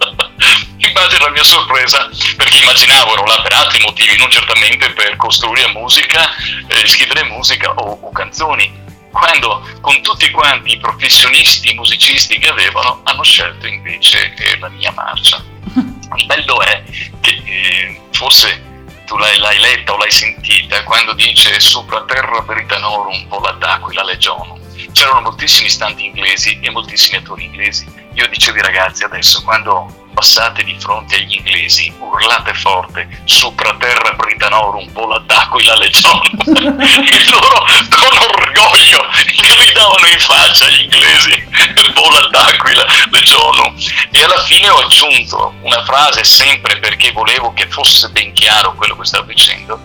Immagino 0.98 1.26
la 1.26 1.32
mia 1.32 1.44
sorpresa, 1.44 2.10
perché 2.38 2.58
immaginavo 2.58 3.14
ero 3.14 3.26
là 3.26 3.40
per 3.44 3.54
altri 3.54 3.80
motivi, 3.84 4.18
non 4.18 4.32
certamente 4.32 4.90
per 4.94 5.16
costruire 5.16 5.68
musica, 5.68 6.28
eh, 6.68 6.88
scrivere 6.88 7.24
musica 7.26 7.72
o, 7.72 8.00
o 8.02 8.12
canzoni, 8.12 8.74
quando 9.12 9.62
con 9.80 10.02
tutti 10.02 10.32
quanti 10.32 10.72
i 10.72 10.80
professionisti 10.80 11.76
musicisti 11.76 12.40
che 12.40 12.50
avevano 12.50 13.02
hanno 13.04 13.22
scelto 13.22 13.68
invece 13.68 14.34
eh, 14.34 14.58
la 14.58 14.70
mia 14.70 14.92
marcia. 14.92 15.38
Il 16.16 16.26
bello 16.26 16.62
è 16.62 16.84
che 17.22 17.44
eh, 17.46 18.02
forse 18.12 18.90
tu 19.06 19.18
l'hai, 19.18 19.38
l'hai, 19.38 19.60
letta 19.60 19.94
o 19.94 19.98
l'hai 19.98 20.10
sentita 20.10 20.84
quando 20.84 21.14
dice 21.14 21.60
sopra 21.60 22.06
terra 22.06 22.42
Britanorum 22.42 23.28
vola 23.28 23.52
d'aquila 23.52 24.04
legiono. 24.04 24.60
C'erano 24.94 25.22
moltissimi 25.22 25.68
istanti 25.68 26.06
inglesi 26.06 26.60
e 26.60 26.72
moltissimi 26.72 27.18
attori 27.18 27.44
inglesi. 27.44 27.86
Io 28.16 28.28
dicevo 28.30 28.58
ai 28.58 28.64
ragazzi 28.64 29.04
adesso 29.04 29.44
quando 29.44 30.06
passate 30.18 30.64
di 30.64 30.76
fronte 30.80 31.16
agli 31.16 31.36
inglesi, 31.36 31.94
urlate 32.00 32.52
forte, 32.56 33.08
sopra 33.26 33.76
terra 33.78 34.14
Britanorum 34.14 34.92
vola 34.92 35.20
d'aquila 35.20 35.76
legione. 35.76 36.32
e 36.42 37.30
loro 37.30 37.64
con 37.88 38.18
orgoglio 38.18 39.06
gridavano 39.40 40.08
in 40.08 40.18
faccia 40.18 40.66
agli 40.66 40.82
inglesi, 40.82 41.48
vola 41.94 42.28
d'aquila 42.30 42.84
legione. 43.12 43.76
E 44.10 44.24
alla 44.24 44.40
fine 44.40 44.70
ho 44.70 44.80
aggiunto 44.80 45.54
una 45.62 45.86
frase 45.86 46.24
sempre 46.24 46.80
perché 46.80 47.12
volevo 47.12 47.54
che 47.54 47.68
fosse 47.68 48.10
ben 48.10 48.34
chiaro 48.34 48.74
quello 48.74 48.98
che 48.98 49.06
stavo 49.06 49.26
dicendo. 49.26 49.80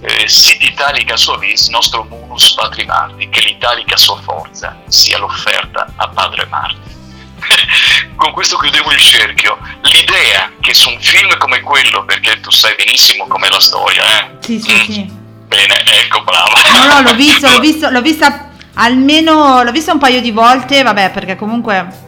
Eh, 0.00 0.28
sit 0.28 0.62
italica 0.62 1.16
suavis 1.16 1.66
nostro 1.70 2.04
munus 2.04 2.54
patri 2.54 2.84
marti, 2.84 3.28
che 3.30 3.40
l'italica 3.40 3.96
sua 3.96 4.20
forza 4.20 4.76
sia 4.86 5.18
l'offerta 5.18 5.92
a 5.96 6.06
padre 6.06 6.46
Marti 6.46 6.95
con 8.16 8.32
questo 8.32 8.56
chiudevo 8.56 8.90
il 8.92 9.00
cerchio. 9.00 9.58
L'idea 9.82 10.50
che 10.60 10.74
su 10.74 10.88
un 10.90 11.00
film 11.00 11.36
come 11.38 11.60
quello, 11.60 12.04
perché 12.04 12.40
tu 12.40 12.50
sai 12.50 12.74
benissimo 12.76 13.26
com'è 13.26 13.48
la 13.48 13.60
storia, 13.60 14.02
eh? 14.04 14.30
Sì, 14.40 14.60
sì, 14.60 14.72
Mm. 14.72 14.92
sì. 14.92 15.10
Bene, 15.46 15.74
ecco, 16.02 16.22
brava. 16.22 16.60
No, 16.72 16.94
no, 16.94 17.00
l'ho 17.02 17.14
visto, 17.14 17.48
l'ho 17.48 17.60
visto, 17.60 17.88
l'ho 17.90 18.02
vista 18.02 18.50
almeno, 18.74 19.62
l'ho 19.62 19.70
vista 19.72 19.92
un 19.92 19.98
paio 19.98 20.20
di 20.20 20.32
volte, 20.32 20.82
vabbè, 20.82 21.10
perché 21.10 21.36
comunque 21.36 22.04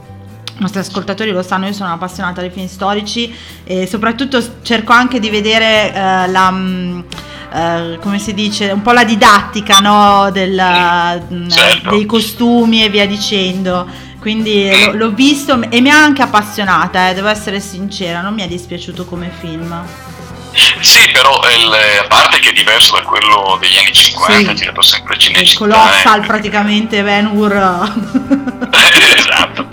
i 0.56 0.60
nostri 0.60 0.80
ascoltatori 0.80 1.30
lo 1.30 1.42
sanno, 1.42 1.66
io 1.66 1.72
sono 1.72 1.92
appassionata 1.92 2.42
di 2.42 2.50
film 2.50 2.66
storici 2.66 3.32
e 3.64 3.86
soprattutto 3.86 4.42
cerco 4.62 4.92
anche 4.92 5.20
di 5.20 5.30
vedere 5.30 5.92
eh, 5.94 6.26
la... 6.28 6.50
Mh, 6.50 7.04
eh, 7.50 7.98
come 8.02 8.18
si 8.18 8.34
dice, 8.34 8.70
un 8.70 8.82
po' 8.82 8.92
la 8.92 9.04
didattica 9.04 9.78
no? 9.78 10.30
Del, 10.30 10.52
mm, 11.32 11.48
certo. 11.48 11.90
dei 11.90 12.04
costumi 12.04 12.84
e 12.84 12.90
via 12.90 13.06
dicendo. 13.06 13.88
Quindi 14.20 14.68
l- 14.70 14.96
l'ho 14.96 15.10
visto 15.10 15.60
e 15.70 15.80
mi 15.80 15.90
ha 15.90 16.02
anche 16.02 16.22
appassionata, 16.22 17.10
eh, 17.10 17.14
devo 17.14 17.28
essere 17.28 17.60
sincera, 17.60 18.20
non 18.20 18.34
mi 18.34 18.42
è 18.42 18.48
dispiaciuto 18.48 19.04
come 19.04 19.30
film. 19.38 19.84
Sì, 20.80 21.08
però 21.12 21.40
il, 21.56 21.72
a 22.02 22.06
parte 22.08 22.40
che 22.40 22.48
è 22.48 22.52
diverso 22.52 22.96
da 22.96 23.02
quello 23.02 23.56
degli 23.60 23.76
anni 23.76 23.92
50, 23.92 24.50
Sì. 24.50 24.54
girato 24.56 24.80
sempre 24.80 25.12
a 25.12 25.16
Il 25.16 25.22
Cinecittà. 25.22 25.58
Colossal 25.58 26.22
eh. 26.22 26.26
praticamente 26.26 27.02
Ben 27.02 27.26
Hur. 27.26 27.52
esatto. 29.16 29.68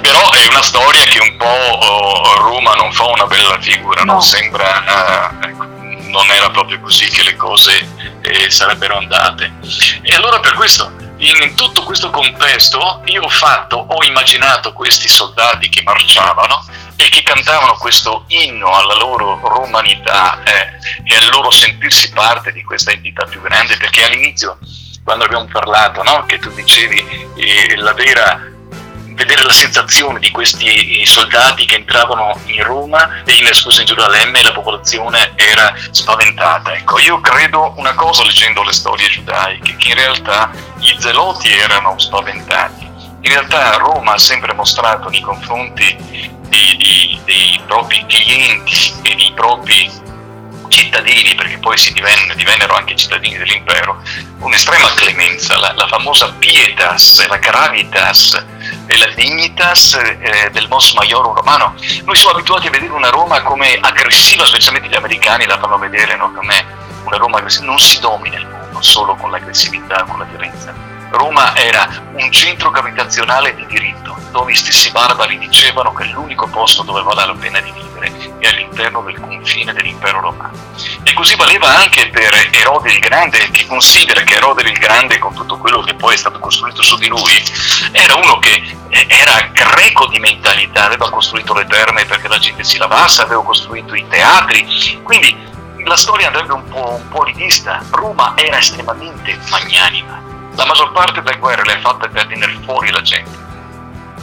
Però 0.00 0.30
è 0.32 0.46
una 0.48 0.62
storia 0.62 1.02
che 1.04 1.20
un 1.20 1.36
po' 1.36 1.46
oh, 1.46 2.40
Roma 2.42 2.74
non 2.74 2.92
fa 2.92 3.06
una 3.06 3.26
bella 3.26 3.56
figura, 3.60 4.02
no? 4.02 4.14
No. 4.14 4.20
Sembra 4.20 5.32
eh, 5.40 5.48
ecco, 5.48 5.64
non 6.10 6.26
era 6.30 6.50
proprio 6.50 6.80
così 6.80 7.06
che 7.06 7.22
le 7.22 7.36
cose 7.36 7.88
eh, 8.20 8.50
sarebbero 8.50 8.96
andate. 8.98 9.52
E 10.02 10.14
allora 10.14 10.38
per 10.40 10.52
questo, 10.54 10.92
in, 11.26 11.54
tutto 11.54 11.82
questo 11.82 12.10
contesto, 12.10 13.02
io 13.06 13.22
ho 13.22 13.28
fatto, 13.28 13.76
ho 13.76 14.04
immaginato 14.04 14.72
questi 14.72 15.08
soldati 15.08 15.68
che 15.68 15.82
marciavano 15.82 16.64
e 16.96 17.08
che 17.08 17.22
cantavano 17.22 17.74
questo 17.74 18.24
inno 18.28 18.70
alla 18.70 18.96
loro 18.96 19.38
romanità 19.42 20.42
eh, 20.44 20.78
e 21.04 21.16
al 21.16 21.28
loro 21.30 21.50
sentirsi 21.50 22.10
parte 22.10 22.52
di 22.52 22.62
questa 22.62 22.92
entità 22.92 23.24
più 23.24 23.40
grande, 23.42 23.76
perché 23.76 24.04
all'inizio, 24.04 24.58
quando 25.04 25.24
abbiamo 25.24 25.46
parlato, 25.46 26.02
no, 26.02 26.24
che 26.26 26.38
tu 26.38 26.50
dicevi 26.50 27.28
eh, 27.36 27.76
la 27.76 27.92
vera 27.92 28.54
vedere 29.16 29.42
la 29.42 29.52
sensazione 29.52 30.20
di 30.20 30.30
questi 30.30 31.00
eh, 31.00 31.06
soldati 31.06 31.64
che 31.66 31.76
entravano 31.76 32.38
in 32.44 32.62
Roma 32.62 33.22
in, 33.24 33.48
scusa, 33.52 33.80
in 33.80 33.86
Gerusalemme 33.86 34.40
e 34.40 34.42
la 34.42 34.52
popolazione 34.52 35.32
era 35.34 35.74
spaventata. 35.90 36.74
Ecco, 36.74 36.98
io 37.00 37.20
credo 37.20 37.72
una 37.76 37.94
cosa 37.94 38.22
leggendo 38.24 38.62
le 38.62 38.72
storie 38.72 39.08
giudaiche, 39.08 39.74
che 39.76 39.88
in 39.88 39.94
realtà 39.94 40.50
gli 40.78 40.94
zeloti 40.98 41.50
erano 41.50 41.98
spaventati. 41.98 42.84
In 43.22 43.32
realtà 43.32 43.76
Roma 43.78 44.12
ha 44.12 44.18
sempre 44.18 44.52
mostrato 44.52 45.08
nei 45.08 45.20
confronti 45.20 45.96
di- 46.48 46.76
di- 46.76 47.20
dei 47.24 47.60
propri 47.66 48.04
clienti 48.06 48.94
e 49.02 49.14
dei 49.16 49.32
propri 49.34 49.90
cittadini, 50.68 51.34
perché 51.34 51.58
poi 51.58 51.76
si 51.78 51.92
divenne- 51.92 52.34
divennero 52.34 52.74
anche 52.74 52.94
cittadini 52.94 53.38
dell'impero, 53.38 54.02
un'estrema 54.40 54.92
clemenza, 54.94 55.58
la, 55.58 55.72
la 55.74 55.86
famosa 55.86 56.32
pietas, 56.38 57.26
la 57.26 57.38
gravitas 57.38 58.44
la 58.94 59.06
dignitas 59.14 59.94
eh, 59.94 60.50
del 60.52 60.68
mos 60.68 60.92
maiorum 60.94 61.34
romano. 61.34 61.74
Noi 62.04 62.14
siamo 62.14 62.34
abituati 62.34 62.68
a 62.68 62.70
vedere 62.70 62.92
una 62.92 63.10
Roma 63.10 63.42
come 63.42 63.78
aggressiva, 63.80 64.44
specialmente 64.44 64.88
gli 64.88 64.94
americani 64.94 65.46
la 65.46 65.58
fanno 65.58 65.78
vedere 65.78 66.16
no, 66.16 66.32
come 66.32 66.64
una 67.04 67.16
Roma 67.16 67.38
aggressiva. 67.38 67.66
Non 67.66 67.78
si 67.78 67.98
domina 67.98 68.36
il 68.38 68.46
mondo 68.46 68.80
solo 68.82 69.14
con 69.16 69.30
l'aggressività, 69.30 70.04
con 70.08 70.18
la 70.18 70.24
violenza. 70.24 70.85
Roma 71.10 71.54
era 71.56 71.88
un 72.12 72.30
centro 72.32 72.70
gravitazionale 72.70 73.54
di 73.54 73.66
diritto, 73.66 74.16
dove 74.30 74.52
gli 74.52 74.56
stessi 74.56 74.90
barbari 74.90 75.38
dicevano 75.38 75.92
che 75.92 76.04
l'unico 76.04 76.46
posto 76.48 76.82
dove 76.82 77.02
vale 77.02 77.26
la 77.26 77.34
pena 77.38 77.60
di 77.60 77.70
vivere 77.70 78.12
è 78.38 78.48
all'interno 78.48 79.00
del 79.02 79.18
confine 79.20 79.72
dell'impero 79.72 80.20
romano. 80.20 80.56
E 81.02 81.12
così 81.14 81.36
valeva 81.36 81.68
anche 81.76 82.08
per 82.10 82.48
Erode 82.50 82.92
il 82.92 82.98
Grande, 82.98 83.50
che 83.50 83.66
considera 83.66 84.22
che 84.22 84.34
Erode 84.34 84.62
il 84.62 84.78
Grande, 84.78 85.18
con 85.18 85.34
tutto 85.34 85.56
quello 85.58 85.80
che 85.80 85.94
poi 85.94 86.14
è 86.14 86.18
stato 86.18 86.38
costruito 86.38 86.82
su 86.82 86.96
di 86.98 87.08
lui, 87.08 87.42
era 87.92 88.14
uno 88.16 88.38
che 88.38 88.76
eh, 88.88 89.06
era 89.08 89.48
greco 89.52 90.06
di 90.08 90.18
mentalità, 90.18 90.84
aveva 90.84 91.10
costruito 91.10 91.54
le 91.54 91.66
terme 91.66 92.04
perché 92.04 92.28
la 92.28 92.38
gente 92.38 92.64
si 92.64 92.78
lavasse, 92.78 93.22
aveva 93.22 93.42
costruito 93.42 93.94
i 93.94 94.06
teatri, 94.08 95.00
quindi 95.02 95.54
la 95.84 95.96
storia 95.96 96.26
andrebbe 96.26 96.52
un 96.52 96.64
po', 96.68 96.98
un 97.00 97.08
po' 97.08 97.22
rivista. 97.22 97.82
Roma 97.90 98.34
era 98.36 98.58
estremamente 98.58 99.38
magnanima. 99.50 100.20
La 100.56 100.64
maggior 100.64 100.92
parte 100.92 101.22
delle 101.22 101.38
guerre 101.38 101.64
le 101.64 101.74
ha 101.74 101.80
fatte 101.80 102.08
per 102.08 102.26
tenere 102.26 102.58
fuori 102.64 102.90
la 102.90 103.02
gente 103.02 103.44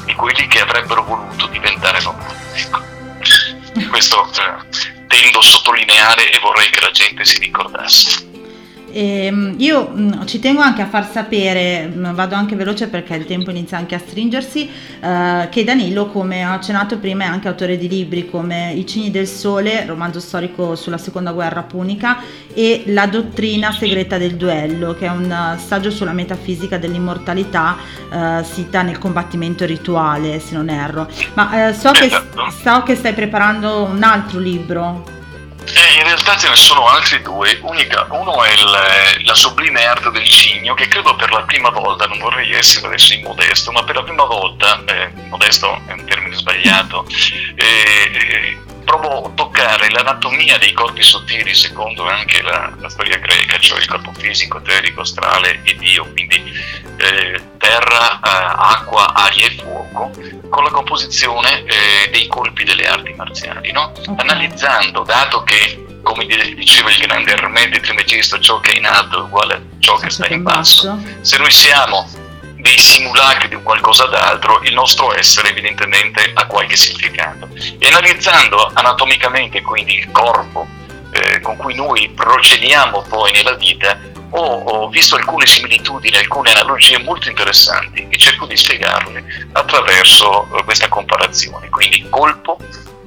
di 0.05 0.13
quelli 0.15 0.47
che 0.47 0.61
avrebbero 0.61 1.03
voluto 1.03 1.47
diventare 1.47 2.01
romani. 2.01 2.33
Ecco. 2.53 2.81
Questo 3.89 4.29
eh, 4.33 5.05
tendo 5.07 5.39
a 5.39 5.43
sottolineare 5.43 6.31
e 6.31 6.39
vorrei 6.39 6.69
che 6.69 6.81
la 6.81 6.91
gente 6.91 7.23
si 7.23 7.39
ricordasse. 7.39 8.32
Ehm, 8.95 9.55
io 9.57 9.89
mh, 9.89 10.25
ci 10.27 10.39
tengo 10.39 10.61
anche 10.61 10.83
a 10.83 10.85
far 10.85 11.09
sapere, 11.09 11.87
mh, 11.87 12.13
vado 12.13 12.35
anche 12.35 12.55
veloce 12.55 12.87
perché 12.87 13.15
il 13.15 13.25
tempo 13.25 13.49
inizia 13.49 13.77
anche 13.77 13.95
a 13.95 13.99
stringersi, 13.99 14.69
eh, 15.01 15.47
che 15.49 15.63
Danilo, 15.63 16.07
come 16.07 16.45
ho 16.45 16.51
accennato 16.51 16.99
prima, 16.99 17.23
è 17.23 17.27
anche 17.27 17.47
autore 17.47 17.77
di 17.77 17.87
libri 17.89 18.29
come 18.29 18.71
I 18.73 18.85
cigni 18.85 19.09
del 19.09 19.27
sole, 19.27 19.85
romanzo 19.85 20.19
storico 20.19 20.75
sulla 20.75 20.99
seconda 20.99 21.31
guerra 21.31 21.63
punica, 21.63 22.17
e 22.53 22.83
La 22.87 23.07
dottrina 23.07 23.71
segreta 23.71 24.19
del 24.19 24.35
duello, 24.35 24.93
che 24.93 25.07
è 25.07 25.09
un 25.09 25.29
eh, 25.31 25.57
saggio 25.59 25.89
sulla 25.89 26.13
metafisica 26.13 26.77
dell'immortalità 26.77 27.75
eh, 28.11 28.43
sita 28.43 28.83
nel 28.83 28.99
combattimento 28.99 29.65
rituale, 29.65 30.39
se 30.39 30.53
non 30.55 30.69
erro. 30.69 31.07
Ma 31.33 31.69
eh, 31.69 31.73
so, 31.73 31.89
che, 31.91 32.05
Esatto. 32.05 32.51
so 32.63 32.83
che 32.83 32.95
stai 32.95 33.13
preparando 33.13 33.85
un 33.91 34.03
altro 34.03 34.37
libro. 34.39 35.21
Eh, 35.65 35.93
in 35.95 36.03
realtà 36.03 36.37
ce 36.37 36.49
ne 36.49 36.55
sono 36.55 36.87
altri 36.87 37.21
due. 37.21 37.57
Unica- 37.61 38.05
uno 38.11 38.43
è 38.43 38.51
il- 38.51 39.25
la 39.25 39.33
sublime 39.33 39.85
arte 39.85 40.11
del 40.11 40.27
cigno, 40.27 40.73
che 40.73 40.87
credo 40.87 41.15
per 41.15 41.31
la 41.31 41.41
prima 41.43 41.69
volta, 41.69 42.05
non 42.05 42.19
vorrei 42.19 42.51
essere 42.53 42.87
adesso 42.87 43.13
immodesto, 43.13 43.71
ma 43.71 43.83
per 43.83 43.95
la 43.95 44.03
prima 44.03 44.25
volta, 44.25 44.83
eh, 44.85 45.11
modesto 45.29 45.81
è 45.87 45.93
un 45.93 46.05
termine 46.05 46.35
sbagliato, 46.35 47.05
eh, 47.55 48.11
eh, 48.13 48.57
provo 48.83 49.25
a 49.25 49.29
toccare 49.31 49.89
l'anatomia 49.89 50.57
dei 50.57 50.71
corpi 50.71 51.03
sottili 51.03 51.53
secondo 51.53 52.07
anche 52.07 52.41
la, 52.41 52.71
la 52.79 52.89
storia 52.89 53.17
greca, 53.17 53.57
cioè 53.59 53.79
il 53.79 53.87
corpo 53.87 54.11
fisico, 54.13 54.57
eterico, 54.59 55.01
astrale 55.01 55.61
e 55.63 55.75
Dio, 55.75 56.09
quindi 56.11 56.41
eh, 56.97 57.41
terra, 57.57 58.15
eh, 58.15 58.19
acqua, 58.23 59.13
aria 59.13 59.47
e 59.47 59.55
fuoco, 59.55 60.11
con 60.49 60.63
la 60.63 60.69
composizione 60.69 61.63
eh, 61.63 62.09
dei 62.11 62.27
colpi 62.27 62.63
delle 62.63 62.87
arti 62.87 63.13
marziali, 63.13 63.71
no? 63.71 63.91
Analizzando, 64.17 65.03
dato 65.03 65.43
che, 65.43 65.99
come 66.03 66.25
di- 66.25 66.55
diceva 66.55 66.89
il 66.89 66.97
grande 66.97 67.31
Ermete 67.31 67.79
Trimegisto, 67.79 68.39
ciò 68.39 68.59
che 68.59 68.71
è 68.71 68.77
in 68.77 68.85
alto 68.85 69.19
è 69.19 69.21
uguale 69.21 69.53
a 69.53 69.61
ciò 69.79 69.97
che 69.97 70.09
sta 70.09 70.27
in 70.27 70.43
basso, 70.43 70.97
se 71.21 71.37
noi 71.37 71.51
siamo 71.51 72.22
dei 72.63 72.79
simulacri 72.79 73.49
di 73.49 73.55
un 73.55 73.61
qualcosa 73.61 74.05
d'altro, 74.05 74.61
il 74.63 74.73
nostro 74.73 75.13
essere 75.13 75.49
evidentemente 75.49 76.31
ha 76.33 76.45
qualche 76.45 76.77
significato. 76.77 77.49
E 77.77 77.87
analizzando 77.87 78.71
anatomicamente 78.73 79.61
quindi 79.61 79.97
il 79.97 80.09
corpo 80.11 80.65
eh, 81.11 81.41
con 81.41 81.57
cui 81.57 81.75
noi 81.75 82.09
procediamo 82.09 83.01
poi 83.01 83.33
nella 83.33 83.55
vita, 83.55 83.99
ho, 84.35 84.87
visto 84.87 85.15
alcune 85.15 85.45
similitudini, 85.45 86.15
alcune 86.15 86.51
analogie 86.51 86.97
molto 86.99 87.27
interessanti 87.27 88.07
e 88.09 88.17
cerco 88.17 88.45
di 88.45 88.55
spiegarle 88.55 89.49
attraverso 89.51 90.47
eh, 90.55 90.63
questa 90.63 90.87
comparazione. 90.87 91.67
Quindi 91.69 92.07
colpo, 92.09 92.57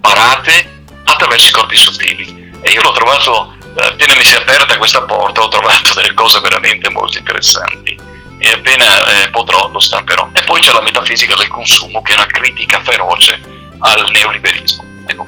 parate 0.01 0.83
attraverso 1.05 1.49
i 1.49 1.53
corpi 1.53 1.77
sottili. 1.77 2.53
E 2.61 2.71
io 2.71 2.83
l'ho 2.83 2.93
trovato, 2.93 3.57
eh, 3.75 3.87
appena 3.87 4.15
mi 4.15 4.23
si 4.23 4.35
è 4.35 4.37
aperta 4.37 4.77
questa 4.77 5.03
porta, 5.03 5.41
ho 5.41 5.49
trovato 5.49 5.95
delle 5.95 6.13
cose 6.13 6.41
veramente 6.41 6.91
molto 6.91 7.17
interessanti. 7.17 8.06
E 8.39 8.51
appena 8.51 9.25
eh, 9.25 9.31
potrò 9.31 9.71
lo 9.71 9.79
stamperò. 9.79 10.29
E 10.33 10.43
poi 10.45 10.61
c'è 10.61 10.73
la 10.73 10.83
metafisica 10.83 11.35
del 11.35 11.49
consumo, 11.49 12.03
che 12.03 12.13
è 12.13 12.17
una 12.17 12.27
critica 12.27 12.81
feroce 12.81 13.41
al 13.79 14.11
neoliberismo. 14.11 14.85
Ecco, 15.07 15.27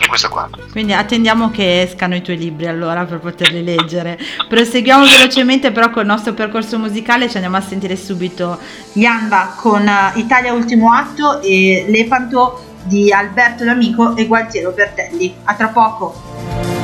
e 0.00 0.06
questo 0.06 0.26
è 0.26 0.30
quanto. 0.30 0.58
Quindi 0.70 0.92
attendiamo 0.92 1.50
che 1.50 1.82
escano 1.82 2.14
i 2.14 2.22
tuoi 2.22 2.38
libri 2.38 2.66
allora 2.66 3.04
per 3.04 3.18
poterli 3.18 3.62
leggere. 3.62 4.18
Proseguiamo 4.48 5.04
velocemente 5.04 5.70
però 5.72 5.90
col 5.90 6.06
nostro 6.06 6.32
percorso 6.32 6.78
musicale, 6.78 7.28
ci 7.28 7.36
andiamo 7.36 7.58
a 7.58 7.60
sentire 7.60 7.96
subito 7.96 8.58
Yanda 8.94 9.54
con 9.56 9.86
eh, 9.86 10.12
Italia 10.14 10.52
Ultimo 10.52 10.92
Atto 10.92 11.42
e 11.42 11.84
Lepanto 11.88 12.78
di 12.84 13.12
Alberto 13.12 13.64
D'Amico 13.64 14.16
e 14.16 14.26
Gualtiero 14.26 14.70
Bertelli. 14.70 15.34
A 15.44 15.54
tra 15.54 15.68
poco. 15.68 16.79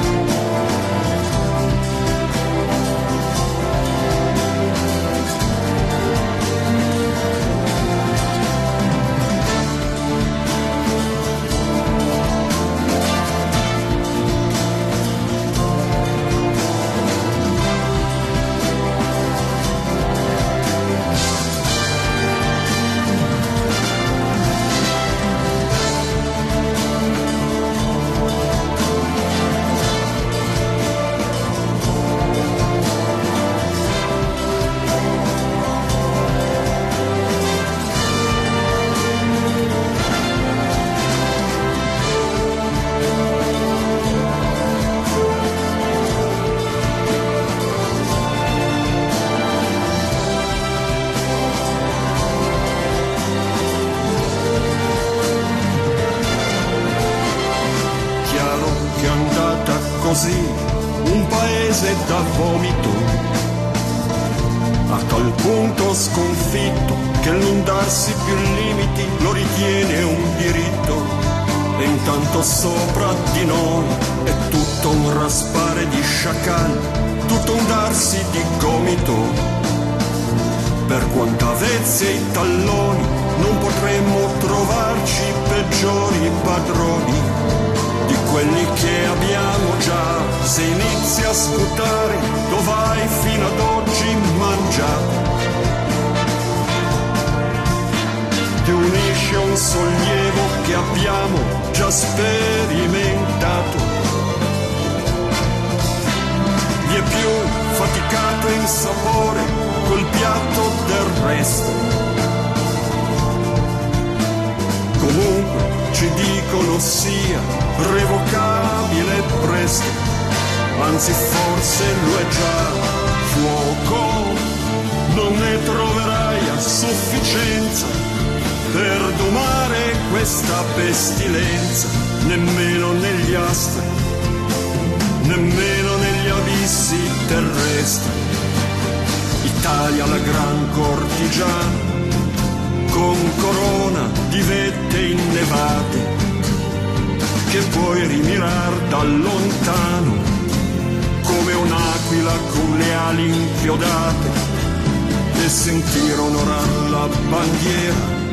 vera 157.77 158.25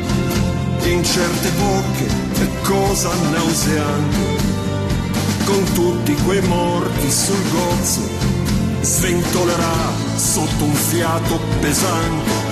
in 0.86 1.04
certe 1.04 1.50
bocche 1.52 2.08
è 2.42 2.62
cosa 2.62 3.10
nauseante. 3.32 4.52
Con 5.46 5.64
tutti 5.74 6.14
quei 6.24 6.42
morti 6.42 7.12
sul 7.12 7.42
gozzo 7.52 8.02
sventolerà 8.82 9.92
sotto 10.16 10.64
un 10.64 10.74
fiato 10.74 11.40
pesante. 11.60 12.43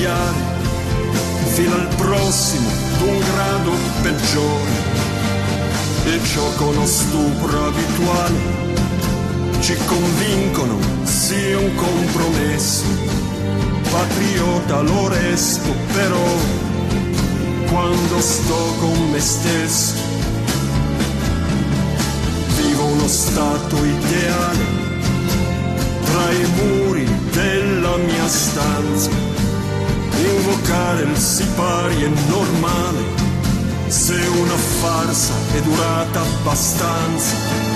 migliaia, 0.00 0.16
fino 1.52 1.74
al 1.74 1.88
prossimo 1.96 2.68
d'un 2.98 3.18
grado 3.18 3.72
peggiore. 4.02 4.88
E 6.06 6.24
ciò 6.24 6.42
con 6.56 6.74
lo 6.74 6.86
stupro 6.86 7.66
abituale 7.66 8.58
ci 9.60 9.76
convincono 9.86 10.78
sia 11.04 11.58
un 11.58 11.74
compromesso. 11.74 12.84
Patriota 13.90 14.80
lo 14.80 15.08
resto 15.08 15.74
però 15.92 16.26
quando 17.68 18.20
sto 18.20 18.74
con 18.80 19.10
me 19.10 19.20
stesso. 19.20 19.94
Vivo 22.56 22.84
uno 22.84 23.08
stato 23.08 23.76
ideale 23.76 24.78
tra 26.04 26.30
i 26.32 26.46
muri 26.56 27.08
della 27.30 27.96
mia 27.96 28.28
stanza 28.28 29.39
provocare 30.30 31.02
il 31.02 31.16
sipario 31.16 32.06
è 32.06 32.28
normale 32.28 33.02
se 33.88 34.14
una 34.14 34.54
farsa 34.54 35.34
è 35.54 35.60
durata 35.62 36.20
abbastanza 36.20 37.69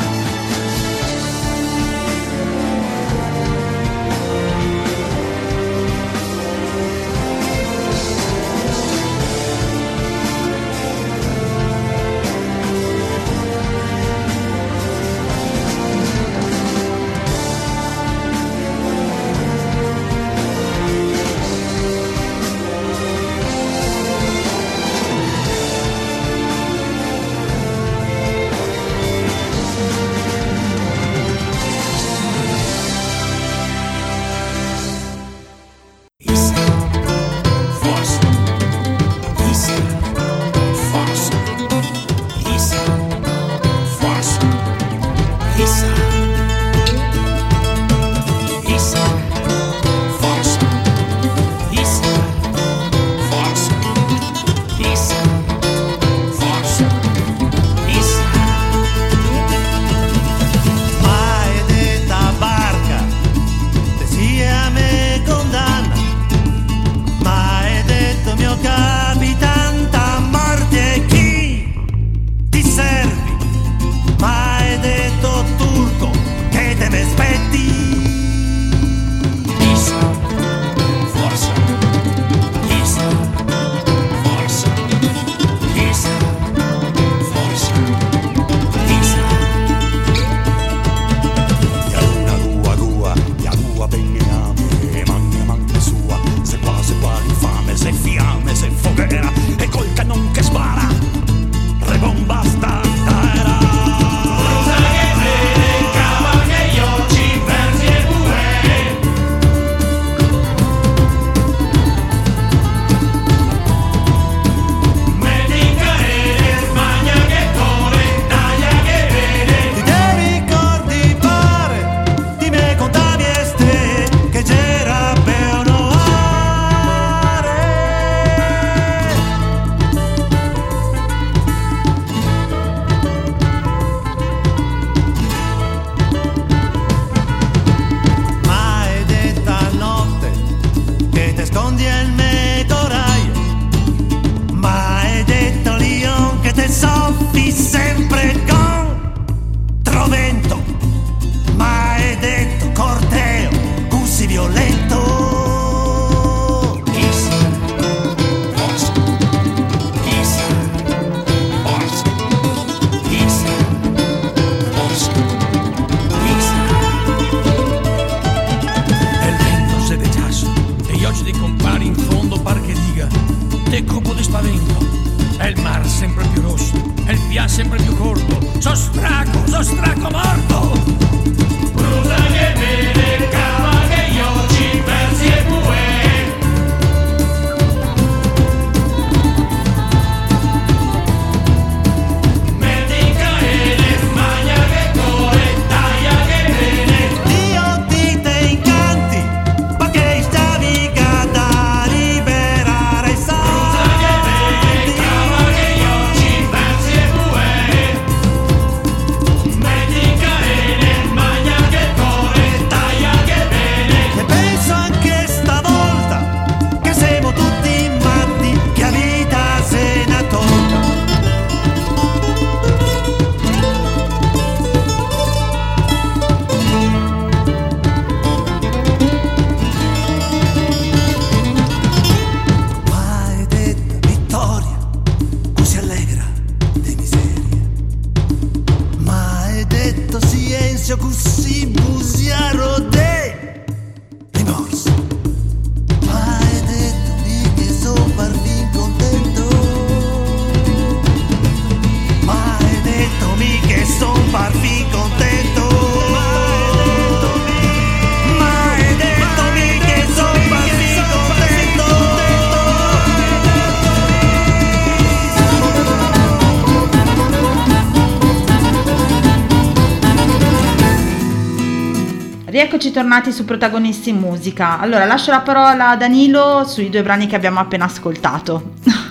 Rieccoci 272.55 272.93
tornati 272.93 273.33
su 273.33 273.45
Protagonisti 273.45 274.11
in 274.11 274.19
Musica. 274.19 274.79
Allora, 274.79 275.07
lascio 275.07 275.33
la 275.33 275.41
parola 275.41 275.89
a 275.89 275.97
Danilo 275.97 276.63
sui 276.65 276.89
due 276.89 277.03
brani 277.03 277.27
che 277.27 277.35
abbiamo 277.35 277.59
appena 277.59 277.87
ascoltato. 277.87 278.75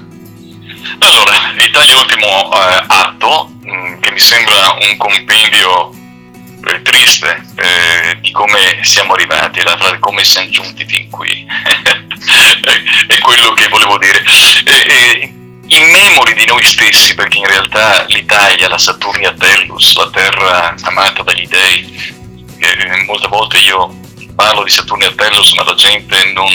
Allora, 1.00 1.52
l'Italia 1.58 2.00
ultimo 2.00 2.26
eh, 2.26 2.84
atto, 2.88 3.52
mh, 3.62 4.00
che 4.00 4.12
mi 4.12 4.20
sembra 4.20 4.78
un 4.80 4.96
compendio 4.96 5.91
eh, 5.91 6.82
triste 6.84 7.44
eh, 7.56 8.18
di 8.22 8.32
come 8.32 8.80
siamo 8.82 9.14
arrivati, 9.14 9.62
la 9.62 9.98
come 10.00 10.24
siamo 10.24 10.50
giunti 10.50 10.86
fin 10.86 11.10
qui, 11.10 11.46
è 13.08 13.20
quello 13.20 13.52
che 13.52 13.68
volevo 13.68 13.98
dire. 13.98 14.24
Eh, 14.64 14.94
eh, 14.94 15.34
in 15.68 15.91
memori 15.91 16.34
di 16.34 16.46
noi 16.46 16.64
stessi, 16.64 17.14
perché 17.14 17.39
in 17.39 17.48
realtà 17.48 18.06
l'Italia, 18.08 18.70
la 18.70 18.78
Saturnia 18.78 19.34
Tellus, 19.34 19.96
la 19.98 20.10
terra 20.12 20.76
amata 20.84 21.24
dagli 21.24 21.48
dei, 21.48 22.22
eh, 22.64 23.03
molte 23.03 23.28
volte 23.28 23.57
io 23.57 23.93
parlo 24.36 24.64
di 24.64 24.70
Saturnia 24.70 25.11
Tellus 25.11 25.53
ma 25.53 25.64
la 25.64 25.76
gente 25.76 26.32
non, 26.34 26.51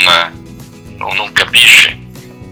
non- 0.97 1.17
non 1.17 1.33
capisce 1.33 1.99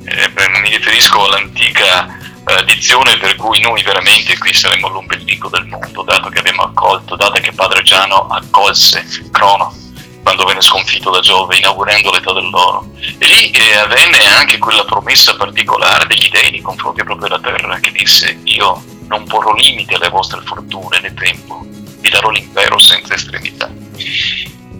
eh, 0.04 0.30
mi 0.61 0.70
riferisco 0.70 1.24
all'antica 1.26 2.07
eh, 2.48 2.64
dizione 2.64 3.16
per 3.16 3.34
cui 3.34 3.61
noi 3.61 3.82
veramente 3.82 4.38
qui 4.38 4.54
saremmo 4.54 4.88
l'ombelico 4.88 5.48
del 5.48 5.66
mondo, 5.66 6.02
dato 6.02 6.28
che 6.28 6.38
abbiamo 6.38 6.62
accolto, 6.62 7.16
dato 7.16 7.40
che 7.40 7.52
Padre 7.52 7.82
Giano 7.82 8.28
accolse 8.28 9.04
Crono 9.32 9.74
quando 10.22 10.44
venne 10.44 10.61
sconfitto 10.61 11.11
da 11.11 11.20
Giove, 11.20 11.57
inaugurando 11.57 12.11
l'età 12.11 12.32
dell'oro. 12.32 12.90
E 13.18 13.26
lì 13.26 13.50
eh, 13.50 13.76
avvenne 13.76 14.26
anche 14.26 14.59
quella 14.59 14.84
promessa 14.84 15.36
particolare 15.36 16.07
degli 16.07 16.28
dei 16.28 16.50
nei 16.50 16.61
confronti 16.62 17.04
proprio 17.04 17.28
della 17.28 17.40
terra, 17.40 17.78
che 17.78 17.92
disse 17.92 18.38
io 18.42 18.82
non 19.09 19.24
porrò 19.24 19.52
limiti 19.52 19.94
alle 19.94 20.09
vostre 20.09 20.40
fortune 20.44 21.00
né 21.00 21.14
tempo, 21.14 21.64
darò 22.09 22.30
l'impero 22.30 22.78
senza 22.78 23.14
estremità. 23.14 23.68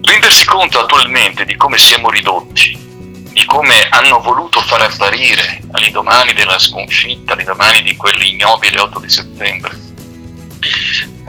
Rendersi 0.03 0.45
conto 0.47 0.79
attualmente 0.81 1.45
di 1.45 1.57
come 1.57 1.79
siamo 1.79 2.11
ridotti, 2.11 2.77
di 3.33 3.45
come 3.45 3.89
hanno 3.91 4.21
voluto 4.21 4.61
far 4.63 4.83
apparire 4.83 5.61
all'indomani 5.73 6.33
della 6.33 6.59
sconfitta, 6.59 7.33
all'indomani 7.33 7.83
di 7.83 7.97
quell'ignobile 7.97 8.81
8 8.81 9.01
di 9.01 9.09
settembre, 9.11 9.77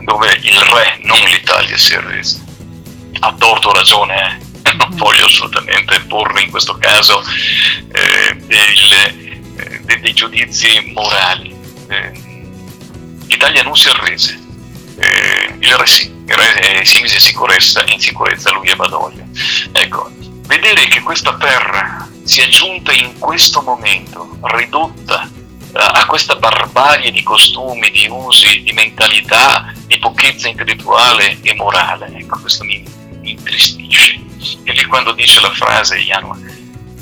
dove 0.02 0.38
il 0.42 0.58
re, 0.60 1.00
non 1.02 1.18
l'Italia, 1.20 1.76
si 1.76 1.94
è 1.94 2.00
reso. 2.00 2.44
Ha 3.20 3.34
torto 3.36 3.72
ragione, 3.72 4.40
eh? 4.62 4.72
non 4.74 4.88
voglio 4.92 5.26
assolutamente 5.26 6.00
porre 6.02 6.42
in 6.42 6.50
questo 6.50 6.78
caso 6.78 7.22
eh, 7.92 8.34
del- 8.36 8.92
eh, 8.92 9.80
de- 9.82 10.00
dei 10.00 10.14
giudizi 10.14 10.92
morali. 10.94 11.54
Eh, 11.88 12.26
L'Italia 13.26 13.62
non 13.62 13.76
si 13.76 13.88
arrese, 13.88 14.38
eh, 14.98 15.54
il 15.58 15.74
re 15.74 15.84
il 16.28 16.34
re 16.34 16.80
eh, 16.80 16.84
si 16.84 17.00
mise 17.00 17.18
sicurezza, 17.18 17.84
in 17.86 18.00
sicurezza 18.00 18.50
lui 18.50 18.68
e 18.68 18.76
Badoglio. 18.76 19.24
Ecco, 19.72 20.10
vedere 20.46 20.86
che 20.88 21.00
questa 21.00 21.36
terra 21.36 22.08
si 22.24 22.40
è 22.40 22.48
giunta 22.48 22.92
in 22.92 23.18
questo 23.18 23.62
momento, 23.62 24.36
ridotta 24.42 25.26
eh, 25.26 25.78
a 25.78 26.04
questa 26.06 26.36
barbarie 26.36 27.10
di 27.10 27.22
costumi, 27.22 27.90
di 27.90 28.06
usi, 28.10 28.62
di 28.62 28.72
mentalità, 28.72 29.72
di 29.86 29.98
pochezza 29.98 30.48
intellettuale 30.48 31.38
e 31.40 31.54
morale, 31.54 32.12
ecco, 32.14 32.40
questo 32.40 32.64
mi, 32.64 32.84
mi 33.20 33.30
intristisce. 33.30 34.20
E 34.64 34.72
lì 34.72 34.84
quando 34.84 35.12
dice 35.12 35.40
la 35.40 35.50
frase, 35.52 35.98
Iano, 35.98 36.38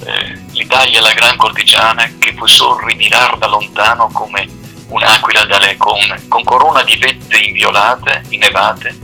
eh, 0.04 0.40
l'Italia 0.52 1.00
è 1.00 1.02
la 1.02 1.14
gran 1.14 1.36
cortigiana 1.36 2.08
che 2.18 2.34
può 2.34 2.46
solo 2.46 2.78
rimirar 2.84 3.38
da 3.38 3.46
lontano 3.46 4.08
come 4.12 4.64
un'aquila 4.88 5.44
dalle- 5.44 5.76
con, 5.76 5.98
con 6.28 6.42
corona 6.44 6.82
di 6.82 6.96
vette 6.96 7.36
inviolate, 7.38 8.22
innevate. 8.28 8.96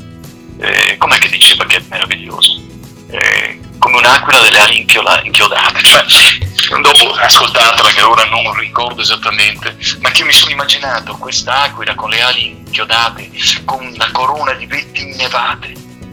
Eh, 0.59 0.97
com'è 0.97 1.19
che 1.19 1.29
diceva 1.29 1.65
che 1.67 1.77
è 1.77 1.83
meraviglioso? 1.89 2.61
Eh, 3.09 3.61
come 3.79 3.99
un'aquila 3.99 4.41
dalle 4.41 4.59
ali 4.59 4.81
inchiola- 4.81 5.23
inchiodate. 5.23 5.81
Cioè, 6.63 6.81
dopo 6.81 7.11
ascoltatela, 7.15 7.89
che 7.91 8.03
ora 8.03 8.25
non 8.27 8.55
ricordo 8.55 9.03
esattamente, 9.03 9.77
ma 10.01 10.11
che 10.11 10.23
mi 10.23 10.33
sono 10.33 10.53
immaginato 10.53 11.17
questa 11.17 11.63
aquila 11.63 11.95
con 11.97 12.09
le 12.11 12.21
ali 12.21 12.49
inchiodate, 12.51 13.31
con 13.65 13.93
la 13.97 14.09
corona 14.13 14.53
di 14.53 14.67
vette 14.67 15.01
innevate, 15.01 15.73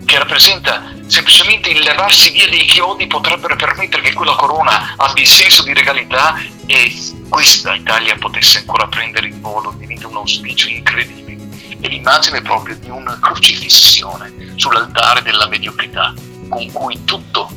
che 0.09 0.17
rappresenta 0.17 0.91
semplicemente 1.05 1.69
il 1.69 1.81
levarsi 1.81 2.31
via 2.31 2.49
dei 2.49 2.65
chiodi 2.65 3.05
potrebbero 3.05 3.55
permettere 3.55 4.01
che 4.01 4.13
quella 4.13 4.33
corona 4.33 4.95
abbia 4.97 5.21
il 5.21 5.29
senso 5.29 5.61
di 5.61 5.71
regalità 5.71 6.35
e 6.65 6.91
questa 7.29 7.75
Italia 7.75 8.15
potesse 8.15 8.57
ancora 8.57 8.87
prendere 8.87 9.27
il 9.27 9.39
volo, 9.39 9.71
diventa 9.77 10.07
un 10.07 10.15
auspicio 10.15 10.67
incredibile. 10.67 11.47
È 11.79 11.87
l'immagine 11.87 12.41
proprio 12.41 12.75
di 12.77 12.89
una 12.89 13.19
crocifissione 13.21 14.53
sull'altare 14.55 15.21
della 15.21 15.47
mediocrità, 15.47 16.11
con 16.49 16.71
cui 16.71 17.03
tutto, 17.05 17.47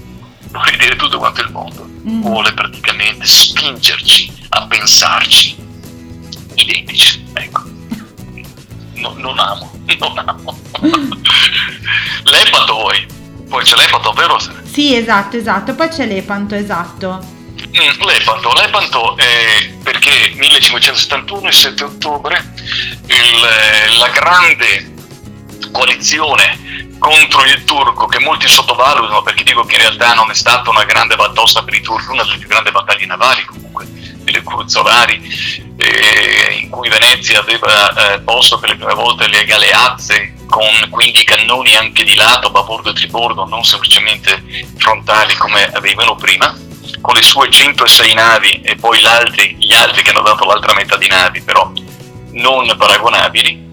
vorrei 0.50 0.76
dire 0.76 0.96
tutto 0.96 1.16
quanto 1.16 1.40
il 1.40 1.50
mondo, 1.50 1.88
vuole 2.02 2.52
praticamente 2.52 3.24
spingerci 3.24 4.30
a 4.50 4.66
pensarci 4.66 5.56
identici. 6.56 7.24
Ecco. 7.32 7.71
No- 9.02 9.14
non 9.16 9.38
amo, 9.38 9.70
non 9.98 10.18
amo. 10.24 10.58
L'epato 12.24 12.74
vuoi? 12.74 13.06
Poi 13.48 13.64
c'è 13.64 13.76
l'epato, 13.76 14.12
vero? 14.12 14.38
Sì, 14.72 14.94
esatto, 14.94 15.36
esatto. 15.36 15.74
Poi 15.74 15.88
c'è 15.88 16.06
l'Epanto, 16.06 16.54
esatto. 16.54 17.20
Mm, 17.68 18.02
Lepanto, 18.06 18.52
Lepanto 18.54 19.16
è 19.16 19.70
perché 19.82 20.32
1571, 20.36 21.48
il 21.48 21.52
7 21.54 21.84
ottobre, 21.84 22.52
il- 23.06 23.96
la 23.98 24.08
grande 24.08 24.94
coalizione 25.70 26.86
contro 26.98 27.44
il 27.44 27.64
turco 27.64 28.06
che 28.06 28.20
molti 28.20 28.46
sottovalutano 28.48 29.22
perché 29.22 29.42
dico 29.42 29.64
che 29.64 29.74
in 29.74 29.80
realtà 29.80 30.14
non 30.14 30.30
è 30.30 30.34
stata 30.34 30.70
una 30.70 30.84
grande 30.84 31.16
batosta 31.16 31.62
per 31.64 31.74
i 31.74 31.80
turchi, 31.80 32.10
una 32.12 32.22
delle 32.24 32.38
più 32.38 32.46
grandi 32.48 32.70
battaglie 32.70 33.06
navali 33.06 33.44
comunque 33.44 33.86
delle 34.22 34.42
Curuzzolari 34.42 35.20
eh, 35.76 36.58
in 36.60 36.70
cui 36.70 36.88
Venezia 36.88 37.40
aveva 37.40 38.14
eh, 38.14 38.20
posto 38.20 38.58
per 38.58 38.70
le 38.70 38.76
prime 38.76 38.94
volte 38.94 39.28
le 39.28 39.44
galeazze 39.44 40.34
con 40.46 40.88
quindi 40.90 41.24
cannoni 41.24 41.76
anche 41.76 42.04
di 42.04 42.14
lato, 42.14 42.50
babordo 42.50 42.90
e 42.90 42.94
tribordo, 42.94 43.46
non 43.46 43.64
semplicemente 43.64 44.42
frontali 44.76 45.34
come 45.36 45.70
avevano 45.72 46.14
prima 46.14 46.54
con 47.00 47.14
le 47.14 47.22
sue 47.22 47.50
106 47.50 48.14
navi 48.14 48.60
e 48.62 48.76
poi 48.76 48.98
gli 49.00 49.06
altri, 49.06 49.56
che 50.02 50.10
hanno 50.10 50.22
dato 50.22 50.44
l'altra 50.44 50.74
metà 50.74 50.96
di 50.96 51.08
navi, 51.08 51.40
però 51.42 51.70
non 52.32 52.74
paragonabili, 52.76 53.70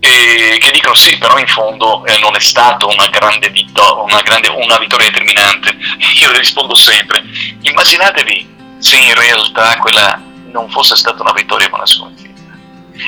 che 0.00 0.70
dicono 0.72 0.94
sì, 0.94 1.18
però 1.18 1.38
in 1.38 1.46
fondo 1.46 2.04
eh, 2.04 2.18
non 2.18 2.36
è 2.36 2.40
stata 2.40 2.86
una 2.86 3.06
grande, 3.08 3.50
vitto- 3.50 4.04
una, 4.04 4.20
grande 4.22 4.48
una 4.48 4.78
vittoria 4.78 5.10
determinante. 5.10 5.76
Io 6.20 6.30
le 6.30 6.38
rispondo 6.38 6.74
sempre, 6.74 7.24
immaginatevi 7.62 8.56
se 8.78 8.96
in 8.96 9.14
realtà 9.14 9.76
quella 9.78 10.20
non 10.52 10.70
fosse 10.70 10.96
stata 10.96 11.22
una 11.22 11.32
vittoria 11.32 11.68
ma 11.68 11.76
una 11.76 11.86
sconfitta. 11.86 12.26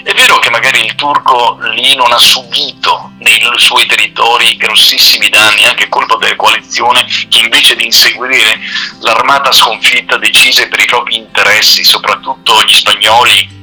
È 0.05 0.13
vero 0.13 0.39
che 0.39 0.51
magari 0.51 0.85
il 0.85 0.95
turco 0.95 1.59
lì 1.75 1.97
non 1.97 2.13
ha 2.13 2.19
subito 2.19 3.13
nei 3.19 3.41
suoi 3.57 3.87
territori 3.87 4.57
grossissimi 4.57 5.29
danni, 5.29 5.65
anche 5.65 5.89
colpa 5.89 6.17
della 6.17 6.37
coalizione 6.37 7.05
che 7.29 7.41
invece 7.41 7.75
di 7.75 7.87
inseguire 7.87 8.61
l'armata 9.01 9.51
sconfitta 9.51 10.17
decise 10.17 10.69
per 10.69 10.81
i 10.81 10.87
propri 10.87 11.17
interessi, 11.17 11.83
soprattutto 11.83 12.63
gli 12.63 12.73
spagnoli, 12.73 13.60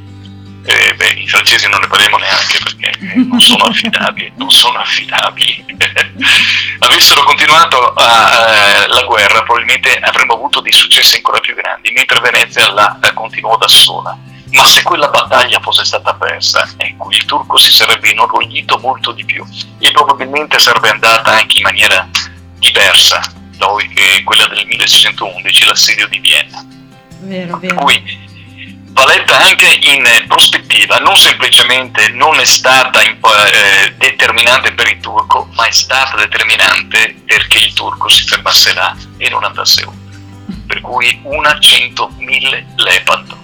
eh, 0.68 0.94
beh, 0.95 1.07
i 1.07 1.27
francesi 1.27 1.69
non 1.69 1.80
ne 1.80 1.88
parliamo 1.88 2.18
neanche 2.18 2.60
perché 2.61 2.91
non 3.15 3.39
sono 3.39 3.64
affidabili, 3.65 4.34
non 4.35 4.52
sono 4.52 4.80
affidabili. 4.80 5.65
Avessero 6.80 7.23
continuato 7.23 7.94
a, 7.94 8.84
eh, 8.84 8.88
la 8.88 9.03
guerra 9.03 9.44
probabilmente 9.44 9.98
avremmo 9.98 10.34
avuto 10.34 10.60
dei 10.60 10.73
successi 10.73 11.15
ancora 11.15 11.39
più 11.39 11.56
grandi, 11.56 11.91
mentre 11.91 12.19
Venezia 12.19 12.72
la 12.72 12.99
continuò 13.14 13.56
da 13.57 13.68
sola. 13.68 14.18
Ma 14.52 14.65
se 14.65 14.84
quella 14.84 15.10
battaglia 15.10 15.60
fosse 15.60 15.85
stata 15.85 16.14
persa, 16.14 16.68
ecco, 16.77 17.11
il 17.11 17.26
turco 17.26 17.57
si 17.57 17.72
sarebbe 17.72 18.10
inorgoglito 18.10 18.77
molto 18.77 19.11
di 19.11 19.26
più 19.26 19.45
e 19.80 19.91
probabilmente 19.91 20.60
sarebbe 20.60 20.89
andata 20.89 21.31
anche 21.31 21.57
in 21.57 21.64
maniera 21.64 22.07
diversa 22.57 23.22
da 23.57 23.68
eh, 23.95 24.23
quella 24.23 24.48
del 24.48 24.65
1611, 24.65 25.65
l'assedio 25.65 26.07
di 26.07 26.19
Vienna. 26.19 26.65
Vero, 27.19 27.57
vero. 27.57 27.76
Cui 27.76 28.27
va 28.98 29.06
letta 29.06 29.40
anche 29.40 29.78
in 29.82 30.03
prospettiva, 30.28 30.98
non 30.98 31.15
semplicemente 31.15 32.10
non 32.10 32.40
è 32.40 32.45
stata 32.45 32.99
eh, 33.03 33.94
determinante 33.95 34.74
per 34.74 34.88
il 34.88 34.99
turco, 34.99 35.48
ma 35.53 35.68
è 35.68 35.72
stata 35.72 36.18
determinante 36.18 37.15
perché 37.24 37.60
il 37.60 37.74
turco 37.74 38.10
si 38.10 38.24
fermasse 38.24 38.74
là 38.74 38.98
e 39.18 39.30
non 39.30 39.44
andasse 39.44 39.86
oltre. 39.86 40.18
Per 40.65 40.82
cui 40.82 41.19
una, 41.24 41.60
cento, 41.60 42.11
mille 42.18 42.65
lepanto. 42.78 43.38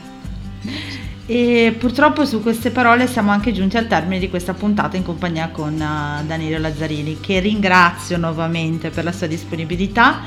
E 1.27 1.75
purtroppo 1.77 2.25
su 2.25 2.41
queste 2.41 2.71
parole 2.71 3.07
siamo 3.07 3.31
anche 3.31 3.53
giunti 3.53 3.77
al 3.77 3.87
termine 3.87 4.19
di 4.19 4.29
questa 4.29 4.55
puntata 4.55 4.97
in 4.97 5.03
compagnia 5.03 5.49
con 5.49 5.73
uh, 5.73 6.25
Danilo 6.25 6.57
Lazzarini, 6.57 7.19
che 7.19 7.39
ringrazio 7.39 8.17
nuovamente 8.17 8.89
per 8.89 9.03
la 9.03 9.11
sua 9.11 9.27
disponibilità 9.27 10.21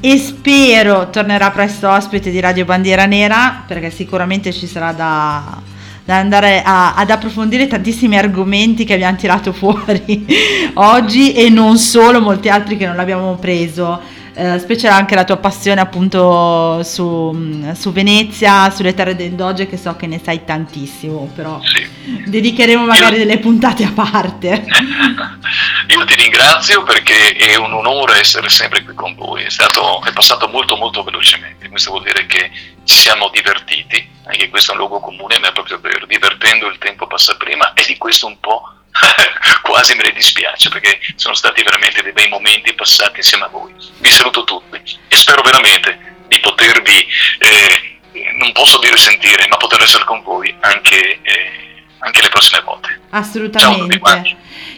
e 0.00 0.16
spero 0.16 1.10
tornerà 1.10 1.50
presto 1.50 1.88
ospite 1.88 2.30
di 2.30 2.40
Radio 2.40 2.64
Bandiera 2.64 3.04
Nera 3.04 3.64
perché 3.66 3.90
sicuramente 3.90 4.50
ci 4.52 4.66
sarà 4.66 4.92
da, 4.92 5.60
da 6.04 6.16
andare 6.16 6.62
a, 6.62 6.94
ad 6.94 7.10
approfondire 7.10 7.66
tantissimi 7.66 8.16
argomenti 8.16 8.84
che 8.84 8.94
abbiamo 8.94 9.16
tirato 9.16 9.52
fuori 9.54 10.26
oggi 10.74 11.34
e 11.34 11.50
non 11.50 11.76
solo, 11.76 12.20
molti 12.20 12.48
altri 12.48 12.76
che 12.78 12.86
non 12.86 12.98
abbiamo 12.98 13.34
preso 13.36 14.00
eh, 14.34 14.58
specie 14.58 14.88
anche 14.88 15.14
la 15.14 15.24
tua 15.24 15.36
passione 15.36 15.80
appunto 15.80 16.82
su, 16.82 17.64
su, 17.74 17.92
Venezia, 17.92 18.70
sulle 18.70 18.94
terre 18.94 19.16
del 19.16 19.32
Doge 19.32 19.66
che 19.66 19.76
so 19.76 19.96
che 19.96 20.06
ne 20.06 20.20
sai 20.22 20.44
tantissimo, 20.44 21.30
però 21.34 21.60
sì. 21.62 21.88
dedicheremo 22.26 22.84
magari 22.84 23.16
Io... 23.16 23.18
delle 23.18 23.38
puntate 23.38 23.84
a 23.84 23.92
parte. 23.92 24.64
Io 25.88 26.04
ti 26.04 26.14
ringrazio 26.14 26.82
perché 26.82 27.32
è 27.32 27.56
un 27.56 27.72
onore 27.72 28.20
essere 28.20 28.48
sempre 28.48 28.84
qui 28.84 28.94
con 28.94 29.14
voi, 29.14 29.42
è, 29.42 29.50
stato, 29.50 30.02
è 30.04 30.12
passato 30.12 30.48
molto 30.48 30.76
molto 30.76 31.02
velocemente, 31.02 31.68
questo 31.68 31.90
vuol 31.90 32.04
dire 32.04 32.26
che 32.26 32.50
ci 32.84 32.94
siamo 32.94 33.28
divertiti, 33.30 34.08
anche 34.24 34.48
questo 34.48 34.70
è 34.70 34.74
un 34.74 34.80
luogo 34.80 35.00
comune, 35.00 35.38
ma 35.38 35.48
è 35.48 35.52
proprio 35.52 35.80
vero, 35.80 36.06
divertendo 36.06 36.68
il 36.68 36.78
tempo 36.78 37.06
passa 37.06 37.36
prima 37.36 37.72
e 37.72 37.84
di 37.86 37.96
questo 37.96 38.26
un 38.26 38.38
po' 38.38 38.62
quasi 39.62 39.94
me 39.94 40.02
ne 40.02 40.12
dispiace 40.12 40.68
perché 40.68 40.98
sono 41.16 41.34
stati 41.34 41.62
veramente 41.62 42.02
dei 42.02 42.12
bei 42.12 42.28
momenti 42.28 42.72
passati 42.74 43.18
insieme 43.18 43.44
a 43.44 43.48
voi. 43.48 43.72
Vi 43.98 44.10
saluto 44.10 44.44
tutti 44.44 44.76
e 45.08 45.16
spero 45.16 45.42
veramente 45.42 46.24
di 46.28 46.38
potervi, 46.40 47.06
eh, 47.38 48.32
non 48.38 48.52
posso 48.52 48.78
dire 48.78 48.96
sentire, 48.96 49.46
ma 49.48 49.56
poter 49.56 49.82
essere 49.82 50.04
con 50.04 50.22
voi 50.22 50.54
anche, 50.60 51.20
eh, 51.22 51.84
anche 51.98 52.22
le 52.22 52.28
prossime 52.28 52.62
volte. 52.64 53.00
Assolutamente. 53.10 54.00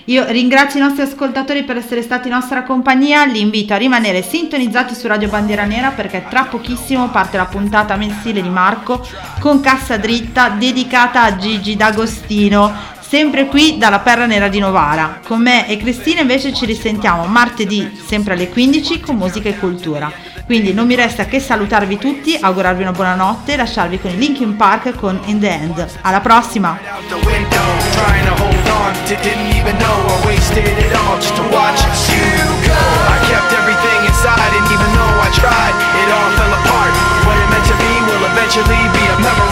Io 0.07 0.25
ringrazio 0.27 0.81
i 0.81 0.83
nostri 0.83 1.03
ascoltatori 1.03 1.63
per 1.63 1.77
essere 1.77 2.03
stati 2.03 2.27
in 2.27 2.35
nostra 2.35 2.65
compagnia, 2.65 3.25
li 3.25 3.41
invito 3.41 3.73
a 3.73 3.77
rimanere 3.77 4.23
sintonizzati 4.23 4.95
su 4.95 5.07
Radio 5.07 5.29
Bandiera 5.29 5.65
Nera 5.65 5.91
perché 5.91 6.25
tra 6.29 6.45
pochissimo 6.45 7.09
parte 7.11 7.37
la 7.37 7.45
puntata 7.45 7.95
mensile 7.95 8.43
di 8.43 8.49
Marco 8.49 9.07
con 9.39 9.61
Cassa 9.61 9.99
Dritta 9.99 10.49
dedicata 10.49 11.23
a 11.23 11.37
Gigi 11.37 11.77
D'Agostino 11.77 12.92
sempre 13.13 13.45
qui 13.45 13.77
dalla 13.77 13.99
Perla 13.99 14.25
Nera 14.25 14.49
di 14.49 14.59
Novara. 14.59 15.21
Con 15.23 15.43
me 15.43 15.69
e 15.69 15.77
Cristina 15.77 16.23
invece 16.23 16.55
ci 16.55 16.65
risentiamo 16.65 17.27
martedì, 17.27 18.01
sempre 18.03 18.33
alle 18.33 18.49
15, 18.49 19.01
con 19.01 19.17
musica 19.17 19.51
e 19.51 19.59
cultura. 19.59 20.11
Quindi 20.47 20.73
non 20.73 20.87
mi 20.87 20.95
resta 20.95 21.27
che 21.27 21.39
salutarvi 21.39 21.99
tutti, 21.99 22.39
augurarvi 22.41 22.81
una 22.81 22.93
buona 22.93 23.15
notte 23.15 23.53
e 23.53 23.57
lasciarvi 23.57 24.01
con 24.01 24.13
i 24.13 24.17
Linkin 24.17 24.57
Park 24.57 24.95
con 24.95 25.21
In 25.27 25.41
The 25.41 25.51
End. 25.51 25.87
Alla 26.01 26.21
prossima! 26.21 26.81
eventually 38.33 38.89
be 38.93 39.07
a 39.09 39.19
memory 39.21 39.52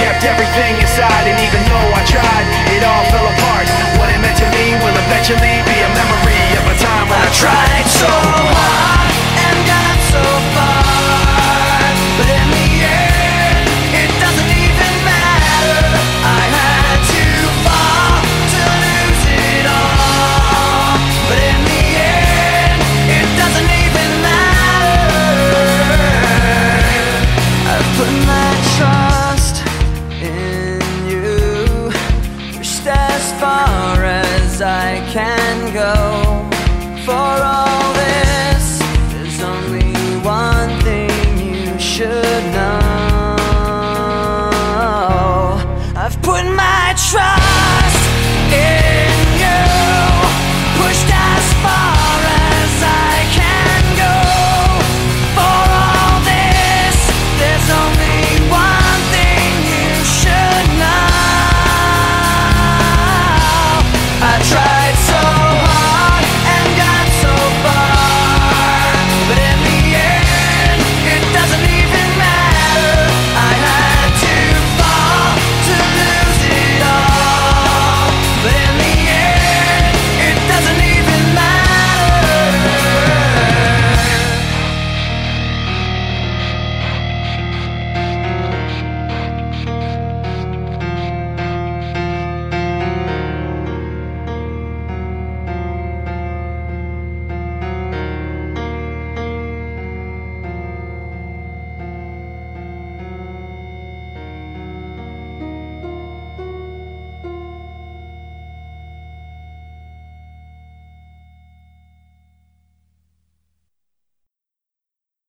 kept 0.00 0.24
everything 0.24 0.80
inside 0.80 1.28
And 1.28 1.36
even 1.44 1.60
though 1.68 1.88
I 1.92 2.02
tried, 2.08 2.46
it 2.72 2.82
all 2.82 3.04
fell 3.12 3.28
apart. 3.28 3.68
What 4.00 4.08
it 4.08 4.18
meant 4.24 4.38
to 4.40 4.48
me 4.56 4.74
will 4.80 4.96
eventually 4.96 5.60
be 5.68 5.76
a 5.84 5.90
memory 5.92 6.44
Of 6.56 6.64
a 6.72 6.76
time 6.80 7.06
when 7.12 7.20
I, 7.20 7.28
I 7.28 7.36
tried 7.36 7.86
so 7.86 8.08
hard. 8.08 8.99